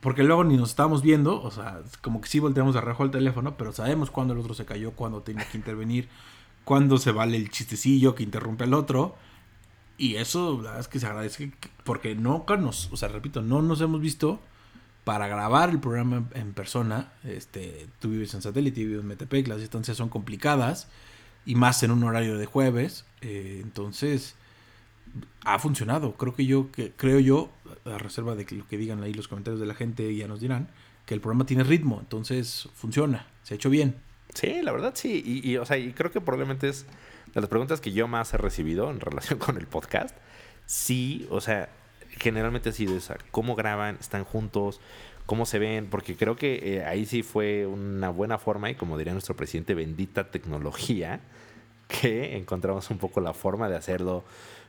porque 0.00 0.22
luego 0.22 0.44
ni 0.44 0.56
nos 0.56 0.70
estábamos 0.70 1.02
viendo, 1.02 1.42
o 1.42 1.50
sea, 1.50 1.80
como 2.02 2.20
que 2.20 2.28
sí 2.28 2.38
volteamos 2.38 2.74
de 2.74 2.80
rejo 2.80 3.04
el 3.04 3.10
teléfono, 3.10 3.56
pero 3.56 3.72
sabemos 3.72 4.10
cuándo 4.10 4.34
el 4.34 4.40
otro 4.40 4.54
se 4.54 4.64
cayó, 4.64 4.92
cuándo 4.92 5.22
tiene 5.22 5.44
que 5.50 5.56
intervenir, 5.56 6.08
cuándo 6.64 6.98
se 6.98 7.10
vale 7.12 7.36
el 7.36 7.50
chistecillo 7.50 8.14
que 8.14 8.22
interrumpe 8.22 8.64
al 8.64 8.74
otro. 8.74 9.16
Y 9.96 10.14
eso, 10.14 10.52
la 10.56 10.62
verdad 10.62 10.80
es 10.80 10.88
que 10.88 11.00
se 11.00 11.06
agradece 11.06 11.52
porque 11.82 12.14
no 12.14 12.44
nos, 12.60 12.92
o 12.92 12.96
sea, 12.96 13.08
repito, 13.08 13.42
no 13.42 13.62
nos 13.62 13.80
hemos 13.80 14.00
visto 14.00 14.40
para 15.02 15.26
grabar 15.26 15.70
el 15.70 15.80
programa 15.80 16.28
en 16.34 16.52
persona. 16.52 17.12
Este, 17.24 17.88
tú 17.98 18.10
vives 18.10 18.32
en 18.34 18.42
satélite, 18.42 18.84
vives 18.84 19.00
en 19.00 19.06
Metepec, 19.08 19.48
las 19.48 19.58
distancias 19.58 19.96
son 19.96 20.08
complicadas 20.08 20.86
y 21.44 21.54
más 21.54 21.82
en 21.82 21.90
un 21.90 22.04
horario 22.04 22.38
de 22.38 22.46
jueves. 22.46 23.04
Eh, 23.22 23.60
entonces, 23.64 24.36
ha 25.44 25.58
funcionado. 25.58 26.14
Creo 26.14 26.34
que 26.34 26.46
yo, 26.46 26.70
que, 26.72 26.92
creo 26.92 27.20
yo, 27.20 27.50
a 27.84 27.98
reserva 27.98 28.34
de 28.34 28.44
que 28.44 28.54
lo 28.54 28.66
que 28.66 28.76
digan 28.76 29.02
ahí 29.02 29.14
los 29.14 29.28
comentarios 29.28 29.60
de 29.60 29.66
la 29.66 29.74
gente 29.74 30.14
ya 30.14 30.28
nos 30.28 30.40
dirán, 30.40 30.68
que 31.06 31.14
el 31.14 31.20
programa 31.20 31.46
tiene 31.46 31.64
ritmo, 31.64 31.98
entonces 32.00 32.68
funciona, 32.74 33.26
se 33.42 33.54
ha 33.54 33.56
hecho 33.56 33.70
bien. 33.70 33.96
Sí, 34.34 34.60
la 34.62 34.72
verdad 34.72 34.92
sí, 34.94 35.22
y, 35.42 35.56
o 35.56 35.64
sea, 35.64 35.78
y 35.78 35.92
creo 35.92 36.10
que 36.10 36.20
probablemente 36.20 36.68
es 36.68 36.84
de 37.34 37.40
las 37.40 37.48
preguntas 37.48 37.80
que 37.80 37.92
yo 37.92 38.06
más 38.08 38.34
he 38.34 38.36
recibido 38.36 38.90
en 38.90 39.00
relación 39.00 39.38
con 39.38 39.56
el 39.56 39.66
podcast. 39.66 40.14
Sí, 40.66 41.26
o 41.30 41.40
sea, 41.40 41.70
generalmente 42.10 42.68
ha 42.68 42.72
sido 42.72 42.96
esa, 42.96 43.16
cómo 43.30 43.56
graban, 43.56 43.96
están 44.00 44.24
juntos, 44.24 44.80
cómo 45.24 45.46
se 45.46 45.58
ven, 45.58 45.88
porque 45.88 46.14
creo 46.14 46.36
que 46.36 46.76
eh, 46.76 46.84
ahí 46.84 47.06
sí 47.06 47.22
fue 47.22 47.66
una 47.66 48.10
buena 48.10 48.38
forma 48.38 48.70
y 48.70 48.74
como 48.74 48.98
diría 48.98 49.14
nuestro 49.14 49.34
presidente, 49.34 49.74
bendita 49.74 50.30
tecnología, 50.30 51.20
que 51.88 52.36
encontramos 52.36 52.90
un 52.90 52.98
poco 52.98 53.20
la 53.20 53.32
forma 53.32 53.68
de 53.70 53.76
hacerlo 53.76 54.24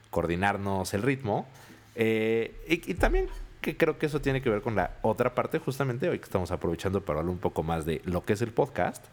coordinarnos 0.10 0.94
el 0.94 1.02
ritmo. 1.02 1.48
Eh, 1.96 2.64
y, 2.68 2.94
también 2.96 3.28
que 3.62 3.76
creo 3.76 3.98
que 3.98 4.06
eso 4.06 4.22
tiene 4.22 4.42
que 4.42 4.50
ver 4.50 4.62
con 4.62 4.76
la 4.76 4.98
otra 5.02 5.36
parte, 5.36 5.60
justamente 5.60 6.08
hoy 6.08 6.20
que 6.20 6.26
estamos 6.26 6.52
aprovechando 6.52 7.02
para 7.02 7.20
hablar 7.20 7.32
un 7.34 7.40
poco 7.40 7.64
más 7.64 7.86
de 7.86 8.02
lo 8.06 8.24
que 8.24 8.34
es 8.34 8.42
el 8.42 8.52
podcast, 8.52 9.06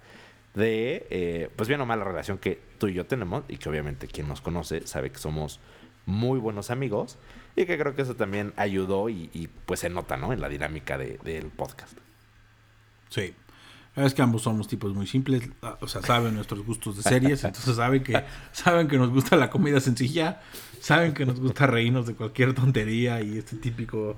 de, 0.55 1.07
eh, 1.11 1.51
pues 1.57 1.69
bien 1.69 1.81
o 1.81 1.87
mal 1.87 1.99
la 1.99 2.05
relación 2.05 2.39
que 2.39 2.61
tú 2.79 2.89
y 2.89 2.95
yo 2.95 3.07
tenemos 3.07 3.45
y 3.49 3.59
que 3.59 3.69
obviamente 3.69 4.07
quien 4.07 4.29
nos 4.29 4.41
conoce 4.41 4.87
sabe 4.87 5.11
que 5.11 5.19
somos 5.19 5.61
muy 6.07 6.39
buenos 6.39 6.71
amigos 6.71 7.19
y 7.57 7.67
que 7.67 7.77
creo 7.77 7.95
que 7.95 8.03
eso 8.03 8.15
también 8.15 8.53
ayudó 8.57 9.09
y, 9.09 9.51
pues 9.67 9.81
se 9.81 9.91
nota, 9.91 10.17
¿no? 10.17 10.33
En 10.33 10.41
la 10.41 10.49
dinámica 10.49 10.97
del 10.97 11.47
podcast. 11.49 11.99
Sí. 13.09 13.35
Es 13.97 14.13
que 14.13 14.21
ambos 14.21 14.43
somos 14.43 14.69
tipos 14.69 14.95
muy 14.95 15.07
simples, 15.07 15.49
ah, 15.63 15.79
o 15.81 15.89
sea, 15.89 16.03
saben 16.03 16.35
nuestros 16.35 16.63
gustos 16.67 16.99
de 16.99 17.03
series, 17.03 17.43
entonces 17.45 17.77
saben 17.77 18.03
que, 18.03 18.23
saben 18.53 18.89
que 18.89 18.99
nos 18.99 19.09
gusta 19.09 19.37
la 19.37 19.49
comida 19.49 19.81
sencilla, 19.81 20.43
saben 20.81 21.15
que 21.15 21.27
nos 21.27 21.41
gusta 21.41 21.67
reírnos 21.67 22.07
de 22.07 22.15
cualquier 22.15 22.55
tontería 22.55 23.21
y 23.23 23.39
este 23.39 23.57
típico 23.57 24.17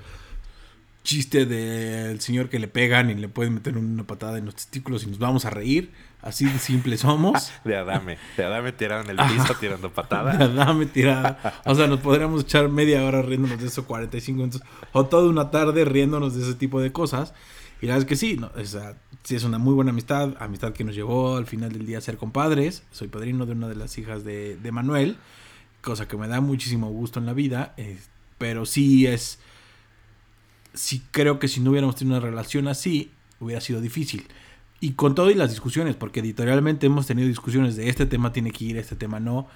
chiste 1.08 1.46
del 1.46 2.20
señor 2.20 2.50
que 2.50 2.58
le 2.58 2.68
pegan 2.68 3.08
y 3.08 3.14
le 3.14 3.28
pueden 3.28 3.54
meter 3.54 3.78
una 3.78 4.06
patada 4.06 4.36
en 4.36 4.44
los 4.44 4.54
testículos 4.54 5.04
y 5.04 5.06
nos 5.06 5.18
vamos 5.18 5.46
a 5.46 5.50
reír. 5.50 5.90
Así 6.20 6.44
de 6.44 6.58
simple 6.58 6.98
somos. 6.98 7.50
De 7.64 7.76
Adame. 7.76 8.18
De 8.36 8.44
Adame 8.44 8.72
tirado 8.72 9.02
en 9.02 9.10
el 9.10 9.16
piso 9.16 9.54
tirando 9.58 9.90
patada. 9.90 10.36
De 10.36 10.44
Adame 10.44 10.84
tirada. 10.84 11.62
O 11.64 11.74
sea, 11.74 11.86
nos 11.86 12.00
podríamos 12.00 12.42
echar 12.42 12.68
media 12.68 13.04
hora 13.04 13.22
riéndonos 13.22 13.58
de 13.58 13.68
eso, 13.68 13.86
45 13.86 14.36
minutos. 14.36 14.62
O 14.92 15.06
toda 15.06 15.30
una 15.30 15.50
tarde 15.50 15.86
riéndonos 15.86 16.34
de 16.34 16.42
ese 16.42 16.54
tipo 16.54 16.80
de 16.80 16.92
cosas. 16.92 17.32
Y 17.80 17.86
la 17.86 17.94
verdad 17.94 18.06
es 18.06 18.08
que 18.08 18.16
sí, 18.16 18.36
no, 18.36 18.50
sea, 18.64 18.96
sí 19.22 19.36
es 19.36 19.44
una 19.44 19.58
muy 19.58 19.72
buena 19.72 19.92
amistad. 19.92 20.34
Amistad 20.40 20.72
que 20.72 20.84
nos 20.84 20.94
llevó 20.94 21.36
al 21.36 21.46
final 21.46 21.72
del 21.72 21.86
día 21.86 21.98
a 21.98 22.00
ser 22.02 22.18
compadres. 22.18 22.82
Soy 22.90 23.08
padrino 23.08 23.46
de 23.46 23.52
una 23.52 23.68
de 23.68 23.76
las 23.76 23.96
hijas 23.96 24.24
de, 24.24 24.56
de 24.56 24.72
Manuel. 24.72 25.16
Cosa 25.82 26.08
que 26.08 26.16
me 26.16 26.28
da 26.28 26.40
muchísimo 26.40 26.90
gusto 26.90 27.18
en 27.18 27.26
la 27.26 27.32
vida. 27.32 27.74
pero 28.38 28.66
sí 28.66 29.06
es 29.06 29.38
sí 30.78 31.02
creo 31.10 31.38
que 31.38 31.48
si 31.48 31.60
no 31.60 31.70
hubiéramos 31.70 31.96
tenido 31.96 32.18
una 32.18 32.26
relación 32.26 32.68
así, 32.68 33.10
hubiera 33.40 33.60
sido 33.60 33.80
difícil. 33.80 34.26
Y 34.80 34.92
con 34.92 35.14
todo 35.14 35.30
y 35.30 35.34
las 35.34 35.50
discusiones, 35.50 35.96
porque 35.96 36.20
editorialmente 36.20 36.86
hemos 36.86 37.06
tenido 37.06 37.28
discusiones 37.28 37.76
de 37.76 37.88
este 37.88 38.06
tema 38.06 38.32
tiene 38.32 38.52
que 38.52 38.64
ir, 38.64 38.76
este 38.76 38.96
tema 38.96 39.18
no. 39.18 39.48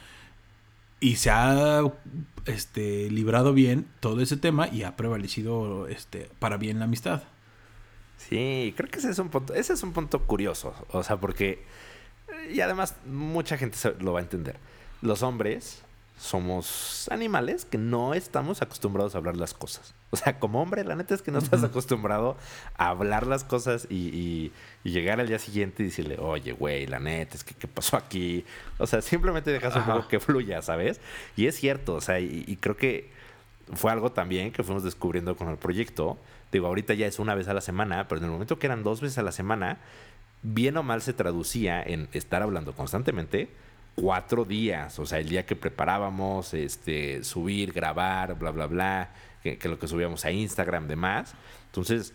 Y 0.99 1.17
se 1.17 1.31
ha 1.31 1.83
este, 2.47 3.11
librado 3.11 3.55
bien 3.55 3.87
todo 4.01 4.21
ese 4.21 4.37
tema 4.37 4.69
y 4.69 4.83
ha 4.83 4.97
prevalecido 4.97 5.87
este, 5.89 6.29
para 6.39 6.57
bien 6.57 6.79
la 6.79 6.87
amistad. 6.87 7.23
Sí, 8.19 8.75
creo 8.77 8.91
que 8.91 8.99
ese 8.99 9.11
es 9.11 9.19
un 9.19 9.29
punto, 9.29 9.55
ese 9.55 9.73
es 9.73 9.83
un 9.83 9.93
punto 9.93 10.23
curioso. 10.23 10.75
O 10.91 11.03
sea, 11.03 11.19
porque. 11.19 11.65
Y 12.53 12.61
además, 12.61 12.97
mucha 13.07 13.57
gente 13.59 13.77
lo 14.01 14.13
va 14.13 14.21
a 14.21 14.23
entender. 14.23 14.59
Los 15.03 15.23
hombres 15.23 15.83
somos 16.19 17.09
animales 17.11 17.65
que 17.65 17.79
no 17.79 18.15
estamos 18.15 18.63
acostumbrados 18.63 19.15
a 19.15 19.19
hablar 19.19 19.37
las 19.37 19.55
cosas. 19.55 19.95
O 20.11 20.17
sea, 20.17 20.39
como 20.39 20.63
hombre, 20.63 20.85
la 20.85 20.95
neta 20.95 21.15
es 21.15 21.23
que 21.23 21.31
no 21.31 21.39
estás 21.39 21.65
acostumbrado 21.65 22.37
a 22.77 22.89
hablar 22.89 23.27
las 23.27 23.45
cosas 23.45 23.87
y, 23.91 24.53
llegar 24.85 25.21
al 25.21 25.29
día 25.29 25.39
siguiente 25.39 25.83
y 25.83 25.87
decirle, 25.87 26.19
oye, 26.19 26.53
güey, 26.53 26.87
la 26.87 27.01
neta 27.01 27.37
es 27.37 27.45
que 27.45 27.55
qué 27.55 27.67
pasó 27.67 27.97
aquí. 27.97 28.45
O 28.79 28.87
sea, 28.87 29.01
simplemente 29.03 29.51
dejas 29.51 29.75
un 29.75 29.85
poco 29.85 30.09
que 30.09 30.21
fluya, 30.21 30.63
¿sabes? 30.63 31.01
Y 31.37 31.47
es 31.47 31.57
cierto, 31.57 31.95
o 31.95 32.01
sea, 32.01 32.21
y, 32.21 32.57
creo 32.61 32.77
que 32.77 33.11
fue 33.73 33.91
algo 33.91 34.13
también 34.13 34.53
que 34.53 34.63
fuimos 34.63 34.85
descubriendo 34.85 35.37
con 35.37 35.49
el 35.49 35.57
proyecto. 35.57 36.19
Digo, 36.53 36.67
ahorita 36.67 36.95
ya 36.95 37.07
es 37.07 37.19
una 37.19 37.35
vez 37.35 37.49
a 37.49 37.55
la 37.55 37.63
semana, 37.63 38.07
pero 38.07 38.19
en 38.19 38.27
el 38.27 38.31
momento 38.31 38.59
que 38.59 38.67
eran 38.67 38.83
dos 38.83 39.01
veces 39.01 39.19
a 39.19 39.23
la 39.23 39.33
semana, 39.33 39.79
bien 40.43 40.77
o 40.77 40.83
mal 40.83 41.01
se 41.03 41.15
traducía 41.15 41.83
en 41.83 42.09
estar 42.13 42.43
hablando 42.43 42.75
constantemente 42.75 43.49
cuatro 43.95 44.45
días, 44.45 44.99
o 44.99 45.07
sea, 45.07 45.19
el 45.19 45.29
día 45.29 45.45
que 45.45 45.57
preparábamos, 45.57 46.55
este, 46.55 47.23
subir, 47.25 47.73
grabar, 47.73 48.39
bla, 48.39 48.51
bla, 48.51 48.67
bla, 48.67 49.11
que, 49.43 49.59
lo 49.69 49.79
que 49.79 49.89
subíamos 49.89 50.25
a 50.25 50.31
Instagram, 50.31 50.89
demás. 50.89 51.35
Entonces, 51.67 52.15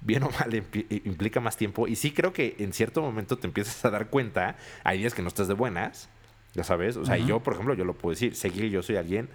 bien 0.00 0.22
o 0.22 0.30
mal 0.30 0.54
implica 0.54 1.40
más 1.40 1.56
tiempo. 1.56 1.88
Y 1.88 1.96
sí 1.96 2.12
creo 2.12 2.32
que 2.32 2.56
en 2.58 2.72
cierto 2.72 3.02
momento 3.02 3.36
te 3.36 3.46
empiezas 3.46 3.84
a 3.84 3.90
dar 3.90 4.08
cuenta, 4.08 4.56
hay 4.84 4.98
días 4.98 5.14
que 5.14 5.22
no 5.22 5.28
estás 5.28 5.48
de 5.48 5.54
buenas, 5.54 6.08
ya 6.54 6.64
sabes. 6.64 6.96
O 6.96 7.04
sea, 7.04 7.16
yo, 7.18 7.40
por 7.40 7.54
ejemplo, 7.54 7.74
yo 7.74 7.84
lo 7.84 7.94
puedo 7.94 8.14
decir, 8.14 8.34
sé 8.34 8.50
que 8.50 8.70
yo 8.70 8.82
soy 8.82 8.96
alguien 8.96 9.28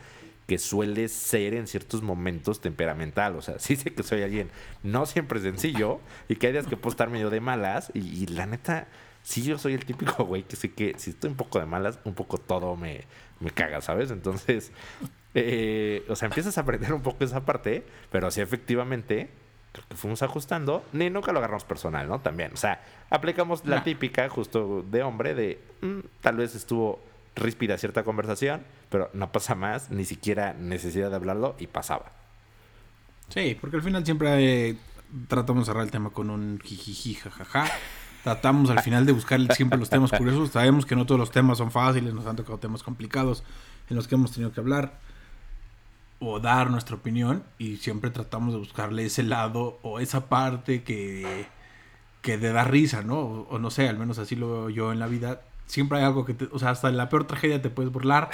que 0.48 0.58
suele 0.58 1.08
ser 1.08 1.54
en 1.54 1.68
ciertos 1.68 2.02
momentos 2.02 2.60
temperamental. 2.60 3.36
O 3.36 3.42
sea, 3.42 3.60
sí 3.60 3.76
sé 3.76 3.94
que 3.94 4.04
soy 4.04 4.24
alguien 4.24 4.50
no 4.82 5.06
siempre 5.06 5.40
sencillo 5.40 6.02
y 6.28 6.36
que 6.36 6.48
hay 6.48 6.54
días 6.54 6.68
que 6.68 6.76
puedo 6.76 6.92
estar 6.92 7.10
medio 7.10 7.30
de 7.30 7.40
malas 7.40 7.92
y 7.94 8.26
la 8.28 8.46
neta 8.46 8.88
sí 9.24 9.42
yo 9.42 9.58
soy 9.58 9.74
el 9.74 9.86
típico 9.86 10.24
güey 10.26 10.44
que 10.44 10.56
sé 10.56 10.72
que 10.72 10.94
si 10.98 11.12
estoy 11.12 11.32
un 11.32 11.38
poco 11.38 11.60
de 11.60 11.66
malas, 11.66 12.00
un 12.04 12.14
poco 12.14 12.38
todo 12.38 12.76
me, 12.76 13.06
me 13.40 13.50
caga, 13.50 13.82
¿sabes? 13.82 14.12
Entonces, 14.12 14.72
eh, 15.34 16.06
o 16.10 16.16
sea, 16.16 16.28
empiezas 16.28 16.58
a 16.58 16.62
aprender 16.62 16.94
un 16.94 17.02
poco 17.02 17.24
esa 17.24 17.46
parte, 17.46 17.84
pero 18.12 18.30
sí 18.30 18.42
efectivamente 18.42 19.30
creo 19.72 19.86
que 19.90 19.96
fuimos 19.96 20.22
ajustando, 20.22 20.86
ni 20.94 21.10
nunca 21.10 21.32
lo 21.32 21.40
agarramos 21.40 21.64
personal, 21.64 22.08
¿no? 22.08 22.20
También, 22.20 22.54
o 22.54 22.58
sea, 22.58 22.84
aplicamos 23.10 23.66
la 23.66 23.84
típica 23.84 24.30
justo 24.30 24.84
de 24.84 25.02
hombre 25.02 25.34
de 25.34 25.60
mm, 25.82 26.00
tal 26.22 26.38
vez 26.38 26.54
estuvo 26.54 27.02
ríspida 27.36 27.80
cierta 27.80 28.04
conversación, 28.04 28.64
pero 28.90 29.10
no 29.14 29.32
pasa 29.32 29.56
más, 29.56 29.90
ni 29.90 30.06
siquiera 30.06 30.54
necesidad 30.54 31.10
de 31.10 31.16
hablarlo 31.16 31.56
y 31.58 31.66
pasaba. 31.66 32.12
Sí, 33.30 33.58
porque 33.60 33.78
al 33.78 33.82
final 33.82 34.06
siempre 34.06 34.70
eh, 34.70 34.78
tratamos 35.28 35.64
de 35.64 35.72
cerrar 35.72 35.84
el 35.86 35.92
tema 35.92 36.12
con 36.12 36.30
un 36.30 36.60
jijiji, 36.60 37.16
jajaja 37.16 37.66
tratamos 38.24 38.70
al 38.70 38.80
final 38.80 39.06
de 39.06 39.12
buscar 39.12 39.40
siempre 39.54 39.78
los 39.78 39.90
temas 39.90 40.12
curiosos. 40.12 40.52
Sabemos 40.52 40.86
que 40.86 40.96
no 40.96 41.06
todos 41.06 41.20
los 41.20 41.32
temas 41.32 41.58
son 41.58 41.72
fáciles, 41.72 42.14
nos 42.14 42.26
han 42.26 42.36
tocado 42.36 42.58
temas 42.58 42.82
complicados 42.82 43.44
en 43.90 43.96
los 43.96 44.08
que 44.08 44.16
hemos 44.16 44.32
tenido 44.32 44.52
que 44.52 44.62
hablar 44.62 45.00
o 46.20 46.40
dar 46.40 46.72
nuestra 46.72 46.96
opinión 46.96 47.44
y 47.58 47.78
siempre 47.78 48.10
tratamos 48.10 48.54
de 48.54 48.60
buscarle 48.60 49.06
ese 49.06 49.24
lado 49.24 49.78
o 49.84 50.00
esa 50.00 50.28
parte 50.28 50.84
que, 50.84 51.48
que 52.22 52.38
te 52.38 52.54
da 52.54 52.64
risa, 52.64 53.02
¿no? 53.02 53.20
O, 53.20 53.60
no 53.60 53.70
sé, 53.70 53.90
al 53.90 53.98
menos 53.98 54.20
así 54.20 54.36
lo 54.36 54.50
veo 54.52 54.70
yo 54.70 54.92
en 54.94 55.00
la 55.00 55.08
vida. 55.08 55.42
Siempre 55.66 55.98
hay 55.98 56.06
algo 56.06 56.24
que 56.24 56.34
te, 56.34 56.48
o 56.52 56.60
sea, 56.60 56.70
hasta 56.70 56.88
en 56.88 56.96
la 56.96 57.10
peor 57.10 57.26
tragedia 57.26 57.62
te 57.62 57.70
puedes 57.70 57.92
burlar, 57.92 58.30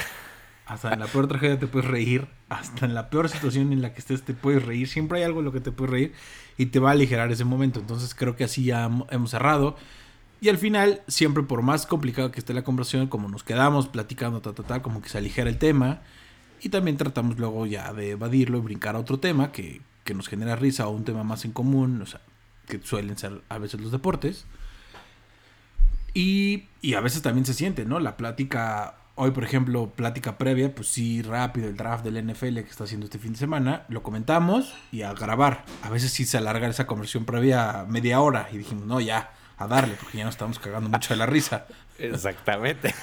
hasta 0.69 0.93
en 0.93 0.99
la 0.99 1.07
peor 1.07 1.27
tragedia 1.27 1.57
te 1.57 1.65
puedes 1.65 1.89
reír, 1.89 2.27
hasta 2.47 2.85
en 2.85 2.93
la 2.93 3.09
peor 3.09 3.27
situación 3.27 3.73
en 3.73 3.81
la 3.81 3.91
que 3.91 3.99
estés 3.99 4.21
te 4.21 4.35
puedes 4.35 4.63
reír, 4.63 4.87
siempre 4.87 5.17
hay 5.17 5.23
algo 5.23 5.39
en 5.39 5.45
lo 5.45 5.51
que 5.51 5.61
te 5.61 5.71
puedes 5.71 5.91
reír 5.91 6.13
y 6.57 6.67
te 6.67 6.77
va 6.77 6.89
a 6.89 6.91
aligerar 6.91 7.31
ese 7.31 7.43
momento. 7.43 7.79
Entonces 7.79 8.13
creo 8.13 8.35
que 8.35 8.43
así 8.43 8.65
ya 8.65 8.87
hemos 9.09 9.31
cerrado. 9.31 9.75
Y 10.41 10.49
al 10.49 10.59
final, 10.59 11.01
siempre 11.07 11.41
por 11.41 11.63
más 11.63 11.87
complicado 11.87 12.31
que 12.31 12.39
esté 12.39 12.53
la 12.53 12.63
conversación, 12.63 13.07
como 13.07 13.29
nos 13.29 13.43
quedamos 13.43 13.87
platicando, 13.87 14.41
ta, 14.41 14.53
ta, 14.53 14.81
como 14.83 15.01
que 15.01 15.09
se 15.09 15.17
aligera 15.17 15.49
el 15.49 15.57
tema. 15.57 16.01
Y 16.61 16.69
también 16.69 16.97
tratamos 16.97 17.39
luego 17.39 17.65
ya 17.65 17.91
de 17.91 18.11
evadirlo 18.11 18.59
y 18.59 18.61
brincar 18.61 18.95
a 18.95 18.99
otro 18.99 19.19
tema 19.19 19.51
que, 19.51 19.81
que 20.03 20.13
nos 20.13 20.27
genera 20.27 20.55
risa 20.55 20.87
o 20.87 20.91
un 20.91 21.03
tema 21.03 21.23
más 21.23 21.45
en 21.45 21.51
común, 21.51 21.99
o 21.99 22.05
sea, 22.05 22.21
que 22.67 22.79
suelen 22.83 23.17
ser 23.17 23.41
a 23.49 23.57
veces 23.57 23.81
los 23.81 23.91
deportes. 23.91 24.45
Y, 26.13 26.65
y 26.83 26.93
a 26.93 27.01
veces 27.01 27.23
también 27.23 27.47
se 27.47 27.55
siente, 27.55 27.85
¿no? 27.85 27.99
La 27.99 28.17
plática 28.17 28.98
Hoy, 29.21 29.31
por 29.31 29.43
ejemplo, 29.43 29.89
plática 29.89 30.37
previa, 30.37 30.73
pues 30.73 30.87
sí, 30.87 31.21
rápido, 31.21 31.67
el 31.67 31.75
draft 31.75 32.05
del 32.05 32.25
NFL 32.25 32.53
que 32.59 32.69
está 32.69 32.85
haciendo 32.85 33.03
este 33.03 33.19
fin 33.19 33.33
de 33.33 33.37
semana, 33.39 33.83
lo 33.89 34.01
comentamos 34.01 34.73
y 34.93 35.01
a 35.01 35.11
grabar. 35.11 35.65
A 35.83 35.89
veces 35.89 36.13
sí 36.13 36.23
se 36.23 36.37
alarga 36.37 36.69
esa 36.69 36.87
conversión 36.87 37.25
previa 37.25 37.85
media 37.85 38.21
hora 38.21 38.47
y 38.49 38.57
dijimos, 38.57 38.85
no, 38.85 39.01
ya, 39.01 39.33
a 39.57 39.67
darle, 39.67 39.95
porque 39.99 40.19
ya 40.19 40.23
nos 40.23 40.35
estamos 40.35 40.57
cagando 40.57 40.89
mucho 40.89 41.13
de 41.13 41.17
la 41.17 41.25
risa. 41.25 41.65
Exactamente. 41.97 42.95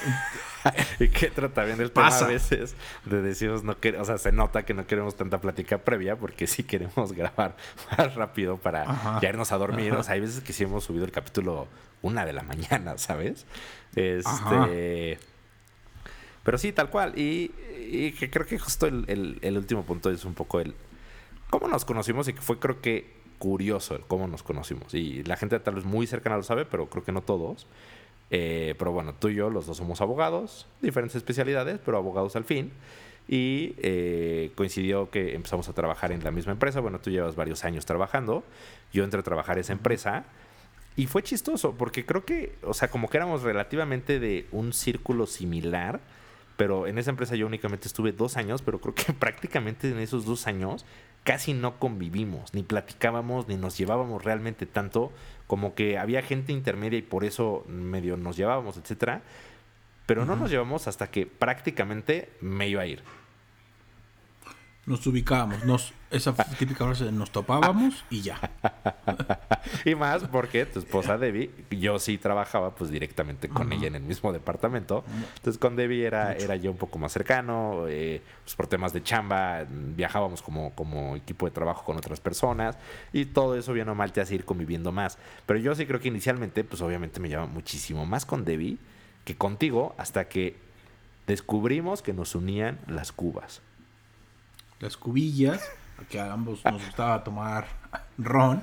y 1.00 1.08
que 1.08 1.30
trata 1.30 1.64
bien 1.64 1.82
el 1.82 1.90
tema 1.90 2.08
a 2.08 2.26
veces 2.26 2.76
de 3.04 3.20
decirnos, 3.20 3.62
no 3.62 3.78
que, 3.78 3.90
o 3.98 4.04
sea, 4.06 4.16
se 4.16 4.32
nota 4.32 4.62
que 4.62 4.72
no 4.72 4.86
queremos 4.86 5.16
tanta 5.16 5.38
plática 5.42 5.76
previa 5.76 6.16
porque 6.16 6.46
sí 6.46 6.62
queremos 6.62 7.12
grabar 7.16 7.58
más 7.90 8.14
rápido 8.14 8.56
para 8.56 9.20
ya 9.20 9.28
irnos 9.28 9.52
a 9.52 9.58
dormir. 9.58 9.92
O 9.92 10.02
sea, 10.02 10.14
hay 10.14 10.20
veces 10.20 10.40
que 10.40 10.54
sí 10.54 10.64
hemos 10.64 10.84
subido 10.84 11.04
el 11.04 11.12
capítulo 11.12 11.68
una 12.00 12.24
de 12.24 12.32
la 12.32 12.42
mañana, 12.42 12.96
¿sabes? 12.96 13.44
Este. 13.94 15.18
Pero 16.46 16.58
sí, 16.58 16.70
tal 16.72 16.90
cual. 16.90 17.12
Y, 17.18 17.50
creo 18.30 18.46
que 18.46 18.56
justo 18.56 18.86
el, 18.86 19.56
último 19.56 19.82
punto 19.82 20.10
es 20.10 20.24
un 20.24 20.34
poco 20.34 20.60
el 20.60 20.74
cómo 21.50 21.66
nos 21.68 21.84
conocimos 21.84 22.28
y 22.28 22.32
fue 22.34 22.58
creo 22.58 22.80
que 22.80 23.14
curioso 23.38 23.96
el 23.96 24.02
cómo 24.02 24.28
nos 24.28 24.44
conocimos. 24.44 24.94
Y 24.94 25.24
la 25.24 25.36
gente 25.36 25.58
tal 25.58 25.74
vez 25.74 25.84
muy 25.84 26.06
cercana 26.06 26.36
lo 26.36 26.44
sabe, 26.44 26.64
pero 26.64 26.88
creo 26.88 27.02
que 27.02 27.10
no 27.10 27.22
todos. 27.22 27.66
Eh, 28.30 28.76
pero 28.78 28.92
bueno, 28.92 29.12
tú 29.14 29.28
y 29.28 29.34
yo 29.34 29.50
los 29.50 29.66
dos 29.66 29.76
somos 29.76 30.00
abogados, 30.00 30.68
diferentes 30.80 31.16
especialidades, 31.16 31.80
pero 31.84 31.96
abogados 31.96 32.36
al 32.36 32.44
fin. 32.44 32.70
Y 33.26 33.74
eh, 33.78 34.52
coincidió 34.54 35.10
que 35.10 35.34
empezamos 35.34 35.68
a 35.68 35.72
trabajar 35.72 36.12
en 36.12 36.22
la 36.22 36.30
misma 36.30 36.52
empresa. 36.52 36.78
Bueno, 36.78 37.00
tú 37.00 37.10
llevas 37.10 37.34
varios 37.34 37.64
años 37.64 37.86
trabajando. 37.86 38.44
Yo 38.92 39.02
entré 39.02 39.18
a 39.18 39.24
trabajar 39.24 39.56
en 39.56 39.62
esa 39.62 39.72
empresa. 39.72 40.26
Y 40.94 41.06
fue 41.06 41.24
chistoso, 41.24 41.74
porque 41.76 42.06
creo 42.06 42.24
que, 42.24 42.54
o 42.62 42.72
sea, 42.72 42.88
como 42.88 43.10
que 43.10 43.16
éramos 43.16 43.42
relativamente 43.42 44.20
de 44.20 44.46
un 44.52 44.72
círculo 44.72 45.26
similar 45.26 46.00
pero 46.56 46.86
en 46.86 46.98
esa 46.98 47.10
empresa 47.10 47.36
yo 47.36 47.46
únicamente 47.46 47.86
estuve 47.86 48.12
dos 48.12 48.36
años, 48.36 48.62
pero 48.62 48.80
creo 48.80 48.94
que 48.94 49.12
prácticamente 49.18 49.90
en 49.90 49.98
esos 49.98 50.24
dos 50.24 50.46
años 50.46 50.84
casi 51.24 51.54
no 51.54 51.78
convivimos, 51.78 52.54
ni 52.54 52.62
platicábamos, 52.62 53.48
ni 53.48 53.56
nos 53.56 53.76
llevábamos 53.76 54.24
realmente 54.24 54.64
tanto, 54.64 55.12
como 55.46 55.74
que 55.74 55.98
había 55.98 56.22
gente 56.22 56.52
intermedia 56.52 56.98
y 56.98 57.02
por 57.02 57.24
eso 57.24 57.64
medio 57.68 58.16
nos 58.16 58.36
llevábamos, 58.36 58.76
etcétera. 58.76 59.22
Pero 60.06 60.24
no 60.24 60.36
nos 60.36 60.52
llevamos 60.52 60.86
hasta 60.86 61.10
que 61.10 61.26
prácticamente 61.26 62.30
me 62.40 62.68
iba 62.68 62.82
a 62.82 62.86
ir. 62.86 63.02
Nos 64.86 65.04
ubicábamos, 65.04 65.64
nos, 65.64 65.92
esa 66.12 66.32
típica 66.32 66.84
frase 66.84 67.06
de 67.06 67.10
nos 67.10 67.32
topábamos 67.32 68.04
y 68.08 68.20
ya. 68.20 68.38
y 69.84 69.96
más 69.96 70.22
porque 70.22 70.64
tu 70.64 70.78
esposa 70.78 71.18
Debbie, 71.18 71.50
yo 71.72 71.98
sí 71.98 72.18
trabajaba 72.18 72.72
pues 72.76 72.92
directamente 72.92 73.48
con 73.48 73.72
ella 73.72 73.88
en 73.88 73.96
el 73.96 74.04
mismo 74.04 74.32
departamento. 74.32 75.04
Entonces 75.34 75.58
con 75.58 75.74
Debbie 75.74 76.06
era, 76.06 76.34
era 76.34 76.54
yo 76.54 76.70
un 76.70 76.76
poco 76.76 77.00
más 77.00 77.10
cercano, 77.10 77.86
eh, 77.88 78.22
pues 78.44 78.54
por 78.54 78.68
temas 78.68 78.92
de 78.92 79.02
chamba, 79.02 79.66
viajábamos 79.68 80.40
como, 80.40 80.72
como 80.76 81.16
equipo 81.16 81.46
de 81.46 81.50
trabajo 81.50 81.84
con 81.84 81.96
otras 81.96 82.20
personas 82.20 82.78
y 83.12 83.24
todo 83.24 83.56
eso 83.56 83.72
bien 83.72 83.88
o 83.88 83.96
mal 83.96 84.12
te 84.12 84.20
hace 84.20 84.36
ir 84.36 84.44
conviviendo 84.44 84.92
más. 84.92 85.18
Pero 85.46 85.58
yo 85.58 85.74
sí 85.74 85.84
creo 85.86 85.98
que 85.98 86.06
inicialmente 86.06 86.62
pues 86.62 86.80
obviamente 86.80 87.18
me 87.18 87.28
llevaba 87.28 87.48
muchísimo 87.48 88.06
más 88.06 88.24
con 88.24 88.44
Debbie 88.44 88.78
que 89.24 89.36
contigo 89.36 89.96
hasta 89.98 90.28
que 90.28 90.56
descubrimos 91.26 92.02
que 92.02 92.12
nos 92.12 92.36
unían 92.36 92.78
las 92.86 93.10
cubas 93.10 93.62
las 94.80 94.96
cubillas, 94.96 95.62
que 96.08 96.20
a 96.20 96.32
ambos 96.32 96.64
nos 96.64 96.84
gustaba 96.84 97.24
tomar 97.24 97.66
ron. 98.18 98.62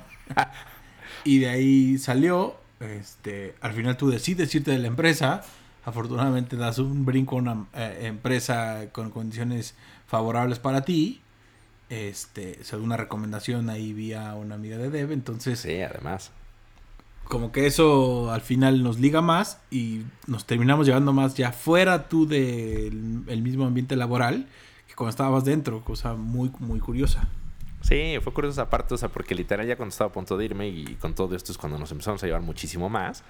y 1.24 1.38
de 1.38 1.48
ahí 1.48 1.98
salió, 1.98 2.56
este, 2.80 3.54
al 3.60 3.72
final 3.72 3.96
tú 3.96 4.08
decides 4.10 4.54
irte 4.54 4.70
de 4.70 4.78
la 4.78 4.88
empresa. 4.88 5.42
Afortunadamente 5.84 6.56
das 6.56 6.78
un 6.78 7.04
brinco 7.04 7.36
a 7.36 7.38
una 7.38 7.66
eh, 7.74 8.00
empresa 8.04 8.86
con 8.92 9.10
condiciones 9.10 9.74
favorables 10.06 10.58
para 10.58 10.82
ti. 10.82 11.20
Este, 11.90 12.58
según 12.64 12.86
una 12.86 12.96
recomendación 12.96 13.68
ahí 13.68 13.92
vía 13.92 14.34
una 14.34 14.54
amiga 14.54 14.78
de 14.78 14.88
Deb, 14.90 15.12
entonces... 15.12 15.60
Sí, 15.60 15.82
además. 15.82 16.30
Como 17.24 17.52
que 17.52 17.66
eso 17.66 18.32
al 18.32 18.40
final 18.40 18.82
nos 18.82 18.98
liga 18.98 19.22
más 19.22 19.58
y 19.70 20.02
nos 20.26 20.44
terminamos 20.46 20.86
llevando 20.86 21.12
más 21.12 21.34
ya 21.34 21.52
fuera 21.52 22.08
tú 22.08 22.26
del 22.26 23.40
mismo 23.42 23.66
ambiente 23.66 23.96
laboral 23.96 24.46
cuando 24.94 25.10
estabas 25.10 25.44
dentro, 25.44 25.82
cosa 25.82 26.14
muy, 26.14 26.50
muy 26.60 26.80
curiosa. 26.80 27.28
Sí, 27.82 28.16
fue 28.22 28.32
curiosa 28.32 28.62
esa 28.62 28.70
parte, 28.70 28.94
o 28.94 28.96
sea, 28.96 29.10
porque 29.10 29.34
literal 29.34 29.66
ya 29.66 29.76
cuando 29.76 29.90
estaba 29.90 30.08
a 30.08 30.12
punto 30.12 30.36
de 30.36 30.44
irme 30.44 30.68
y 30.68 30.96
con 30.96 31.14
todo 31.14 31.36
esto 31.36 31.52
es 31.52 31.58
cuando 31.58 31.78
nos 31.78 31.90
empezamos 31.90 32.22
a 32.22 32.26
llevar 32.26 32.42
muchísimo 32.42 32.88
más. 32.88 33.24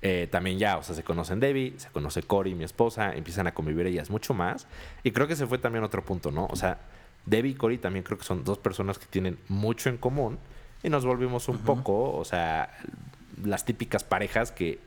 Eh, 0.00 0.28
también 0.30 0.58
ya, 0.58 0.78
o 0.78 0.82
sea, 0.84 0.94
se 0.94 1.02
conocen 1.02 1.40
Debbie, 1.40 1.74
se 1.76 1.88
conoce 1.88 2.22
Cory, 2.22 2.54
mi 2.54 2.62
esposa, 2.62 3.12
empiezan 3.14 3.48
a 3.48 3.54
convivir 3.54 3.86
ellas 3.86 4.10
mucho 4.10 4.34
más. 4.34 4.68
Y 5.02 5.10
creo 5.10 5.26
que 5.26 5.32
ese 5.32 5.46
fue 5.46 5.58
también 5.58 5.82
otro 5.82 6.04
punto, 6.04 6.30
¿no? 6.30 6.46
O 6.50 6.56
sea, 6.56 6.78
Debbie 7.26 7.50
y 7.50 7.54
Cory 7.54 7.78
también 7.78 8.04
creo 8.04 8.18
que 8.18 8.24
son 8.24 8.44
dos 8.44 8.58
personas 8.58 8.98
que 8.98 9.06
tienen 9.06 9.38
mucho 9.48 9.88
en 9.88 9.96
común 9.96 10.38
y 10.82 10.90
nos 10.90 11.04
volvimos 11.04 11.48
un 11.48 11.58
poco, 11.58 12.16
o 12.16 12.24
sea, 12.24 12.78
las 13.42 13.64
típicas 13.64 14.04
parejas 14.04 14.52
que 14.52 14.78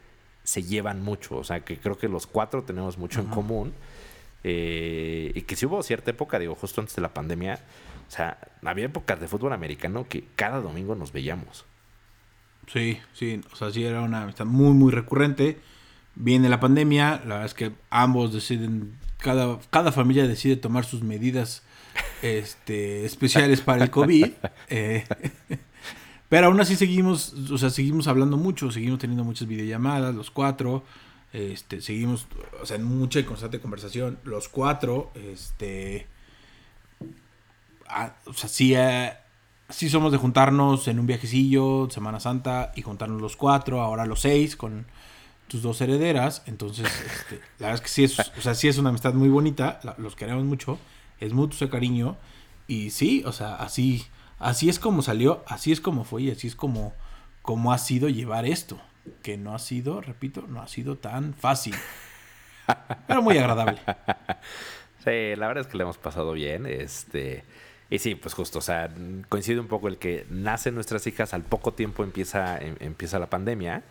se 0.44 0.64
llevan 0.64 1.04
mucho, 1.04 1.38
o 1.38 1.44
sea, 1.44 1.62
que 1.62 1.78
creo 1.78 1.98
que 1.98 2.08
los 2.08 2.28
cuatro 2.28 2.64
tenemos 2.64 2.98
mucho 2.98 3.20
en 3.20 3.28
común 3.28 3.74
eh, 4.44 5.32
y 5.36 5.42
que 5.44 5.56
si 5.56 5.66
hubo 5.66 5.84
cierta 5.84 6.12
época, 6.12 6.40
digo, 6.40 6.56
justo 6.56 6.82
antes 6.82 6.96
de 6.96 7.02
la 7.02 7.14
pandemia, 7.14 7.60
o 8.08 8.12
sea, 8.12 8.38
había 8.64 8.86
épocas 8.86 9.20
de 9.20 9.28
fútbol 9.28 9.54
americano 9.54 10.08
que 10.08 10.26
cada 10.36 10.60
domingo 10.60 10.96
nos 10.96 11.12
veíamos. 11.12 11.66
Sí, 12.68 13.00
sí, 13.14 13.42
o 13.52 13.56
sea, 13.56 13.72
sí 13.72 13.84
era 13.84 14.02
una 14.02 14.24
amistad 14.24 14.46
muy, 14.46 14.74
muy 14.74 14.92
recurrente. 14.92 15.60
Viene 16.16 16.50
la 16.50 16.60
pandemia, 16.60 17.22
la 17.26 17.36
verdad 17.36 17.46
es 17.46 17.54
que 17.54 17.72
ambos 17.90 18.34
deciden, 18.34 18.98
cada, 19.18 19.60
cada 19.70 19.92
familia 19.92 20.28
decide 20.28 20.56
tomar 20.56 20.86
sus 20.86 21.04
medidas 21.04 21.64
este, 22.22 23.06
especiales 23.06 23.62
para 23.62 23.84
el 23.84 23.92
COVID. 23.92 24.28
Eh, 24.70 25.06
pero 26.30 26.48
aún 26.48 26.60
así 26.60 26.76
seguimos, 26.76 27.34
o 27.52 27.58
sea, 27.58 27.70
seguimos 27.70 28.08
hablando 28.08 28.38
mucho, 28.38 28.72
seguimos 28.72 29.00
teniendo 29.00 29.24
muchas 29.24 29.48
videollamadas, 29.48 30.16
los 30.16 30.32
cuatro. 30.32 30.84
Este, 31.34 31.80
seguimos, 31.80 32.28
o 32.62 32.66
sea, 32.66 32.76
en 32.76 32.84
mucha 32.84 33.20
y 33.20 33.24
constante 33.24 33.60
conversación. 33.60 34.20
Los 34.24 34.50
cuatro, 34.50 35.12
este. 35.16 36.08
Ah, 37.88 38.16
o 38.26 38.34
sea, 38.34 38.50
sí, 38.50 38.74
eh, 38.76 39.14
sí, 39.70 39.90
somos 39.90 40.12
de 40.12 40.18
juntarnos 40.18 40.88
en 40.88 41.00
un 41.00 41.08
viajecillo, 41.08 41.90
Semana 41.90 42.20
Santa, 42.20 42.72
y 42.76 42.82
juntarnos 42.82 43.22
los 43.22 43.36
cuatro, 43.38 43.82
ahora 43.82 44.06
los 44.06 44.22
seis, 44.22 44.56
con 44.56 44.86
tus 45.48 45.62
dos 45.62 45.80
herederas. 45.82 46.44
Entonces, 46.48 46.88
este, 47.06 47.36
la 47.60 47.68
verdad 47.68 47.76
es 47.76 47.82
que 47.82 47.88
sí 47.88 48.04
es, 48.04 48.20
o 48.20 48.42
sea, 48.42 48.54
sí 48.54 48.68
es 48.68 48.78
una 48.78 48.90
amistad 48.90 49.14
muy 49.14 49.30
bonita, 49.30 49.80
los 49.98 50.16
queremos 50.16 50.44
mucho, 50.44 50.80
es 51.20 51.34
mutuo 51.34 51.56
ese 51.56 51.70
cariño. 51.70 52.18
Y 52.68 52.92
sí, 52.92 53.24
o 53.26 53.32
sea, 53.32 53.56
así, 53.56 54.06
así 54.40 54.70
es 54.70 54.80
como 54.80 55.02
salió, 55.02 55.44
así 55.48 55.72
es 55.72 55.82
como 55.82 56.04
fue 56.04 56.24
y 56.24 56.32
así 56.32 56.48
es 56.48 56.56
como, 56.56 56.94
como 57.42 57.74
ha 57.74 57.78
sido 57.78 58.10
llevar 58.10 58.46
esto 58.46 58.80
que 59.22 59.38
no 59.38 59.56
ha 59.56 59.60
sido, 59.60 60.02
repito, 60.02 60.46
no 60.48 60.62
ha 60.62 60.68
sido 60.68 60.98
tan 60.98 61.34
fácil. 61.34 61.76
pero 63.08 63.22
muy 63.22 63.38
agradable. 63.38 63.80
Sí, 65.04 65.36
la 65.36 65.48
verdad 65.48 65.62
es 65.62 65.68
que 65.68 65.78
le 65.78 65.84
hemos 65.84 65.98
pasado 65.98 66.34
bien. 66.34 66.68
Este. 66.68 67.44
Y 67.90 68.00
sí, 68.00 68.16
pues 68.16 68.34
justo, 68.34 68.60
o 68.60 68.62
sea, 68.62 68.90
coincide 69.30 69.60
un 69.60 69.68
poco 69.68 69.88
el 69.88 69.98
que 69.98 70.26
nacen 70.30 70.76
nuestras 70.76 71.06
hijas, 71.08 71.34
al 71.34 71.44
poco 71.44 71.74
tiempo 71.74 72.04
empieza, 72.04 72.58
em, 72.60 72.76
empieza 72.80 73.20
la 73.20 73.30
pandemia. 73.30 73.84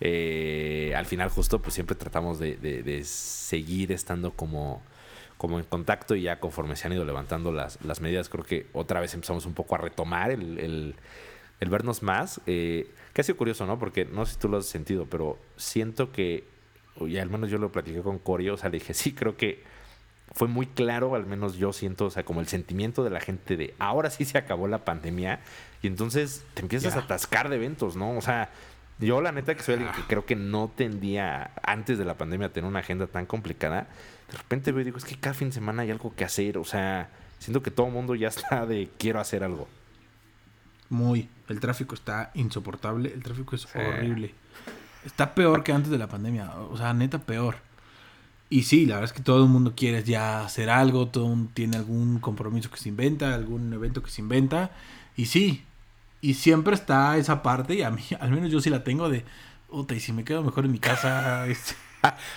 Eh, 0.00 0.92
al 0.96 1.06
final 1.06 1.28
justo, 1.30 1.62
pues 1.62 1.74
siempre 1.74 1.96
tratamos 1.96 2.38
de, 2.40 3.02
seguir 3.04 3.92
estando 3.92 4.32
como, 4.32 4.82
como 5.38 5.58
en 5.60 5.64
contacto 5.64 6.16
y 6.16 6.22
ya 6.22 6.40
conforme 6.40 6.76
se 6.76 6.88
han 6.88 6.92
ido 6.94 7.04
levantando 7.04 7.52
las, 7.52 7.82
las 7.84 8.00
medidas, 8.00 8.28
creo 8.28 8.44
que 8.44 8.66
otra 8.72 9.00
vez 9.00 9.14
empezamos 9.14 9.46
un 9.46 9.54
poco 9.54 9.76
a 9.76 9.78
retomar 9.78 10.32
el, 10.32 10.58
el 10.58 10.96
vernos 11.68 12.02
más. 12.02 12.40
Eh, 12.46 12.90
que 13.12 13.20
ha 13.20 13.24
sido 13.24 13.36
curioso, 13.36 13.66
¿no? 13.66 13.78
Porque 13.78 14.04
no 14.04 14.24
sé 14.26 14.34
si 14.34 14.38
tú 14.38 14.48
lo 14.48 14.58
has 14.58 14.66
sentido, 14.66 15.06
pero 15.06 15.38
siento 15.56 16.12
que, 16.12 16.44
y 17.00 17.18
al 17.18 17.30
menos 17.30 17.50
yo 17.50 17.58
lo 17.58 17.70
platiqué 17.70 18.00
con 18.00 18.18
Corio, 18.18 18.54
o 18.54 18.56
sea, 18.56 18.70
le 18.70 18.78
dije, 18.78 18.94
sí, 18.94 19.12
creo 19.12 19.36
que 19.36 19.62
fue 20.34 20.48
muy 20.48 20.66
claro, 20.66 21.14
al 21.14 21.26
menos 21.26 21.56
yo 21.56 21.72
siento, 21.72 22.06
o 22.06 22.10
sea, 22.10 22.24
como 22.24 22.40
el 22.40 22.48
sentimiento 22.48 23.04
de 23.04 23.10
la 23.10 23.20
gente 23.20 23.56
de 23.56 23.74
ahora 23.78 24.08
sí 24.08 24.24
se 24.24 24.38
acabó 24.38 24.66
la 24.66 24.84
pandemia 24.84 25.40
y 25.82 25.88
entonces 25.88 26.44
te 26.54 26.62
empiezas 26.62 26.96
a 26.96 27.00
atascar 27.00 27.50
de 27.50 27.56
eventos, 27.56 27.96
¿no? 27.96 28.16
O 28.16 28.22
sea, 28.22 28.50
yo 28.98 29.20
la 29.20 29.32
neta 29.32 29.54
que 29.54 29.62
soy 29.62 29.74
alguien 29.74 29.92
que 29.92 30.02
creo 30.02 30.24
que 30.24 30.36
no 30.36 30.70
tendía 30.74 31.50
antes 31.62 31.98
de 31.98 32.04
la 32.06 32.16
pandemia 32.16 32.46
a 32.46 32.50
tener 32.50 32.68
una 32.68 32.78
agenda 32.78 33.06
tan 33.08 33.26
complicada, 33.26 33.88
de 34.30 34.38
repente 34.38 34.72
veo 34.72 34.80
y 34.80 34.84
digo, 34.84 34.96
es 34.96 35.04
que 35.04 35.16
cada 35.16 35.34
fin 35.34 35.48
de 35.48 35.54
semana 35.54 35.82
hay 35.82 35.90
algo 35.90 36.14
que 36.14 36.24
hacer, 36.24 36.56
o 36.56 36.64
sea, 36.64 37.10
siento 37.38 37.62
que 37.62 37.70
todo 37.70 37.88
el 37.88 37.92
mundo 37.92 38.14
ya 38.14 38.28
está 38.28 38.64
de 38.64 38.88
quiero 38.98 39.20
hacer 39.20 39.44
algo. 39.44 39.68
Muy. 40.92 41.26
El 41.48 41.58
tráfico 41.58 41.94
está 41.94 42.30
insoportable. 42.34 43.10
El 43.14 43.22
tráfico 43.22 43.56
es 43.56 43.66
horrible. 43.74 44.34
Está 45.06 45.34
peor 45.34 45.64
que 45.64 45.72
antes 45.72 45.90
de 45.90 45.96
la 45.96 46.06
pandemia. 46.06 46.52
O 46.70 46.76
sea, 46.76 46.92
neta 46.92 47.18
peor. 47.18 47.56
Y 48.50 48.64
sí, 48.64 48.84
la 48.84 48.96
verdad 48.96 49.10
es 49.10 49.14
que 49.14 49.22
todo 49.22 49.42
el 49.42 49.48
mundo 49.48 49.72
quiere 49.74 50.04
ya 50.04 50.44
hacer 50.44 50.68
algo. 50.68 51.08
Todo 51.08 51.28
mundo 51.28 51.50
tiene 51.54 51.78
algún 51.78 52.18
compromiso 52.18 52.70
que 52.70 52.76
se 52.76 52.90
inventa, 52.90 53.34
algún 53.34 53.72
evento 53.72 54.02
que 54.02 54.10
se 54.10 54.20
inventa. 54.20 54.70
Y 55.16 55.24
sí. 55.24 55.64
Y 56.20 56.34
siempre 56.34 56.74
está 56.74 57.16
esa 57.16 57.42
parte. 57.42 57.74
Y 57.74 57.82
a 57.82 57.90
mí, 57.90 58.02
al 58.20 58.30
menos 58.30 58.52
yo 58.52 58.60
sí 58.60 58.68
la 58.68 58.84
tengo 58.84 59.08
de. 59.08 59.24
Ota, 59.70 59.94
y 59.94 60.00
si 60.00 60.12
me 60.12 60.24
quedo 60.24 60.42
mejor 60.42 60.66
en 60.66 60.72
mi 60.72 60.78
casa. 60.78 61.46
Este, 61.48 61.74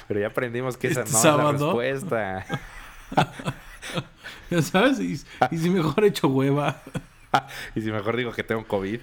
Pero 0.08 0.22
ya 0.22 0.28
aprendimos 0.28 0.78
que 0.78 0.88
esa 0.88 1.02
este 1.02 1.12
no 1.12 1.20
es 1.20 1.26
la 1.26 1.52
respuesta. 1.52 2.46
ya 4.50 4.62
sabes, 4.62 5.00
y, 5.02 5.20
y 5.52 5.58
si 5.58 5.70
mejor 5.70 6.06
hecho 6.06 6.30
hueva. 6.30 6.82
y 7.76 7.82
si 7.82 7.92
mejor 7.92 8.16
digo 8.18 8.32
que 8.32 8.44
tengo 8.44 8.66
COVID. 8.66 9.00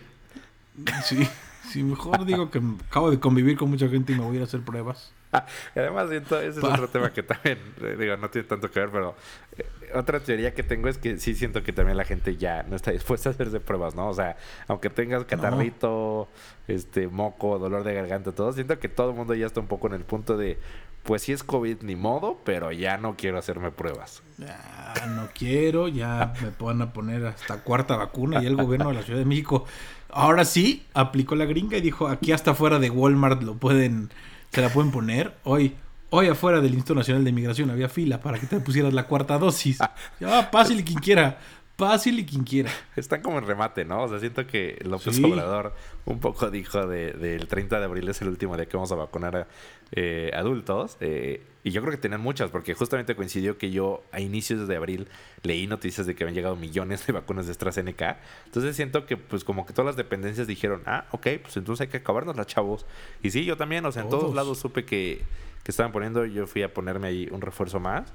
Sí, 1.05 1.29
si 1.71 1.83
mejor 1.83 2.25
digo 2.25 2.51
que 2.51 2.61
acabo 2.88 3.11
de 3.11 3.21
convivir 3.21 3.57
con 3.57 3.71
mucha 3.71 3.88
gente 3.88 4.12
y 4.12 4.16
me 4.16 4.23
voy 4.23 4.35
a 4.35 4.37
ir 4.37 4.42
a 4.42 4.45
hacer 4.45 4.62
pruebas. 4.62 5.12
además, 5.75 6.11
ese 6.11 6.49
es 6.49 6.59
otro 6.59 6.88
tema 6.88 7.12
que 7.12 7.23
también, 7.23 7.59
eh, 7.81 7.97
digo, 7.99 8.16
no 8.16 8.29
tiene 8.29 8.47
tanto 8.47 8.71
que 8.71 8.81
ver, 8.81 8.90
pero 8.90 9.14
eh, 9.57 9.64
otra 9.95 10.21
teoría 10.21 10.55
que 10.55 10.62
tengo 10.62 10.88
es 10.88 10.99
que 10.99 11.18
sí 11.18 11.35
siento 11.35 11.62
que 11.62 11.73
también 11.73 11.97
la 11.97 12.05
gente 12.05 12.37
ya 12.37 12.62
no 12.64 12.77
está 12.77 12.90
dispuesta 12.90 13.31
a 13.31 13.33
hacerse 13.33 13.61
pruebas, 13.61 13.95
¿no? 13.95 14.09
O 14.09 14.14
sea, 14.14 14.37
aunque 14.68 14.90
tengas 14.90 15.25
catarrito, 15.25 16.29
este, 16.68 17.09
moco, 17.09 17.59
dolor 17.59 17.83
de 17.85 17.95
garganta, 17.95 18.33
todo, 18.33 18.53
siento 18.53 18.79
que 18.79 18.88
todo 18.88 19.11
el 19.11 19.16
mundo 19.16 19.35
ya 19.35 19.47
está 19.47 19.61
un 19.61 19.68
poco 19.68 19.87
en 19.87 19.95
el 19.95 20.05
punto 20.05 20.37
de, 20.37 20.59
pues 21.02 21.22
si 21.22 21.32
es 21.32 21.42
COVID 21.42 21.82
ni 21.82 21.96
modo, 21.96 22.38
pero 22.44 22.72
ya 22.72 22.96
no 22.96 23.16
quiero 23.16 23.38
hacerme 23.38 23.70
pruebas. 23.70 24.22
Ya 24.38 25.06
no 25.06 25.28
quiero, 25.34 25.88
ya 25.88 26.32
me 26.42 26.50
van 26.64 26.82
a 26.82 26.92
poner 26.92 27.26
hasta 27.26 27.62
cuarta 27.62 27.96
vacuna 27.96 28.42
y 28.42 28.46
el 28.46 28.56
gobierno 28.56 28.88
de 28.88 28.94
la 28.94 29.02
Ciudad 29.02 29.18
de 29.18 29.24
México 29.24 29.66
ahora 30.12 30.44
sí 30.44 30.86
aplicó 30.94 31.34
la 31.34 31.46
gringa 31.46 31.76
y 31.76 31.80
dijo, 31.80 32.06
aquí 32.06 32.32
hasta 32.32 32.54
fuera 32.54 32.78
de 32.78 32.90
Walmart 32.90 33.42
lo 33.42 33.56
pueden, 33.56 34.10
se 34.50 34.60
la 34.60 34.68
pueden 34.68 34.92
poner. 34.92 35.34
Hoy, 35.42 35.74
hoy 36.10 36.28
afuera 36.28 36.60
del 36.60 36.74
Instituto 36.74 36.98
Nacional 36.98 37.24
de 37.24 37.30
Inmigración 37.30 37.70
había 37.70 37.88
fila 37.88 38.20
para 38.20 38.38
que 38.38 38.46
te 38.46 38.60
pusieras 38.60 38.92
la 38.92 39.06
cuarta 39.06 39.38
dosis. 39.38 39.78
Ya, 40.20 40.50
pásale 40.50 40.84
quien 40.84 41.00
quiera. 41.00 41.38
Fácil 41.83 42.21
y 42.21 42.25
quien 42.25 42.45
quiera. 42.45 42.71
Están 42.97 43.23
como 43.23 43.38
en 43.38 43.47
remate, 43.47 43.85
¿no? 43.85 44.05
O 44.05 44.09
sea, 44.09 44.21
siento 44.21 44.47
que 44.47 44.79
López 44.85 45.18
Obrador 45.18 45.75
un 46.05 46.21
poco 46.21 46.49
dijo 46.49 46.87
del 46.87 47.21
de, 47.21 47.38
30 47.40 47.81
de 47.81 47.85
abril 47.85 48.09
es 48.09 48.23
el 48.23 48.29
último 48.29 48.57
día 48.57 48.66
que 48.66 48.77
vamos 48.77 48.92
a 48.92 48.95
vacunar 48.95 49.37
a 49.37 49.47
eh, 49.90 50.31
adultos. 50.33 50.97
Eh, 51.01 51.42
y 51.64 51.73
yo 51.73 51.81
creo 51.81 51.90
que 51.90 51.99
tenían 51.99 52.21
muchas, 52.21 52.51
porque 52.51 52.75
justamente 52.75 53.16
coincidió 53.16 53.59
que 53.59 53.73
yo 53.73 54.05
a 54.12 54.21
inicios 54.21 54.68
de 54.68 54.77
abril 54.77 55.09
leí 55.42 55.66
noticias 55.66 56.07
de 56.07 56.14
que 56.14 56.23
habían 56.23 56.37
llegado 56.37 56.55
millones 56.55 57.05
de 57.05 57.12
vacunas 57.12 57.47
de 57.47 57.53
AstraZeneca. 57.53 58.21
Entonces 58.47 58.77
siento 58.77 59.05
que 59.05 59.16
pues 59.16 59.42
como 59.42 59.66
que 59.66 59.73
todas 59.73 59.87
las 59.87 59.97
dependencias 59.97 60.47
dijeron, 60.47 60.83
ah, 60.87 61.07
ok, 61.11 61.27
pues 61.42 61.57
entonces 61.57 61.81
hay 61.81 61.88
que 61.88 61.97
acabarnos 61.97 62.37
las 62.37 62.47
chavos. 62.47 62.87
Y 63.25 63.31
sí, 63.31 63.45
yo 63.45 63.57
también, 63.57 63.85
o 63.87 63.90
sea, 63.90 64.03
en 64.03 64.09
todos 64.09 64.33
lados 64.37 64.59
supe 64.59 64.85
que, 64.85 65.23
que 65.64 65.71
estaban 65.73 65.90
poniendo, 65.90 66.25
yo 66.27 66.47
fui 66.47 66.62
a 66.62 66.73
ponerme 66.73 67.09
ahí 67.09 67.29
un 67.33 67.40
refuerzo 67.40 67.81
más. 67.81 68.12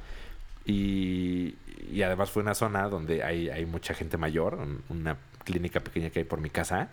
Y, 0.67 1.55
y 1.91 2.01
además 2.03 2.29
fue 2.29 2.43
una 2.43 2.53
zona 2.53 2.87
donde 2.89 3.23
hay, 3.23 3.49
hay 3.49 3.65
mucha 3.65 3.93
gente 3.93 4.17
mayor, 4.17 4.59
una 4.89 5.17
clínica 5.43 5.79
pequeña 5.79 6.09
que 6.11 6.19
hay 6.19 6.25
por 6.25 6.41
mi 6.41 6.49
casa. 6.49 6.89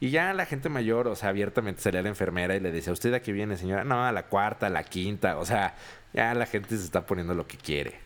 Y 0.00 0.10
ya 0.10 0.32
la 0.32 0.46
gente 0.46 0.68
mayor, 0.68 1.08
o 1.08 1.16
sea, 1.16 1.30
abiertamente 1.30 1.82
salía 1.82 2.00
la 2.02 2.08
enfermera 2.08 2.54
y 2.54 2.60
le 2.60 2.70
decía, 2.70 2.92
¿usted 2.92 3.12
a 3.14 3.20
qué 3.20 3.32
viene, 3.32 3.56
señora? 3.56 3.82
No, 3.82 4.06
a 4.06 4.12
la 4.12 4.26
cuarta, 4.26 4.68
a 4.68 4.70
la 4.70 4.84
quinta. 4.84 5.38
O 5.38 5.44
sea, 5.44 5.74
ya 6.14 6.32
la 6.34 6.46
gente 6.46 6.76
se 6.76 6.84
está 6.84 7.04
poniendo 7.04 7.34
lo 7.34 7.46
que 7.46 7.56
quiere. 7.56 7.98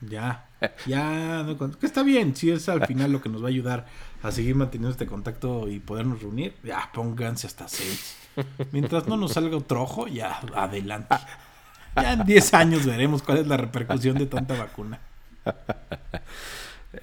Ya, 0.00 0.46
ya, 0.86 1.44
que 1.80 1.86
está 1.86 2.04
bien, 2.04 2.36
si 2.36 2.52
es 2.52 2.68
al 2.68 2.86
final 2.86 3.10
lo 3.10 3.20
que 3.20 3.28
nos 3.28 3.42
va 3.42 3.46
a 3.46 3.48
ayudar 3.48 3.86
a 4.22 4.30
seguir 4.30 4.54
manteniendo 4.54 4.90
este 4.90 5.06
contacto 5.06 5.66
y 5.68 5.80
podernos 5.80 6.22
reunir, 6.22 6.54
ya 6.62 6.88
pónganse 6.92 7.48
hasta 7.48 7.66
seis. 7.66 8.16
Mientras 8.70 9.08
no 9.08 9.16
nos 9.16 9.32
salga 9.32 9.56
otro 9.56 9.82
ojo, 9.82 10.06
ya 10.06 10.38
adelante. 10.54 11.16
Ya 11.96 12.12
en 12.12 12.24
10 12.24 12.54
años 12.54 12.86
veremos 12.86 13.22
cuál 13.22 13.38
es 13.38 13.46
la 13.46 13.56
repercusión 13.56 14.16
de 14.18 14.26
tanta 14.26 14.54
vacuna. 14.54 15.00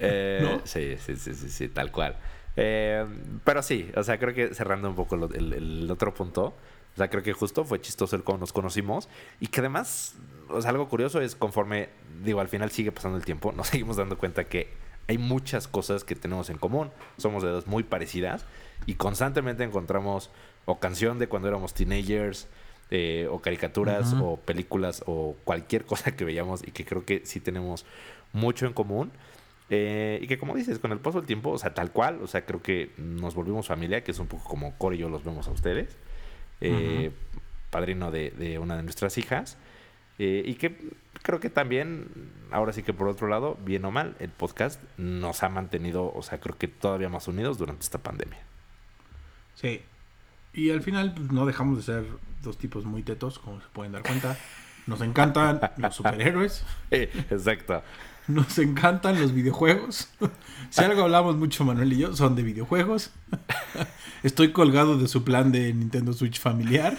Eh, 0.00 0.60
sí, 0.64 0.96
sí, 0.98 1.16
sí, 1.16 1.32
sí, 1.34 1.48
sí, 1.48 1.68
tal 1.68 1.92
cual. 1.92 2.16
Eh, 2.56 3.06
pero 3.44 3.62
sí, 3.62 3.90
o 3.94 4.02
sea, 4.02 4.18
creo 4.18 4.34
que 4.34 4.54
cerrando 4.54 4.88
un 4.88 4.96
poco 4.96 5.14
el, 5.14 5.88
otro 5.90 6.14
punto, 6.14 6.46
o 6.46 6.96
sea, 6.96 7.08
creo 7.08 7.22
que 7.22 7.32
justo 7.32 7.64
fue 7.64 7.80
chistoso 7.80 8.16
el 8.16 8.24
cómo 8.24 8.38
nos 8.38 8.52
conocimos 8.52 9.08
y 9.40 9.48
que 9.48 9.60
además, 9.60 10.16
o 10.48 10.60
sea, 10.60 10.70
algo 10.70 10.88
curioso 10.88 11.20
es 11.20 11.36
conforme, 11.36 11.90
digo, 12.24 12.40
al 12.40 12.48
final 12.48 12.70
sigue 12.70 12.92
pasando 12.92 13.18
el 13.18 13.24
tiempo, 13.24 13.52
nos 13.52 13.66
seguimos 13.68 13.96
dando 13.96 14.16
cuenta 14.18 14.44
que 14.44 14.72
hay 15.08 15.18
muchas 15.18 15.68
cosas 15.68 16.02
que 16.02 16.16
tenemos 16.16 16.50
en 16.50 16.58
común, 16.58 16.90
somos 17.16 17.42
de 17.42 17.50
dos 17.50 17.66
muy 17.66 17.84
parecidas 17.84 18.44
y 18.86 18.94
constantemente 18.94 19.62
encontramos 19.62 20.30
o 20.64 20.80
canción 20.80 21.18
de 21.18 21.28
cuando 21.28 21.48
éramos 21.48 21.74
teenagers, 21.74 22.48
eh, 22.90 23.28
o 23.30 23.40
caricaturas, 23.40 24.14
o 24.14 24.36
películas, 24.36 25.02
o 25.06 25.36
cualquier 25.44 25.84
cosa 25.86 26.16
que 26.16 26.24
veíamos 26.24 26.66
y 26.66 26.70
que 26.70 26.84
creo 26.84 27.04
que 27.04 27.22
sí 27.24 27.40
tenemos 27.40 27.84
mucho 28.32 28.66
en 28.66 28.72
común. 28.72 29.12
Eh, 29.68 30.20
y 30.22 30.26
que 30.28 30.38
como 30.38 30.54
dices, 30.54 30.78
con 30.78 30.92
el 30.92 30.98
paso 30.98 31.18
del 31.18 31.26
tiempo, 31.26 31.50
o 31.50 31.58
sea, 31.58 31.74
tal 31.74 31.90
cual, 31.90 32.20
o 32.22 32.26
sea, 32.26 32.44
creo 32.44 32.62
que 32.62 32.92
nos 32.98 33.34
volvimos 33.34 33.66
familia, 33.66 34.04
que 34.04 34.12
es 34.12 34.18
un 34.18 34.28
poco 34.28 34.44
como 34.44 34.76
Corey 34.78 34.98
y 34.98 35.02
yo 35.02 35.08
los 35.08 35.24
vemos 35.24 35.48
a 35.48 35.50
ustedes. 35.50 35.96
Eh, 36.60 37.10
padrino 37.70 38.10
de, 38.10 38.58
una 38.60 38.76
de 38.76 38.82
nuestras 38.82 39.18
hijas. 39.18 39.58
Eh, 40.18 40.42
y 40.46 40.54
que 40.54 40.78
creo 41.22 41.40
que 41.40 41.50
también, 41.50 42.08
ahora 42.50 42.72
sí 42.72 42.82
que 42.82 42.94
por 42.94 43.08
otro 43.08 43.28
lado, 43.28 43.58
bien 43.64 43.84
o 43.84 43.90
mal, 43.90 44.16
el 44.18 44.30
podcast 44.30 44.80
nos 44.96 45.42
ha 45.42 45.48
mantenido, 45.50 46.12
o 46.14 46.22
sea, 46.22 46.40
creo 46.40 46.56
que 46.56 46.68
todavía 46.68 47.08
más 47.08 47.28
unidos 47.28 47.58
durante 47.58 47.82
esta 47.82 47.98
pandemia. 47.98 48.38
Sí. 49.54 49.82
Y 50.56 50.70
al 50.70 50.82
final 50.82 51.12
pues, 51.14 51.30
no 51.30 51.44
dejamos 51.44 51.76
de 51.76 51.82
ser 51.84 52.04
dos 52.42 52.56
tipos 52.56 52.84
muy 52.86 53.02
tetos, 53.02 53.38
como 53.38 53.60
se 53.60 53.66
pueden 53.72 53.92
dar 53.92 54.02
cuenta. 54.02 54.36
Nos 54.86 55.02
encantan 55.02 55.60
los 55.76 55.94
superhéroes. 55.94 56.64
exacto. 56.90 57.82
Nos 58.26 58.58
encantan 58.58 59.20
los 59.20 59.32
videojuegos. 59.32 60.08
si 60.70 60.82
algo 60.82 61.02
hablamos 61.02 61.36
mucho 61.36 61.64
Manuel 61.64 61.92
y 61.92 61.98
yo, 61.98 62.16
son 62.16 62.34
de 62.34 62.42
videojuegos. 62.42 63.10
Estoy 64.22 64.52
colgado 64.52 64.96
de 64.98 65.06
su 65.06 65.22
plan 65.22 65.52
de 65.52 65.72
Nintendo 65.74 66.12
Switch 66.12 66.40
familiar. 66.40 66.98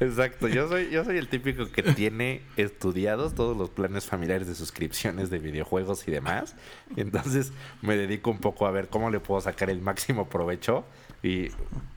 Exacto, 0.00 0.48
yo 0.48 0.66
soy, 0.66 0.90
yo 0.90 1.04
soy 1.04 1.18
el 1.18 1.28
típico 1.28 1.70
que 1.70 1.82
tiene 1.82 2.40
estudiados 2.56 3.34
todos 3.34 3.54
los 3.54 3.68
planes 3.68 4.06
familiares 4.06 4.48
de 4.48 4.54
suscripciones 4.54 5.28
de 5.28 5.38
videojuegos 5.38 6.08
y 6.08 6.10
demás. 6.10 6.56
entonces 6.96 7.52
me 7.82 7.96
dedico 7.96 8.30
un 8.30 8.38
poco 8.38 8.66
a 8.66 8.70
ver 8.70 8.88
cómo 8.88 9.10
le 9.10 9.20
puedo 9.20 9.40
sacar 9.42 9.68
el 9.68 9.82
máximo 9.82 10.30
provecho. 10.30 10.86
Y 11.22 11.48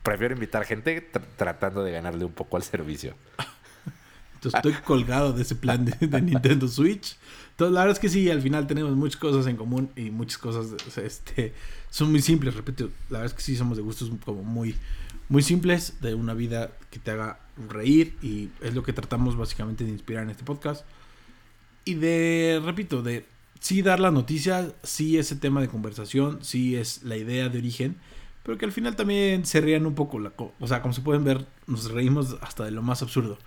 prefiero 0.02 0.34
invitar 0.34 0.64
gente 0.64 1.08
tratando 1.36 1.82
de 1.82 1.92
ganarle 1.92 2.24
un 2.24 2.32
poco 2.32 2.56
al 2.56 2.62
servicio. 2.62 3.14
Entonces 4.34 4.58
estoy 4.58 4.72
colgado 4.84 5.32
de 5.32 5.42
ese 5.42 5.54
plan 5.54 5.84
de 5.84 6.20
Nintendo 6.20 6.68
Switch. 6.68 7.16
Entonces, 7.52 7.72
la 7.72 7.80
verdad 7.80 7.96
es 7.96 8.00
que 8.00 8.08
sí, 8.08 8.28
al 8.30 8.42
final 8.42 8.66
tenemos 8.66 8.96
muchas 8.96 9.16
cosas 9.16 9.46
en 9.46 9.56
común 9.56 9.88
y 9.94 10.10
muchas 10.10 10.38
cosas 10.38 10.74
este, 10.96 11.54
son 11.88 12.10
muy 12.10 12.20
simples, 12.20 12.56
repito, 12.56 12.90
la 13.08 13.20
verdad 13.20 13.26
es 13.26 13.34
que 13.34 13.42
sí 13.42 13.56
somos 13.56 13.76
de 13.76 13.82
gustos 13.84 14.10
como 14.24 14.42
muy, 14.42 14.74
muy 15.28 15.40
simples, 15.40 16.00
de 16.00 16.14
una 16.14 16.34
vida 16.34 16.72
que 16.90 16.98
te 16.98 17.12
haga 17.12 17.38
reír 17.68 18.16
y 18.22 18.50
es 18.60 18.74
lo 18.74 18.82
que 18.82 18.92
tratamos 18.92 19.36
básicamente 19.36 19.84
de 19.84 19.90
inspirar 19.90 20.24
en 20.24 20.30
este 20.30 20.42
podcast. 20.42 20.84
Y 21.84 21.94
de, 21.94 22.60
repito, 22.64 23.02
de 23.02 23.24
sí 23.60 23.82
dar 23.82 24.00
la 24.00 24.10
noticia, 24.10 24.72
sí 24.82 25.16
ese 25.16 25.36
tema 25.36 25.60
de 25.60 25.68
conversación, 25.68 26.40
sí 26.42 26.74
es 26.74 27.04
la 27.04 27.16
idea 27.16 27.48
de 27.48 27.58
origen, 27.58 27.96
pero 28.44 28.56
que 28.56 28.64
al 28.64 28.72
final 28.72 28.94
también 28.94 29.44
se 29.44 29.60
rían 29.60 29.86
un 29.86 29.96
poco, 29.96 30.20
la, 30.20 30.32
o 30.38 30.66
sea, 30.68 30.80
como 30.80 30.94
se 30.94 31.00
pueden 31.00 31.24
ver, 31.24 31.44
nos 31.66 31.90
reímos 31.90 32.36
hasta 32.40 32.64
de 32.64 32.70
lo 32.70 32.82
más 32.82 33.02
absurdo 33.02 33.38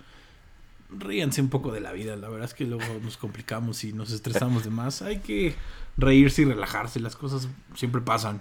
ríanse 0.90 1.40
un 1.40 1.48
poco 1.48 1.72
de 1.72 1.80
la 1.80 1.92
vida. 1.92 2.16
La 2.16 2.28
verdad 2.28 2.46
es 2.46 2.54
que 2.54 2.64
luego 2.64 2.84
nos 3.02 3.16
complicamos 3.16 3.84
y 3.84 3.92
nos 3.92 4.10
estresamos 4.10 4.64
de 4.64 4.70
más. 4.70 5.02
Hay 5.02 5.18
que 5.18 5.54
reírse 5.96 6.42
y 6.42 6.44
relajarse. 6.46 7.00
Las 7.00 7.16
cosas 7.16 7.48
siempre 7.74 8.00
pasan. 8.00 8.40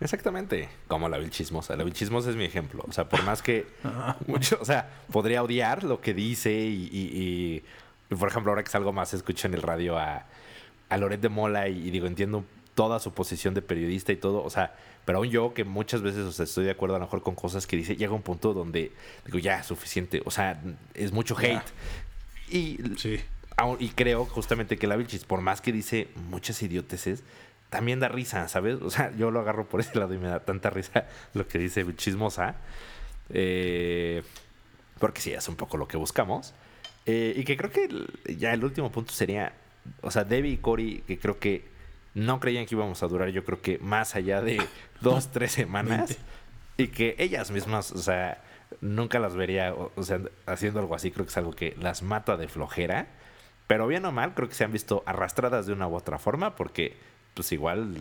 Exactamente, 0.00 0.68
como 0.88 1.08
la 1.08 1.18
vil 1.18 1.30
chismosa. 1.30 1.76
La 1.76 1.84
vil 1.84 1.92
chismosa 1.92 2.30
es 2.30 2.36
mi 2.36 2.44
ejemplo. 2.44 2.84
O 2.88 2.92
sea, 2.92 3.08
por 3.08 3.22
más 3.22 3.42
que 3.42 3.66
mucho, 4.26 4.58
o 4.60 4.64
sea, 4.64 4.90
podría 5.10 5.42
odiar 5.42 5.84
lo 5.84 6.00
que 6.00 6.12
dice 6.12 6.52
y, 6.52 7.62
por 8.18 8.28
ejemplo, 8.28 8.50
ahora 8.50 8.64
que 8.64 8.70
salgo 8.70 8.92
más, 8.92 9.14
escucho 9.14 9.46
en 9.46 9.54
el 9.54 9.62
radio 9.62 9.98
a, 9.98 10.26
a 10.88 10.96
Loret 10.96 11.20
de 11.20 11.28
Mola 11.28 11.68
y, 11.68 11.88
y 11.88 11.90
digo, 11.90 12.06
entiendo 12.06 12.44
toda 12.82 12.98
su 12.98 13.12
posición 13.12 13.54
de 13.54 13.62
periodista 13.62 14.10
y 14.10 14.16
todo. 14.16 14.42
O 14.42 14.50
sea, 14.50 14.74
pero 15.04 15.18
aún 15.18 15.30
yo, 15.30 15.54
que 15.54 15.62
muchas 15.62 16.02
veces 16.02 16.40
estoy 16.40 16.64
de 16.64 16.72
acuerdo 16.72 16.96
a 16.96 16.98
lo 16.98 17.04
mejor 17.04 17.22
con 17.22 17.36
cosas 17.36 17.68
que 17.68 17.76
dice, 17.76 17.94
llega 17.94 18.12
un 18.12 18.22
punto 18.22 18.54
donde 18.54 18.90
digo, 19.24 19.38
ya, 19.38 19.62
suficiente. 19.62 20.20
O 20.24 20.32
sea, 20.32 20.60
es 20.94 21.12
mucho 21.12 21.36
hate. 21.38 21.62
Y, 22.50 22.78
sí. 22.96 23.20
y 23.78 23.88
creo 23.90 24.24
justamente 24.24 24.76
que 24.78 24.88
la 24.88 24.96
Vilchis, 24.96 25.24
por 25.24 25.40
más 25.42 25.60
que 25.60 25.70
dice 25.70 26.08
muchas 26.28 26.60
idioteces, 26.60 27.22
también 27.70 28.00
da 28.00 28.08
risa, 28.08 28.48
¿sabes? 28.48 28.82
O 28.82 28.90
sea, 28.90 29.14
yo 29.16 29.30
lo 29.30 29.38
agarro 29.38 29.68
por 29.68 29.78
ese 29.78 29.96
lado 29.96 30.12
y 30.12 30.18
me 30.18 30.26
da 30.26 30.40
tanta 30.40 30.70
risa 30.70 31.06
lo 31.34 31.46
que 31.46 31.58
dice 31.58 31.84
Vilchismosa. 31.84 32.56
Eh, 33.30 34.24
porque 34.98 35.20
sí, 35.20 35.32
es 35.32 35.48
un 35.48 35.54
poco 35.54 35.76
lo 35.76 35.86
que 35.86 35.96
buscamos. 35.96 36.52
Eh, 37.06 37.32
y 37.36 37.44
que 37.44 37.56
creo 37.56 37.70
que 37.70 37.88
ya 38.36 38.52
el 38.52 38.64
último 38.64 38.90
punto 38.90 39.12
sería, 39.12 39.52
o 40.00 40.10
sea, 40.10 40.24
Debbie 40.24 40.54
y 40.54 40.56
Cory, 40.56 41.04
que 41.06 41.18
creo 41.20 41.38
que 41.38 41.71
no 42.14 42.40
creían 42.40 42.66
que 42.66 42.74
íbamos 42.74 43.02
a 43.02 43.08
durar, 43.08 43.30
yo 43.30 43.44
creo 43.44 43.60
que 43.60 43.78
más 43.78 44.14
allá 44.14 44.40
de 44.40 44.60
dos, 45.00 45.30
tres 45.30 45.52
semanas. 45.52 46.18
Y 46.76 46.88
que 46.88 47.14
ellas 47.18 47.50
mismas, 47.50 47.92
o 47.92 47.98
sea, 47.98 48.42
nunca 48.80 49.18
las 49.18 49.34
vería, 49.34 49.74
o, 49.74 50.02
sea, 50.02 50.20
haciendo 50.46 50.80
algo 50.80 50.94
así, 50.94 51.10
creo 51.10 51.26
que 51.26 51.30
es 51.30 51.36
algo 51.36 51.52
que 51.52 51.76
las 51.80 52.02
mata 52.02 52.36
de 52.36 52.48
flojera. 52.48 53.06
Pero 53.66 53.86
bien 53.86 54.04
o 54.04 54.12
mal, 54.12 54.34
creo 54.34 54.48
que 54.48 54.54
se 54.54 54.64
han 54.64 54.72
visto 54.72 55.02
arrastradas 55.06 55.66
de 55.66 55.72
una 55.72 55.88
u 55.88 55.94
otra 55.94 56.18
forma, 56.18 56.56
porque 56.56 56.96
pues 57.34 57.50
igual 57.52 57.94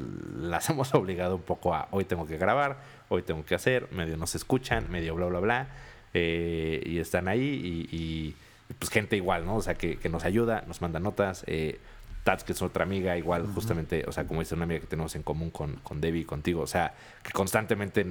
las 0.49 0.69
hemos 0.69 0.93
obligado 0.93 1.35
un 1.35 1.43
poco 1.43 1.73
a 1.73 1.87
hoy 1.91 2.05
tengo 2.05 2.25
que 2.25 2.37
grabar, 2.37 2.79
hoy 3.09 3.23
tengo 3.23 3.45
que 3.45 3.55
hacer, 3.55 3.87
medio 3.91 4.17
nos 4.17 4.35
escuchan, 4.35 4.89
medio 4.89 5.15
bla, 5.15 5.27
bla, 5.27 5.39
bla. 5.39 5.67
Eh, 6.13 6.83
y 6.85 6.99
están 6.99 7.27
ahí 7.29 7.87
y, 7.89 8.35
pues 8.77 8.89
gente 8.89 9.17
igual, 9.17 9.45
¿no? 9.45 9.57
O 9.57 9.61
sea, 9.61 9.75
que, 9.75 9.97
que 9.97 10.09
nos 10.09 10.23
ayuda, 10.23 10.63
nos 10.67 10.81
manda 10.81 10.99
notas. 10.99 11.43
Eh, 11.47 11.79
Tats, 12.23 12.43
que 12.43 12.53
es 12.53 12.61
otra 12.61 12.83
amiga, 12.83 13.17
igual, 13.17 13.47
justamente, 13.47 14.05
o 14.07 14.11
sea, 14.11 14.27
como 14.27 14.41
dice 14.41 14.53
una 14.55 14.65
amiga 14.65 14.81
que 14.81 14.87
tenemos 14.87 15.15
en 15.15 15.23
común 15.23 15.49
con, 15.49 15.77
con 15.77 15.99
Debbie 16.01 16.21
y 16.21 16.25
contigo, 16.25 16.61
o 16.61 16.67
sea, 16.67 16.93
que 17.23 17.31
constantemente 17.31 18.05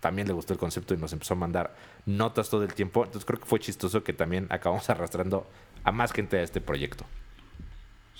también 0.00 0.28
le 0.28 0.34
gustó 0.34 0.52
el 0.52 0.58
concepto 0.58 0.92
y 0.92 0.98
nos 0.98 1.14
empezó 1.14 1.32
a 1.32 1.38
mandar 1.38 1.74
notas 2.04 2.50
todo 2.50 2.62
el 2.62 2.74
tiempo. 2.74 3.04
Entonces 3.04 3.24
creo 3.24 3.40
que 3.40 3.46
fue 3.46 3.58
chistoso 3.58 4.04
que 4.04 4.12
también 4.12 4.46
acabamos 4.50 4.88
arrastrando 4.90 5.48
a 5.82 5.92
más 5.92 6.12
gente 6.12 6.38
a 6.38 6.42
este 6.42 6.60
proyecto. 6.60 7.06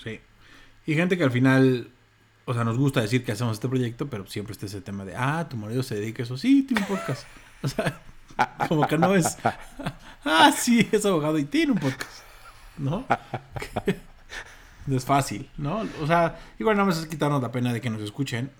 Sí. 0.03 0.19
Y 0.87 0.95
gente 0.95 1.15
que 1.15 1.23
al 1.23 1.31
final, 1.31 1.89
o 2.45 2.53
sea, 2.53 2.63
nos 2.63 2.77
gusta 2.77 3.01
decir 3.01 3.23
que 3.23 3.31
hacemos 3.31 3.53
este 3.53 3.67
proyecto, 3.67 4.07
pero 4.07 4.25
siempre 4.25 4.53
está 4.53 4.65
ese 4.65 4.81
tema 4.81 5.05
de, 5.05 5.15
ah, 5.15 5.47
tu 5.47 5.57
marido 5.57 5.83
se 5.83 5.93
dedica 5.93 6.23
a 6.23 6.25
eso. 6.25 6.37
Sí, 6.37 6.63
tiene 6.63 6.81
un 6.81 6.87
podcast. 6.87 7.25
O 7.63 7.67
sea, 7.67 7.99
como 8.67 8.87
que 8.87 8.95
no 8.95 9.15
es, 9.15 9.37
ah, 10.25 10.51
sí, 10.55 10.87
es 10.91 11.03
abogado 11.03 11.39
y 11.39 11.45
tiene 11.45 11.71
un 11.71 11.79
podcast. 11.79 12.21
¿No? 12.77 13.05
No 14.85 14.97
es 14.97 15.05
fácil, 15.05 15.49
¿no? 15.57 15.87
O 16.01 16.07
sea, 16.07 16.39
igual 16.59 16.77
nada 16.77 16.87
más 16.87 16.99
es 16.99 17.07
quitarnos 17.07 17.41
la 17.41 17.51
pena 17.51 17.73
de 17.73 17.81
que 17.81 17.89
nos 17.89 18.01
escuchen. 18.01 18.51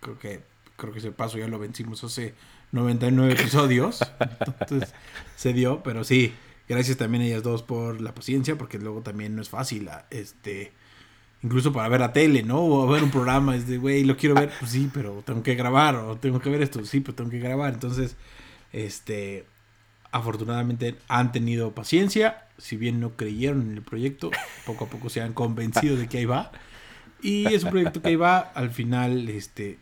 creo 0.00 0.18
que 0.18 0.54
creo 0.76 0.92
que 0.92 0.98
ese 0.98 1.12
paso 1.12 1.38
ya 1.38 1.48
lo 1.48 1.58
vencimos 1.58 2.02
hace 2.04 2.34
99 2.72 3.32
episodios. 3.38 4.00
Entonces 4.60 4.94
se 5.36 5.52
dio, 5.52 5.82
pero 5.82 6.04
sí, 6.04 6.34
gracias 6.68 6.96
también 6.96 7.22
a 7.22 7.26
ellas 7.26 7.42
dos 7.42 7.62
por 7.62 8.00
la 8.00 8.14
paciencia, 8.14 8.56
porque 8.56 8.78
luego 8.78 9.00
también 9.02 9.34
no 9.36 9.42
es 9.42 9.48
fácil, 9.48 9.88
este, 10.10 10.72
incluso 11.42 11.72
para 11.72 11.88
ver 11.88 12.02
a 12.02 12.12
tele, 12.12 12.42
¿no? 12.42 12.64
O 12.64 12.86
ver 12.86 13.02
un 13.02 13.10
programa, 13.10 13.56
es 13.56 13.66
de, 13.68 13.78
güey, 13.78 14.04
lo 14.04 14.16
quiero 14.16 14.34
ver, 14.34 14.52
pues 14.58 14.72
sí, 14.72 14.90
pero 14.92 15.22
tengo 15.24 15.42
que 15.42 15.54
grabar, 15.54 15.96
o 15.96 16.16
tengo 16.16 16.40
que 16.40 16.50
ver 16.50 16.62
esto, 16.62 16.84
sí, 16.84 17.00
pero 17.00 17.14
tengo 17.14 17.30
que 17.30 17.38
grabar. 17.38 17.74
Entonces, 17.74 18.16
este, 18.72 19.46
afortunadamente 20.10 20.96
han 21.08 21.32
tenido 21.32 21.72
paciencia, 21.72 22.43
si 22.58 22.76
bien 22.76 23.00
no 23.00 23.16
creyeron 23.16 23.62
en 23.62 23.72
el 23.72 23.82
proyecto, 23.82 24.30
poco 24.66 24.84
a 24.84 24.88
poco 24.88 25.08
se 25.08 25.20
han 25.20 25.32
convencido 25.32 25.96
de 25.96 26.08
que 26.08 26.18
ahí 26.18 26.24
va. 26.24 26.52
Y 27.22 27.46
es 27.46 27.64
un 27.64 27.70
proyecto 27.70 28.02
que 28.02 28.08
ahí 28.08 28.16
va, 28.16 28.38
al 28.38 28.70
final, 28.70 29.28
este, 29.28 29.78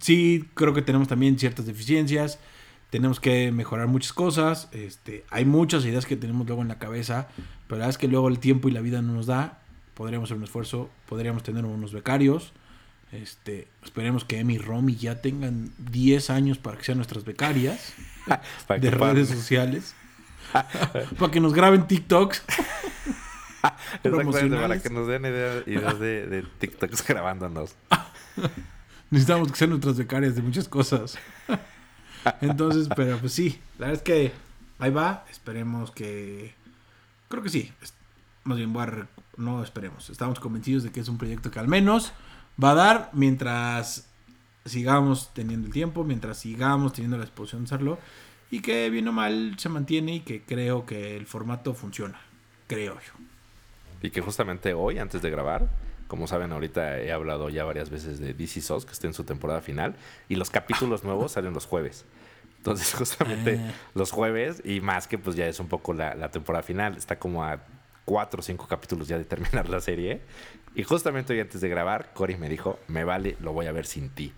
sí 0.00 0.48
creo 0.54 0.72
que 0.72 0.82
tenemos 0.82 1.08
también 1.08 1.38
ciertas 1.38 1.66
deficiencias, 1.66 2.38
tenemos 2.90 3.20
que 3.20 3.52
mejorar 3.52 3.86
muchas 3.88 4.12
cosas, 4.12 4.68
este, 4.72 5.24
hay 5.30 5.44
muchas 5.44 5.84
ideas 5.84 6.06
que 6.06 6.16
tenemos 6.16 6.46
luego 6.46 6.62
en 6.62 6.68
la 6.68 6.78
cabeza, 6.78 7.28
Pero 7.66 7.78
la 7.78 7.86
verdad 7.86 7.90
es 7.90 7.98
que 7.98 8.08
luego 8.08 8.28
el 8.28 8.38
tiempo 8.38 8.68
y 8.68 8.72
la 8.72 8.80
vida 8.80 9.00
no 9.00 9.12
nos 9.12 9.26
da. 9.26 9.62
Podríamos 9.94 10.28
hacer 10.28 10.38
un 10.38 10.44
esfuerzo, 10.44 10.90
podríamos 11.08 11.42
tener 11.42 11.64
unos 11.64 11.92
becarios. 11.92 12.52
Este, 13.12 13.68
esperemos 13.84 14.24
que 14.24 14.38
Emi 14.38 14.54
y 14.54 14.58
Romy 14.58 14.96
ya 14.96 15.20
tengan 15.20 15.72
10 15.78 16.30
años 16.30 16.58
para 16.58 16.78
que 16.78 16.84
sean 16.84 16.98
nuestras 16.98 17.24
becarias 17.24 17.94
de 18.80 18.90
redes 18.90 19.28
sociales. 19.28 19.94
para 21.18 21.30
que 21.32 21.40
nos 21.40 21.52
graben 21.54 21.86
TikToks. 21.86 22.42
Exactamente, 24.02 24.56
para 24.56 24.80
que 24.80 24.90
nos 24.90 25.06
den 25.06 25.24
idea- 25.24 25.62
ideas 25.66 25.98
de, 26.00 26.26
de 26.26 26.42
TikToks 26.42 27.06
grabándonos. 27.06 27.74
Necesitamos 29.10 29.50
que 29.50 29.58
sean 29.58 29.70
nuestras 29.70 29.96
becarias 29.98 30.34
de 30.36 30.42
muchas 30.42 30.68
cosas. 30.68 31.18
Entonces, 32.40 32.88
pero 32.94 33.18
pues 33.18 33.32
sí, 33.32 33.60
la 33.78 33.88
verdad 33.88 33.94
es 33.96 34.02
que 34.02 34.32
ahí 34.78 34.90
va. 34.90 35.24
Esperemos 35.30 35.90
que. 35.90 36.54
Creo 37.28 37.42
que 37.42 37.48
sí. 37.48 37.72
Más 38.44 38.56
bien, 38.56 38.72
voy 38.72 38.82
a 38.82 38.86
re- 38.86 39.06
no 39.36 39.62
esperemos. 39.62 40.10
Estamos 40.10 40.38
convencidos 40.40 40.82
de 40.82 40.90
que 40.92 41.00
es 41.00 41.08
un 41.08 41.18
proyecto 41.18 41.50
que 41.50 41.58
al 41.58 41.68
menos 41.68 42.12
va 42.62 42.70
a 42.70 42.74
dar 42.74 43.10
mientras 43.12 44.06
sigamos 44.64 45.30
teniendo 45.34 45.66
el 45.66 45.72
tiempo, 45.72 46.04
mientras 46.04 46.38
sigamos 46.38 46.92
teniendo 46.92 47.18
la 47.18 47.24
exposición 47.24 47.62
de 47.62 47.66
hacerlo. 47.66 47.98
Y 48.50 48.60
que 48.60 48.90
bien 48.90 49.06
o 49.08 49.12
mal 49.12 49.54
se 49.58 49.68
mantiene 49.68 50.16
y 50.16 50.20
que 50.20 50.42
creo 50.42 50.84
que 50.86 51.16
el 51.16 51.26
formato 51.26 51.74
funciona. 51.74 52.20
Creo 52.66 52.94
yo. 52.94 53.12
Y 54.02 54.10
que 54.10 54.20
justamente 54.20 54.74
hoy, 54.74 54.98
antes 54.98 55.22
de 55.22 55.30
grabar, 55.30 55.68
como 56.08 56.26
saben, 56.26 56.50
ahorita 56.52 56.98
he 57.00 57.12
hablado 57.12 57.48
ya 57.50 57.64
varias 57.64 57.90
veces 57.90 58.18
de 58.18 58.34
DC 58.34 58.60
SOS, 58.62 58.86
que 58.86 58.92
está 58.92 59.06
en 59.06 59.14
su 59.14 59.24
temporada 59.24 59.60
final, 59.60 59.94
y 60.28 60.34
los 60.36 60.50
capítulos 60.50 61.04
nuevos 61.04 61.32
salen 61.32 61.52
los 61.54 61.66
jueves. 61.66 62.04
Entonces, 62.56 62.92
justamente 62.94 63.58
Ah. 63.60 63.72
los 63.94 64.10
jueves, 64.10 64.62
y 64.64 64.80
más 64.80 65.06
que 65.06 65.16
pues 65.18 65.36
ya 65.36 65.46
es 65.46 65.60
un 65.60 65.68
poco 65.68 65.92
la, 65.94 66.14
la 66.14 66.30
temporada 66.30 66.62
final, 66.62 66.96
está 66.96 67.18
como 67.18 67.44
a 67.44 67.60
cuatro 68.04 68.40
o 68.40 68.42
cinco 68.42 68.66
capítulos 68.66 69.06
ya 69.08 69.16
de 69.18 69.24
terminar 69.24 69.68
la 69.68 69.80
serie. 69.80 70.20
Y 70.74 70.82
justamente 70.82 71.32
hoy 71.32 71.40
antes 71.40 71.60
de 71.60 71.68
grabar, 71.68 72.12
Cory 72.14 72.36
me 72.36 72.48
dijo, 72.48 72.78
me 72.88 73.04
vale, 73.04 73.36
lo 73.40 73.52
voy 73.52 73.66
a 73.66 73.72
ver 73.72 73.86
sin 73.86 74.08
ti. 74.10 74.32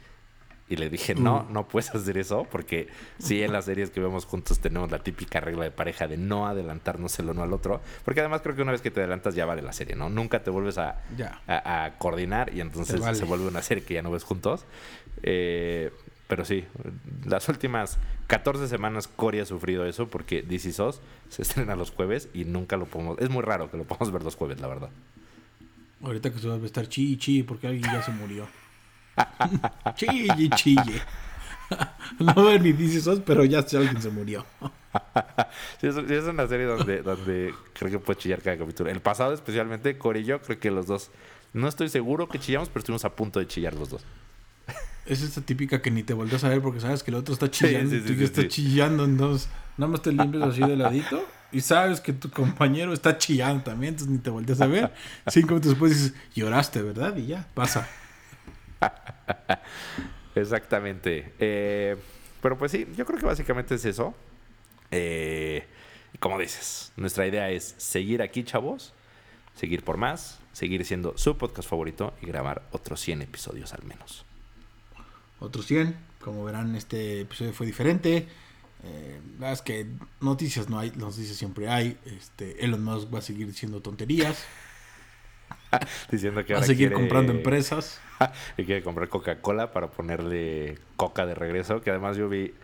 Y 0.69 0.77
le 0.77 0.89
dije, 0.89 1.15
no, 1.15 1.47
no 1.51 1.69
puedes 1.69 1.95
hacer 1.95 2.17
eso, 2.17 2.47
porque 2.51 2.89
sí, 3.19 3.43
en 3.43 3.53
las 3.53 3.67
series 3.67 3.91
que 3.91 4.01
vemos 4.01 4.25
juntos 4.25 4.59
tenemos 4.59 4.91
la 4.91 5.01
típica 5.01 5.39
regla 5.41 5.65
de 5.65 5.71
pareja 5.71 6.07
de 6.09 6.17
no 6.17 6.47
adelantarnos 6.47 7.19
el 7.19 7.29
uno 7.29 7.43
al 7.43 7.53
otro. 7.53 7.83
Porque 8.07 8.21
además 8.21 8.41
creo 8.41 8.57
que 8.57 8.63
una 8.63 8.73
vez 8.73 8.81
que 8.81 8.91
te 8.91 9.01
adelantas 9.01 9.35
ya 9.35 9.45
vale 9.45 9.61
la 9.61 9.75
serie, 9.75 9.97
¿no? 9.97 10.09
Nunca 10.09 10.43
te 10.43 10.51
vuelves 10.51 10.79
a, 10.79 11.03
a, 11.47 11.85
a 11.85 11.99
coordinar 11.99 12.55
y 12.55 12.61
entonces 12.63 12.97
Se 12.97 13.01
vale. 13.03 13.17
se 13.17 13.25
vuelve 13.27 13.49
una 13.49 13.61
serie 13.61 13.85
que 13.85 13.95
ya 13.95 14.03
no 14.03 14.11
ves 14.11 14.25
juntos. 14.25 14.65
Eh, 15.23 15.93
pero 16.27 16.47
sí, 16.47 16.65
las 17.27 17.47
últimas 17.51 17.99
14 18.29 18.67
semanas 18.67 19.07
Cory 19.09 19.41
ha 19.41 19.45
sufrido 19.45 19.85
eso 19.85 20.09
porque 20.09 20.41
DC 20.41 20.73
SOS 20.73 21.03
se 21.29 21.43
estrena 21.43 21.77
los 21.77 21.91
jueves 21.91 22.31
y 22.33 22.47
nunca 22.47 22.79
lo 22.79 22.87
podemos... 22.87 23.19
Es 23.19 23.29
muy 23.29 23.43
raro 23.43 23.71
que 23.71 23.77
lo 23.77 23.85
podamos 23.85 24.11
ver 24.11 24.23
los 24.23 24.37
jueves, 24.37 24.59
la 24.59 24.69
verdad. 24.69 24.89
Ahorita 26.03 26.33
que 26.33 26.39
se 26.39 26.49
va 26.49 26.55
a 26.55 26.59
estar 26.65 26.89
chille, 26.89 27.19
chille, 27.19 27.45
porque 27.45 27.67
alguien 27.67 27.85
ya 27.85 28.03
se 28.03 28.11
murió. 28.13 28.47
chille, 29.95 30.51
chille. 30.57 31.03
no 32.19 32.59
ni 32.59 32.73
dices 32.73 33.21
pero 33.25 33.45
ya 33.45 33.63
sé 33.63 33.79
alguien 33.79 34.01
se 34.01 34.11
murió. 34.11 34.45
Sí, 35.81 35.87
es, 35.87 36.25
una 36.25 36.47
serie 36.47 36.67
donde, 36.67 37.03
donde 37.03 37.55
creo 37.73 37.91
que 37.91 37.99
puede 37.99 38.19
chillar 38.19 38.43
cada 38.43 38.59
capítulo. 38.59 38.91
El 38.91 39.01
pasado 39.01 39.33
especialmente, 39.33 39.97
Cory 39.97 40.21
y 40.21 40.25
yo, 40.25 40.41
creo 40.41 40.61
que 40.61 40.71
los 40.71 40.87
dos... 40.87 41.11
No 41.55 41.67
estoy 41.67 41.89
seguro 41.89 42.29
que 42.29 42.39
chillamos, 42.39 42.69
pero 42.69 42.81
estuvimos 42.81 43.05
a 43.05 43.11
punto 43.17 43.41
de 43.41 43.47
chillar 43.47 43.75
los 43.75 43.91
dos. 43.91 44.05
Es 45.07 45.23
esta 45.23 45.41
típica 45.41 45.83
que 45.83 45.91
ni 45.91 46.03
te 46.03 46.15
volteas 46.15 46.45
a 46.45 46.51
ver 46.51 46.61
porque 46.61 46.81
sabes 46.81 47.03
que 47.03 47.11
el 47.11 47.17
otro 47.17 47.35
está 47.35 47.51
chillando 47.51 47.91
sí, 47.91 47.97
y 47.97 48.01
tú 48.01 48.15
sí, 48.15 48.25
estás 48.25 48.49
chillando, 48.49 49.05
entonces 49.05 49.49
nada 49.77 49.91
más 49.91 50.03
te 50.03 50.13
limpias 50.13 50.43
así 50.45 50.61
de 50.61 50.77
ladito 50.77 51.27
y 51.51 51.61
sabes 51.61 52.01
que 52.01 52.13
tu 52.13 52.31
compañero 52.31 52.93
está 52.93 53.19
chillando 53.19 53.65
también, 53.65 53.95
entonces 53.95 54.13
ni 54.13 54.19
te 54.19 54.31
volteas 54.31 54.61
a 54.61 54.67
ver. 54.67 54.93
Cinco 55.27 55.49
minutos 55.49 55.71
después 55.71 55.93
dices, 55.93 56.15
lloraste, 56.35 56.83
¿verdad? 56.83 57.17
Y 57.17 57.27
ya, 57.27 57.47
pasa. 57.55 57.89
Exactamente. 60.35 61.33
Eh, 61.39 61.97
pero 62.41 62.59
pues 62.59 62.73
sí, 62.73 62.87
yo 62.97 63.07
creo 63.07 63.19
que 63.19 63.27
básicamente 63.27 63.75
es 63.75 63.85
eso. 63.85 64.15
Eh, 64.91 65.67
como 66.21 66.39
dices, 66.39 66.93
nuestra 66.97 67.27
idea 67.27 67.51
es 67.51 67.75
seguir 67.79 68.23
aquí, 68.23 68.45
chavos, 68.45 68.93
seguir 69.55 69.85
por 69.85 69.97
más, 69.97 70.39
seguir 70.53 70.85
siendo 70.85 71.17
su 71.17 71.37
podcast 71.39 71.69
favorito 71.69 72.15
y 72.21 72.27
grabar 72.27 72.63
otros 72.73 73.01
100 73.01 73.23
episodios 73.23 73.73
al 73.73 73.85
menos. 73.85 74.25
Otros 75.41 75.67
100, 75.67 75.97
como 76.21 76.45
verán, 76.45 76.77
este 76.77 77.23
episodio 77.23 77.53
fue 77.53 77.67
diferente. 77.67 78.29
Eh, 78.85 79.21
la 79.35 79.39
verdad 79.39 79.53
es 79.53 79.63
que 79.63 79.87
noticias 80.21 80.69
no 80.69 80.79
hay, 80.79 80.91
noticias 80.97 81.37
siempre 81.37 81.69
hay. 81.69 81.99
Este, 82.05 82.65
Elon 82.65 82.83
Musk 82.83 83.13
va 83.13 83.19
a 83.19 83.23
seguir 83.23 83.47
diciendo 83.47 83.81
tonterías, 83.81 84.45
Diciendo 86.11 86.45
que 86.45 86.53
va 86.53 86.59
a 86.59 86.63
ahora 86.63 86.67
seguir 86.67 86.89
quiere- 86.89 87.01
comprando 87.01 87.33
empresas. 87.33 88.01
y 88.57 88.65
quiere 88.65 88.83
comprar 88.83 89.09
Coca-Cola 89.09 89.73
para 89.73 89.89
ponerle 89.89 90.79
coca 90.97 91.27
de 91.27 91.35
regreso. 91.35 91.81
Que 91.81 91.91
además 91.91 92.17
yo 92.17 92.29
vi, 92.29 92.55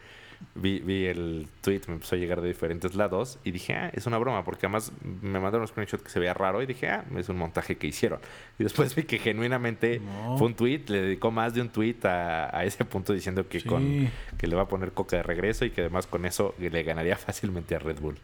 vi, 0.55 0.79
vi 0.81 1.07
el 1.07 1.49
tweet, 1.63 1.81
me 1.89 1.95
empezó 1.95 2.15
a 2.15 2.19
llegar 2.19 2.41
de 2.41 2.47
diferentes 2.49 2.95
lados 2.95 3.39
y 3.43 3.51
dije, 3.51 3.75
ah, 3.75 3.91
es 3.93 4.07
una 4.07 4.19
broma, 4.19 4.45
porque 4.45 4.67
además 4.67 4.93
me 5.03 5.41
mandaron 5.41 5.63
un 5.63 5.67
screenshot 5.69 6.01
que 6.03 6.11
se 6.11 6.21
veía 6.21 6.33
raro 6.35 6.63
y 6.63 6.67
dije, 6.67 6.89
ah, 6.91 7.05
es 7.17 7.29
un 7.29 7.39
montaje 7.39 7.77
que 7.77 7.89
hicieron. 7.89 8.21
Y 8.59 8.63
después 8.63 8.95
vi 8.95 9.03
que 9.03 9.19
genuinamente 9.19 9.99
No. 10.01 10.39
fue 10.39 10.47
un 10.47 10.55
tweet, 10.55 10.85
le 10.89 11.03
dedicó 11.03 11.31
más 11.33 11.55
de 11.55 11.63
un 11.63 11.71
tweet 11.71 11.97
a, 12.05 12.57
a 12.57 12.65
ese 12.65 12.85
punto 12.85 13.13
diciendo 13.13 13.49
que, 13.49 13.59
Sí. 13.61 13.69
con, 13.69 14.09
que 14.39 14.47
le 14.47 14.55
va 14.55 14.63
a 14.63 14.69
poner 14.69 14.93
coca 14.93 15.17
de 15.17 15.23
regreso 15.25 15.65
y 15.65 15.71
que 15.71 15.81
además 15.81 16.07
con 16.07 16.25
eso 16.25 16.55
le 16.59 16.83
ganaría 16.85 17.17
fácilmente 17.17 17.75
a 17.75 17.81
Red 17.81 17.99
Bull. 18.01 18.17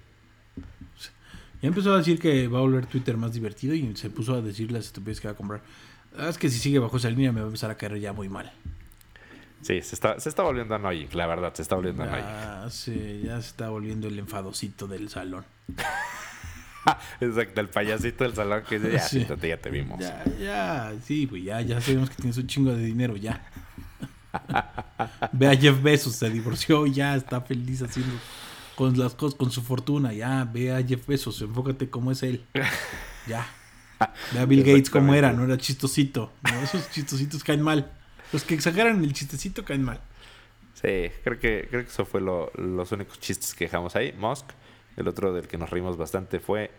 Ya 1.64 1.68
empezó 1.68 1.94
a 1.94 1.96
decir 1.96 2.18
que 2.18 2.46
va 2.46 2.58
a 2.58 2.60
volver 2.60 2.84
Twitter 2.84 3.16
más 3.16 3.32
divertido 3.32 3.74
y 3.74 3.96
se 3.96 4.10
puso 4.10 4.34
a 4.34 4.42
decir 4.42 4.70
las 4.70 4.84
estupideces 4.84 5.22
que 5.22 5.28
va 5.28 5.32
a 5.32 5.36
comprar. 5.38 5.62
Es 6.28 6.36
que 6.36 6.50
si 6.50 6.58
sigue 6.58 6.78
bajo 6.78 6.98
esa 6.98 7.08
línea 7.08 7.32
me 7.32 7.40
va 7.40 7.46
a 7.46 7.48
empezar 7.48 7.70
a 7.70 7.74
caer 7.74 7.98
ya 7.98 8.12
muy 8.12 8.28
mal. 8.28 8.52
Sí, 9.62 9.80
se 9.80 9.94
está, 9.94 10.20
se 10.20 10.28
está 10.28 10.42
volviendo 10.42 10.74
annoying, 10.74 11.08
la 11.14 11.26
verdad, 11.26 11.54
se 11.54 11.62
está 11.62 11.74
volviendo 11.76 12.02
annoying. 12.02 12.22
Ya 12.26 12.66
se, 12.68 13.20
ya 13.22 13.40
se 13.40 13.48
está 13.48 13.70
volviendo 13.70 14.08
el 14.08 14.18
enfadocito 14.18 14.86
del 14.86 15.08
salón. 15.08 15.46
Exacto, 17.22 17.62
el 17.62 17.70
payasito 17.70 18.24
del 18.24 18.34
salón 18.34 18.62
que 18.68 18.78
dice, 18.78 18.92
ya, 18.92 18.98
Sí. 19.00 19.16
siéntate, 19.16 19.48
ya 19.48 19.56
te 19.56 19.70
vimos. 19.70 20.00
Ya, 20.00 20.22
ya, 20.38 20.92
sí, 21.02 21.24
güey, 21.24 21.44
ya, 21.44 21.62
ya 21.62 21.80
sabemos 21.80 22.10
que 22.10 22.16
tienes 22.16 22.36
un 22.36 22.46
chingo 22.46 22.74
de 22.74 22.84
dinero, 22.84 23.16
ya. 23.16 23.42
Ve 25.32 25.46
a 25.48 25.56
Jeff 25.56 25.82
Bezos, 25.82 26.14
se 26.16 26.28
divorció, 26.28 26.84
ya 26.86 27.16
está 27.16 27.40
feliz 27.40 27.80
haciendo 27.80 28.12
con 28.76 28.96
las 28.98 29.14
cosas, 29.14 29.36
con 29.38 29.50
su 29.50 29.62
fortuna, 29.62 30.12
ya, 30.12 30.44
ve 30.52 30.72
a 30.74 30.82
Jeff 30.82 31.06
Bezos, 31.06 31.40
enfócate 31.42 31.88
cómo 31.90 32.10
es 32.12 32.22
él. 32.22 32.44
Ya. 33.26 33.46
Ve 34.32 34.40
a 34.40 34.44
Bill 34.44 34.62
Gates 34.62 34.90
cómo 34.90 35.14
era, 35.14 35.32
no 35.32 35.44
era 35.44 35.56
chistosito. 35.56 36.30
No, 36.42 36.60
esos 36.60 36.90
chistositos 36.90 37.42
caen 37.42 37.62
mal. 37.62 37.90
Los 38.32 38.44
que 38.44 38.54
exageran 38.54 39.02
el 39.02 39.14
chistecito 39.14 39.64
caen 39.64 39.82
mal. 39.82 40.00
Sí, 40.74 41.10
creo 41.22 41.38
que, 41.38 41.66
creo 41.70 41.82
que 41.84 41.88
eso 41.88 42.04
fue 42.04 42.20
lo- 42.20 42.50
los 42.56 42.92
únicos 42.92 43.18
chistes 43.20 43.54
que 43.54 43.64
dejamos 43.64 43.96
ahí. 43.96 44.12
Musk, 44.18 44.44
el 44.98 45.08
otro 45.08 45.32
del 45.32 45.46
que 45.48 45.56
nos 45.56 45.70
reímos 45.70 45.96
bastante 45.96 46.38
fue 46.38 46.70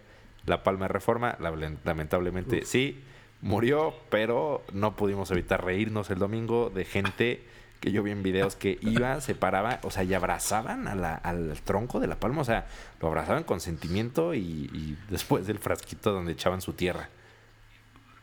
La 0.46 0.62
Palma 0.64 0.86
de 0.88 0.94
Reforma. 0.94 1.36
La- 1.40 1.50
lamentablemente 1.84 2.64
sí, 2.66 3.02
murió, 3.42 3.96
pero 4.12 4.64
no 4.74 4.96
pudimos 4.96 5.32
evitar 5.32 5.66
reírnos 5.66 6.12
el 6.12 6.20
domingo 6.20 6.70
de 6.70 6.86
gente 6.86 7.44
que 7.86 7.92
yo 7.92 8.02
vi 8.02 8.10
en 8.10 8.24
videos 8.24 8.56
que 8.56 8.80
iba, 8.82 9.22
se 9.22 9.36
paraba, 9.36 9.78
o 9.84 9.92
sea, 9.92 10.04
y 10.04 10.12
abrazaban 10.16 10.88
al 10.88 11.56
tronco 11.64 12.00
de 12.00 12.08
La 12.08 12.16
Palma. 12.16 12.42
O 12.42 12.44
sea, 12.44 12.66
lo 13.00 13.10
abrazaban 13.10 13.44
con 13.44 13.60
sentimiento 13.60 14.34
y, 14.34 14.98
después 15.08 15.46
del 15.46 15.60
frasquito 15.60 16.12
donde 16.12 16.32
echaban 16.32 16.62
su 16.62 16.74
tierra. 16.74 17.10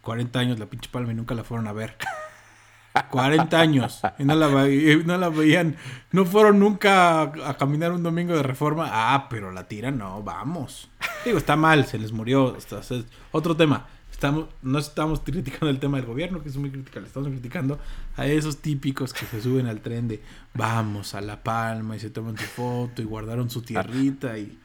40 0.01 0.37
años 0.37 0.59
la 0.59 0.67
pinche 0.67 0.91
palma 0.91 1.13
y 1.13 1.15
nunca 1.15 1.37
la 1.37 1.45
fueron 1.45 1.69
a 1.69 1.73
ver. 1.73 1.97
40 3.13 3.57
años. 3.57 4.03
Y 4.19 4.25
no 4.25 4.35
la, 4.35 5.29
veían. 5.29 5.77
No 6.11 6.25
fueron 6.25 6.59
nunca 6.59 7.23
a, 7.23 7.57
caminar 7.57 7.93
un 7.93 8.03
domingo 8.03 8.35
de 8.35 8.43
reforma. 8.43 8.89
Ah, 8.91 9.29
pero 9.31 9.53
la 9.53 9.69
tira 9.69 9.93
no, 9.93 10.25
vamos. 10.25 10.91
Digo, 11.25 11.39
está 11.39 11.55
mal, 11.55 11.87
se 11.87 12.01
les 12.01 12.11
murió. 12.11 12.57
Está- 12.57 12.81
es 12.81 13.05
otro 13.31 13.57
tema. 13.57 13.87
Estamos, 14.23 14.47
no 14.63 14.79
estamos 14.79 15.19
criticando 15.19 15.69
el 15.69 15.81
tema 15.81 15.97
del 15.97 16.07
gobierno, 16.07 16.41
que 16.45 16.49
es 16.49 16.57
muy 16.57 16.71
criticable. 16.71 17.09
Estamos 17.09 17.29
criticando 17.31 17.81
a 18.17 18.25
esos 18.25 18.59
típicos 18.59 19.13
que 19.13 19.27
se 19.27 19.43
suben 19.43 19.67
al 19.67 19.81
tren 19.81 20.07
de 20.07 20.23
vamos 20.55 21.17
a 21.17 21.21
La 21.21 21.43
Palma 21.43 21.97
y 21.97 21.99
se 21.99 22.09
toman 22.09 22.39
su 22.39 22.45
foto 22.45 23.03
y 23.03 23.05
guardaron 23.05 23.51
su 23.51 23.63
tierrita 23.63 24.39
y... 24.39 24.57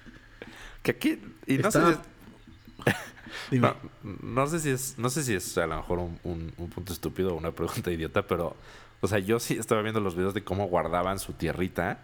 Que 0.83 0.91
aquí, 0.91 1.19
y 1.47 1.57
no 1.57 1.71
sé 1.71 1.79
si- 1.95 2.91
Dime. 3.49 3.73
No, 4.03 4.43
no 4.43 4.45
sé 4.47 4.59
si 4.59 4.69
es, 4.69 4.93
no 4.99 5.09
sé 5.09 5.23
si 5.23 5.33
es 5.33 5.57
a 5.57 5.65
lo 5.65 5.77
mejor 5.77 5.97
un, 5.97 6.19
un- 6.23 6.53
un 6.55 6.69
punto 6.69 6.93
estúpido 6.93 7.33
o 7.33 7.37
una 7.39 7.51
pregunta 7.51 7.91
idiota, 7.91 8.27
pero, 8.27 8.55
o 9.01 9.07
sea, 9.07 9.17
yo 9.17 9.39
sí 9.39 9.55
estaba 9.55 9.81
viendo 9.81 9.99
los 10.01 10.15
videos 10.15 10.35
de 10.35 10.43
cómo 10.43 10.67
guardaban 10.67 11.17
su 11.17 11.33
tierrita. 11.33 11.97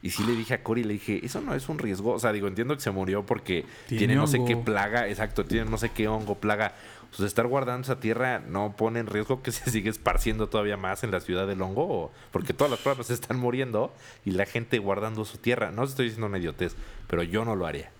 Y 0.00 0.10
sí 0.10 0.22
le 0.26 0.32
dije 0.36 0.52
a 0.52 0.62
Cory, 0.62 0.84
le 0.84 0.92
dije, 0.92 1.24
eso 1.24 1.40
no 1.40 1.54
es 1.54 1.66
un 1.70 1.78
riesgo. 1.78 2.12
O 2.12 2.18
sea, 2.18 2.30
digo, 2.30 2.46
entiendo 2.46 2.74
que 2.74 2.82
se 2.82 2.90
murió 2.90 3.24
porque 3.24 3.64
Tiene 3.86 3.98
tiene, 4.00 4.14
no 4.16 4.26
sé 4.26 4.38
qué 4.46 4.54
plaga, 4.54 5.08
exacto, 5.08 5.46
tiene 5.46 5.64
no 5.70 5.78
sé 5.78 5.92
qué 5.92 6.08
hongo, 6.08 6.34
plaga. 6.34 6.74
Sea, 7.14 7.26
estar 7.26 7.46
guardando 7.46 7.84
esa 7.84 8.00
tierra 8.00 8.40
no 8.40 8.74
pone 8.76 9.00
en 9.00 9.06
riesgo 9.06 9.42
que 9.42 9.52
se 9.52 9.70
siga 9.70 9.90
esparciendo 9.90 10.48
todavía 10.48 10.76
más 10.76 11.04
en 11.04 11.10
la 11.10 11.20
ciudad 11.20 11.46
del 11.46 11.62
hongo, 11.62 12.12
porque 12.30 12.52
todas 12.52 12.70
las 12.70 12.80
plantas 12.80 13.10
están 13.10 13.38
muriendo 13.38 13.94
y 14.24 14.32
la 14.32 14.46
gente 14.46 14.78
guardando 14.78 15.24
su 15.24 15.38
tierra. 15.38 15.70
No 15.70 15.84
estoy 15.84 16.06
diciendo 16.06 16.26
una 16.26 16.38
idiotez, 16.38 16.76
pero 17.06 17.22
yo 17.22 17.44
no 17.44 17.56
lo 17.56 17.66
haría. 17.66 17.90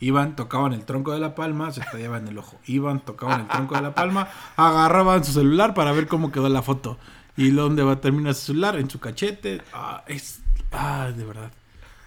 Iban, 0.00 0.34
tocaban 0.34 0.72
el 0.72 0.84
tronco 0.84 1.12
de 1.12 1.20
la 1.20 1.36
palma, 1.36 1.70
se 1.70 1.80
tallaban 1.80 2.26
el 2.26 2.36
ojo. 2.36 2.58
Iban, 2.66 3.00
tocaban 3.00 3.42
el 3.42 3.48
tronco 3.48 3.76
de 3.76 3.82
la 3.82 3.94
palma, 3.94 4.28
agarraban 4.56 5.24
su 5.24 5.32
celular 5.32 5.74
para 5.74 5.92
ver 5.92 6.08
cómo 6.08 6.32
quedó 6.32 6.48
la 6.48 6.62
foto. 6.62 6.98
¿Y 7.36 7.50
dónde 7.50 7.82
va 7.82 7.92
a 7.92 8.00
terminar 8.00 8.34
su 8.34 8.46
celular? 8.46 8.76
En 8.76 8.90
su 8.90 8.98
cachete. 8.98 9.62
Ah, 9.72 10.02
es. 10.06 10.40
Ah, 10.72 11.10
de 11.16 11.24
verdad. 11.24 11.52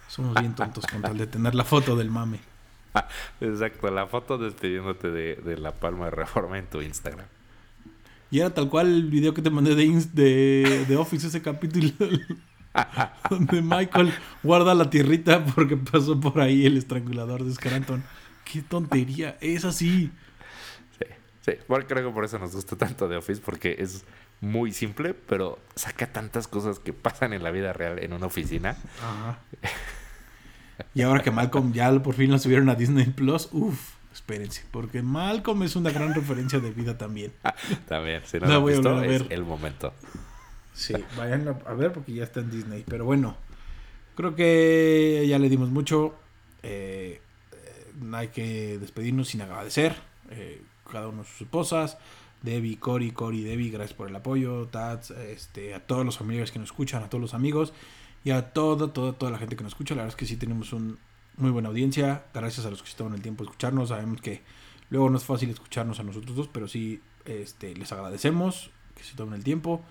Somos 0.08 0.34
bien 0.34 0.54
tontos 0.54 0.86
con 0.86 1.02
tal 1.02 1.16
de 1.16 1.26
tener 1.26 1.54
la 1.54 1.64
foto 1.64 1.96
del 1.96 2.10
mame. 2.10 2.40
Exacto, 3.40 3.90
la 3.90 4.06
foto 4.06 4.38
despidiéndote 4.38 5.10
de, 5.10 5.36
de 5.36 5.58
la 5.58 5.72
palma 5.72 6.06
de 6.06 6.10
reforma 6.12 6.58
en 6.58 6.66
tu 6.66 6.80
Instagram. 6.80 7.26
Y 8.30 8.40
era 8.40 8.50
tal 8.50 8.68
cual 8.68 8.88
el 8.88 9.10
video 9.10 9.34
que 9.34 9.42
te 9.42 9.50
mandé 9.50 9.74
de, 9.74 10.84
de 10.86 10.96
Office, 10.96 11.28
ese 11.28 11.42
capítulo 11.42 11.90
donde 13.30 13.62
Michael 13.62 14.12
guarda 14.42 14.74
la 14.74 14.90
tierrita 14.90 15.44
porque 15.44 15.76
pasó 15.76 16.18
por 16.20 16.40
ahí 16.40 16.66
el 16.66 16.76
estrangulador 16.76 17.44
de 17.44 17.54
Scranton. 17.54 18.04
¡Qué 18.44 18.62
tontería! 18.62 19.36
Es 19.40 19.64
así. 19.64 20.10
Sí, 20.98 21.06
sí. 21.42 21.52
Bueno, 21.68 21.86
creo 21.88 22.08
que 22.08 22.14
por 22.14 22.24
eso 22.24 22.38
nos 22.38 22.54
gusta 22.54 22.76
tanto 22.76 23.08
The 23.08 23.16
Office, 23.16 23.40
porque 23.44 23.76
es 23.78 24.04
muy 24.40 24.72
simple, 24.72 25.14
pero 25.14 25.58
saca 25.74 26.12
tantas 26.12 26.48
cosas 26.48 26.78
que 26.78 26.92
pasan 26.92 27.32
en 27.32 27.42
la 27.42 27.50
vida 27.50 27.72
real 27.72 27.98
en 28.00 28.12
una 28.12 28.26
oficina. 28.26 28.76
Ajá. 29.00 29.38
Y 30.94 31.02
ahora 31.02 31.22
que 31.22 31.30
Malcolm 31.30 31.72
ya 31.72 31.90
por 32.02 32.14
fin 32.14 32.30
lo 32.30 32.38
subieron 32.38 32.68
a 32.68 32.74
Disney 32.74 33.06
Plus, 33.06 33.48
uff, 33.52 33.94
espérense, 34.12 34.64
porque 34.70 35.02
Malcolm 35.02 35.62
es 35.62 35.76
una 35.76 35.90
gran 35.90 36.14
referencia 36.14 36.58
de 36.60 36.70
vida 36.70 36.98
también. 36.98 37.32
También, 37.88 38.22
si 38.24 38.38
no 38.38 38.46
La 38.46 38.54
lo 38.54 38.60
voy 38.60 38.72
a 38.74 38.76
visto, 38.76 39.02
es 39.02 39.22
ver. 39.22 39.32
el 39.32 39.44
momento. 39.44 39.92
Sí, 40.72 40.94
vayan 41.16 41.48
a 41.48 41.72
ver 41.74 41.92
porque 41.92 42.12
ya 42.12 42.24
está 42.24 42.40
en 42.40 42.50
Disney. 42.50 42.84
Pero 42.86 43.04
bueno, 43.06 43.36
creo 44.14 44.34
que 44.34 45.24
ya 45.28 45.38
le 45.38 45.48
dimos 45.48 45.70
mucho. 45.70 46.14
Eh, 46.62 47.20
eh, 47.52 47.92
hay 48.12 48.28
que 48.28 48.78
despedirnos 48.78 49.28
sin 49.28 49.40
agradecer. 49.42 49.94
eh, 50.30 50.62
cada 50.90 51.08
uno 51.08 51.22
de 51.22 51.28
sus 51.28 51.40
esposas. 51.42 51.98
Debbie, 52.42 52.76
Cory, 52.78 53.10
Cory, 53.10 53.42
Debbie, 53.42 53.70
gracias 53.70 53.94
por 53.96 54.08
el 54.08 54.14
apoyo. 54.14 54.66
Tats, 54.68 55.10
este, 55.10 55.74
a 55.74 55.80
todos 55.80 56.04
los 56.04 56.18
familiares 56.18 56.52
que 56.52 56.58
nos 56.58 56.68
escuchan, 56.68 57.02
a 57.02 57.08
todos 57.08 57.20
los 57.22 57.34
amigos 57.34 57.72
y 58.24 58.30
a 58.30 58.52
toda, 58.52 58.92
toda, 58.92 59.12
toda 59.12 59.30
la 59.30 59.38
gente 59.38 59.56
que 59.56 59.62
nos 59.62 59.72
escucha. 59.72 59.94
La 59.94 60.02
verdad 60.02 60.14
es 60.14 60.16
que 60.16 60.26
sí 60.26 60.36
tenemos 60.36 60.72
un 60.72 60.98
muy 61.36 61.50
buena 61.50 61.68
audiencia. 61.68 62.24
Gracias 62.34 62.66
a 62.66 62.70
los 62.70 62.82
que 62.82 62.90
se 62.90 62.96
toman 62.96 63.14
el 63.14 63.22
tiempo 63.22 63.44
de 63.44 63.50
escucharnos. 63.50 63.90
Sabemos 63.90 64.20
que 64.20 64.42
luego 64.90 65.10
no 65.10 65.16
es 65.16 65.24
fácil 65.24 65.50
escucharnos 65.50 66.00
a 66.00 66.02
nosotros 66.02 66.36
dos, 66.36 66.48
pero 66.48 66.68
sí 66.68 67.00
este, 67.24 67.74
les 67.74 67.92
agradecemos 67.92 68.70
que 68.94 69.04
se 69.04 69.14
tomen 69.14 69.34
el 69.34 69.44
tiempo 69.44 69.82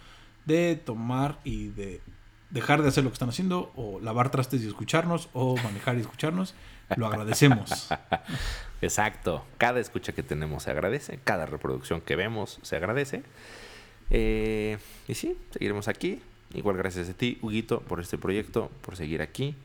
de 0.46 0.76
tomar 0.76 1.40
y 1.44 1.68
de 1.68 2.02
dejar 2.50 2.82
de 2.82 2.90
hacer 2.90 3.04
lo 3.04 3.10
que 3.10 3.16
están 3.16 3.30
haciendo 3.30 3.72
o 3.76 4.00
lavar 4.00 4.32
trastes 4.32 4.64
y 4.64 4.68
escucharnos 4.68 5.30
o 5.34 5.56
manejar 5.58 5.98
y 5.98 6.02
escucharnos. 6.02 6.56
Lo 6.96 7.08
agradecemos. 7.08 7.90
Exacto. 8.82 9.44
Cada 9.58 9.80
escucha 9.80 10.14
que 10.14 10.24
tenemos 10.24 10.64
se 10.64 10.72
agradece. 10.72 11.20
Cada 11.24 11.46
reproducción 11.46 12.02
que 12.02 12.16
vemos 12.16 12.60
se 12.62 12.76
agradece. 12.76 13.24
Eh, 14.12 14.78
y 15.08 15.16
sí, 15.16 15.38
seguiremos 15.52 15.88
aquí. 15.88 16.22
Igual 16.56 16.78
gracias 16.78 17.10
a 17.10 17.14
ti, 17.14 17.38
Huguito, 17.42 17.82
por 17.82 18.00
este 18.00 18.18
proyecto, 18.18 18.72
por 18.82 18.96
seguir 18.96 19.22
aquí, 19.22 19.56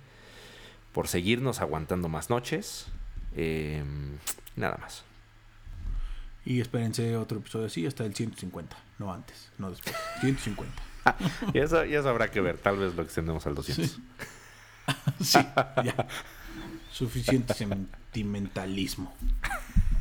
por 0.93 1.09
seguirnos 1.09 1.61
aguantando 1.61 2.09
más 2.09 2.31
noches. 2.31 2.87
Eh, 3.37 3.83
nada 4.57 4.77
más. 4.79 5.05
Y 6.45 6.61
espérense 6.61 7.17
otro 7.17 7.39
episodio 7.39 7.67
así 7.67 7.87
hasta 7.87 8.05
el 8.05 8.15
150. 8.15 8.77
No 8.99 9.13
antes, 9.13 9.51
no 9.59 9.71
después. 9.71 9.95
150. 10.21 10.83
Y 11.55 11.59
eso, 11.59 11.85
y 11.87 11.95
eso 11.95 12.09
habrá 12.11 12.31
que 12.31 12.43
ver. 12.43 12.59
Tal 12.59 12.77
vez 12.77 12.95
lo 12.95 13.03
extendemos 13.03 13.47
al 13.47 13.55
200. 13.55 13.89
Sí. 13.89 14.03
Sí, 15.21 15.39
ya. 15.85 16.09
Suficiente 16.91 17.55
sentimentalismo. 17.55 19.15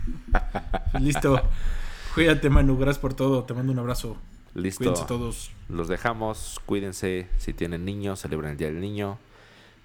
Listo. 1.00 1.42
Cuídate, 2.16 2.50
Manu. 2.50 2.78
Gracias 2.78 3.00
por 3.00 3.14
todo. 3.14 3.44
Te 3.44 3.54
mando 3.54 3.72
un 3.72 3.80
abrazo. 3.80 4.18
Listo. 4.54 4.84
Cuídense 4.84 5.06
todos. 5.06 5.52
Los 5.68 5.88
dejamos. 5.88 6.60
Cuídense. 6.66 7.28
Si 7.38 7.54
tienen 7.54 7.86
niños, 7.86 8.20
celebren 8.20 8.52
el 8.52 8.58
Día 8.58 8.68
del 8.68 8.82
Niño. 8.82 9.18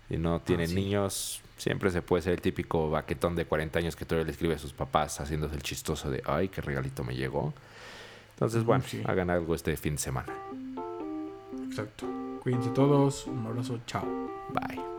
Si 0.08 0.16
no 0.18 0.40
tienen 0.40 0.68
sí. 0.68 0.74
niños, 0.74 1.42
siempre 1.56 1.90
se 1.90 2.02
puede 2.02 2.22
ser 2.22 2.34
el 2.34 2.40
típico 2.40 2.90
baquetón 2.90 3.36
de 3.36 3.46
40 3.46 3.78
años 3.78 3.96
que 3.96 4.04
todavía 4.04 4.26
le 4.26 4.32
escribe 4.32 4.54
a 4.54 4.58
sus 4.58 4.72
papás 4.72 5.18
haciéndose 5.20 5.54
el 5.54 5.62
chistoso 5.62 6.10
de, 6.10 6.22
ay, 6.26 6.48
qué 6.48 6.60
regalito 6.60 7.04
me 7.04 7.14
llegó. 7.14 7.54
Entonces, 8.34 8.64
bueno, 8.64 8.84
sí. 8.86 9.02
hagan 9.06 9.30
algo 9.30 9.54
este 9.54 9.76
fin 9.76 9.94
de 9.94 10.00
semana. 10.00 10.32
Exacto. 11.66 12.06
Cuídense 12.42 12.70
todos. 12.70 13.26
Un 13.26 13.46
abrazo. 13.46 13.80
Chao. 13.86 14.04
Bye. 14.52 14.93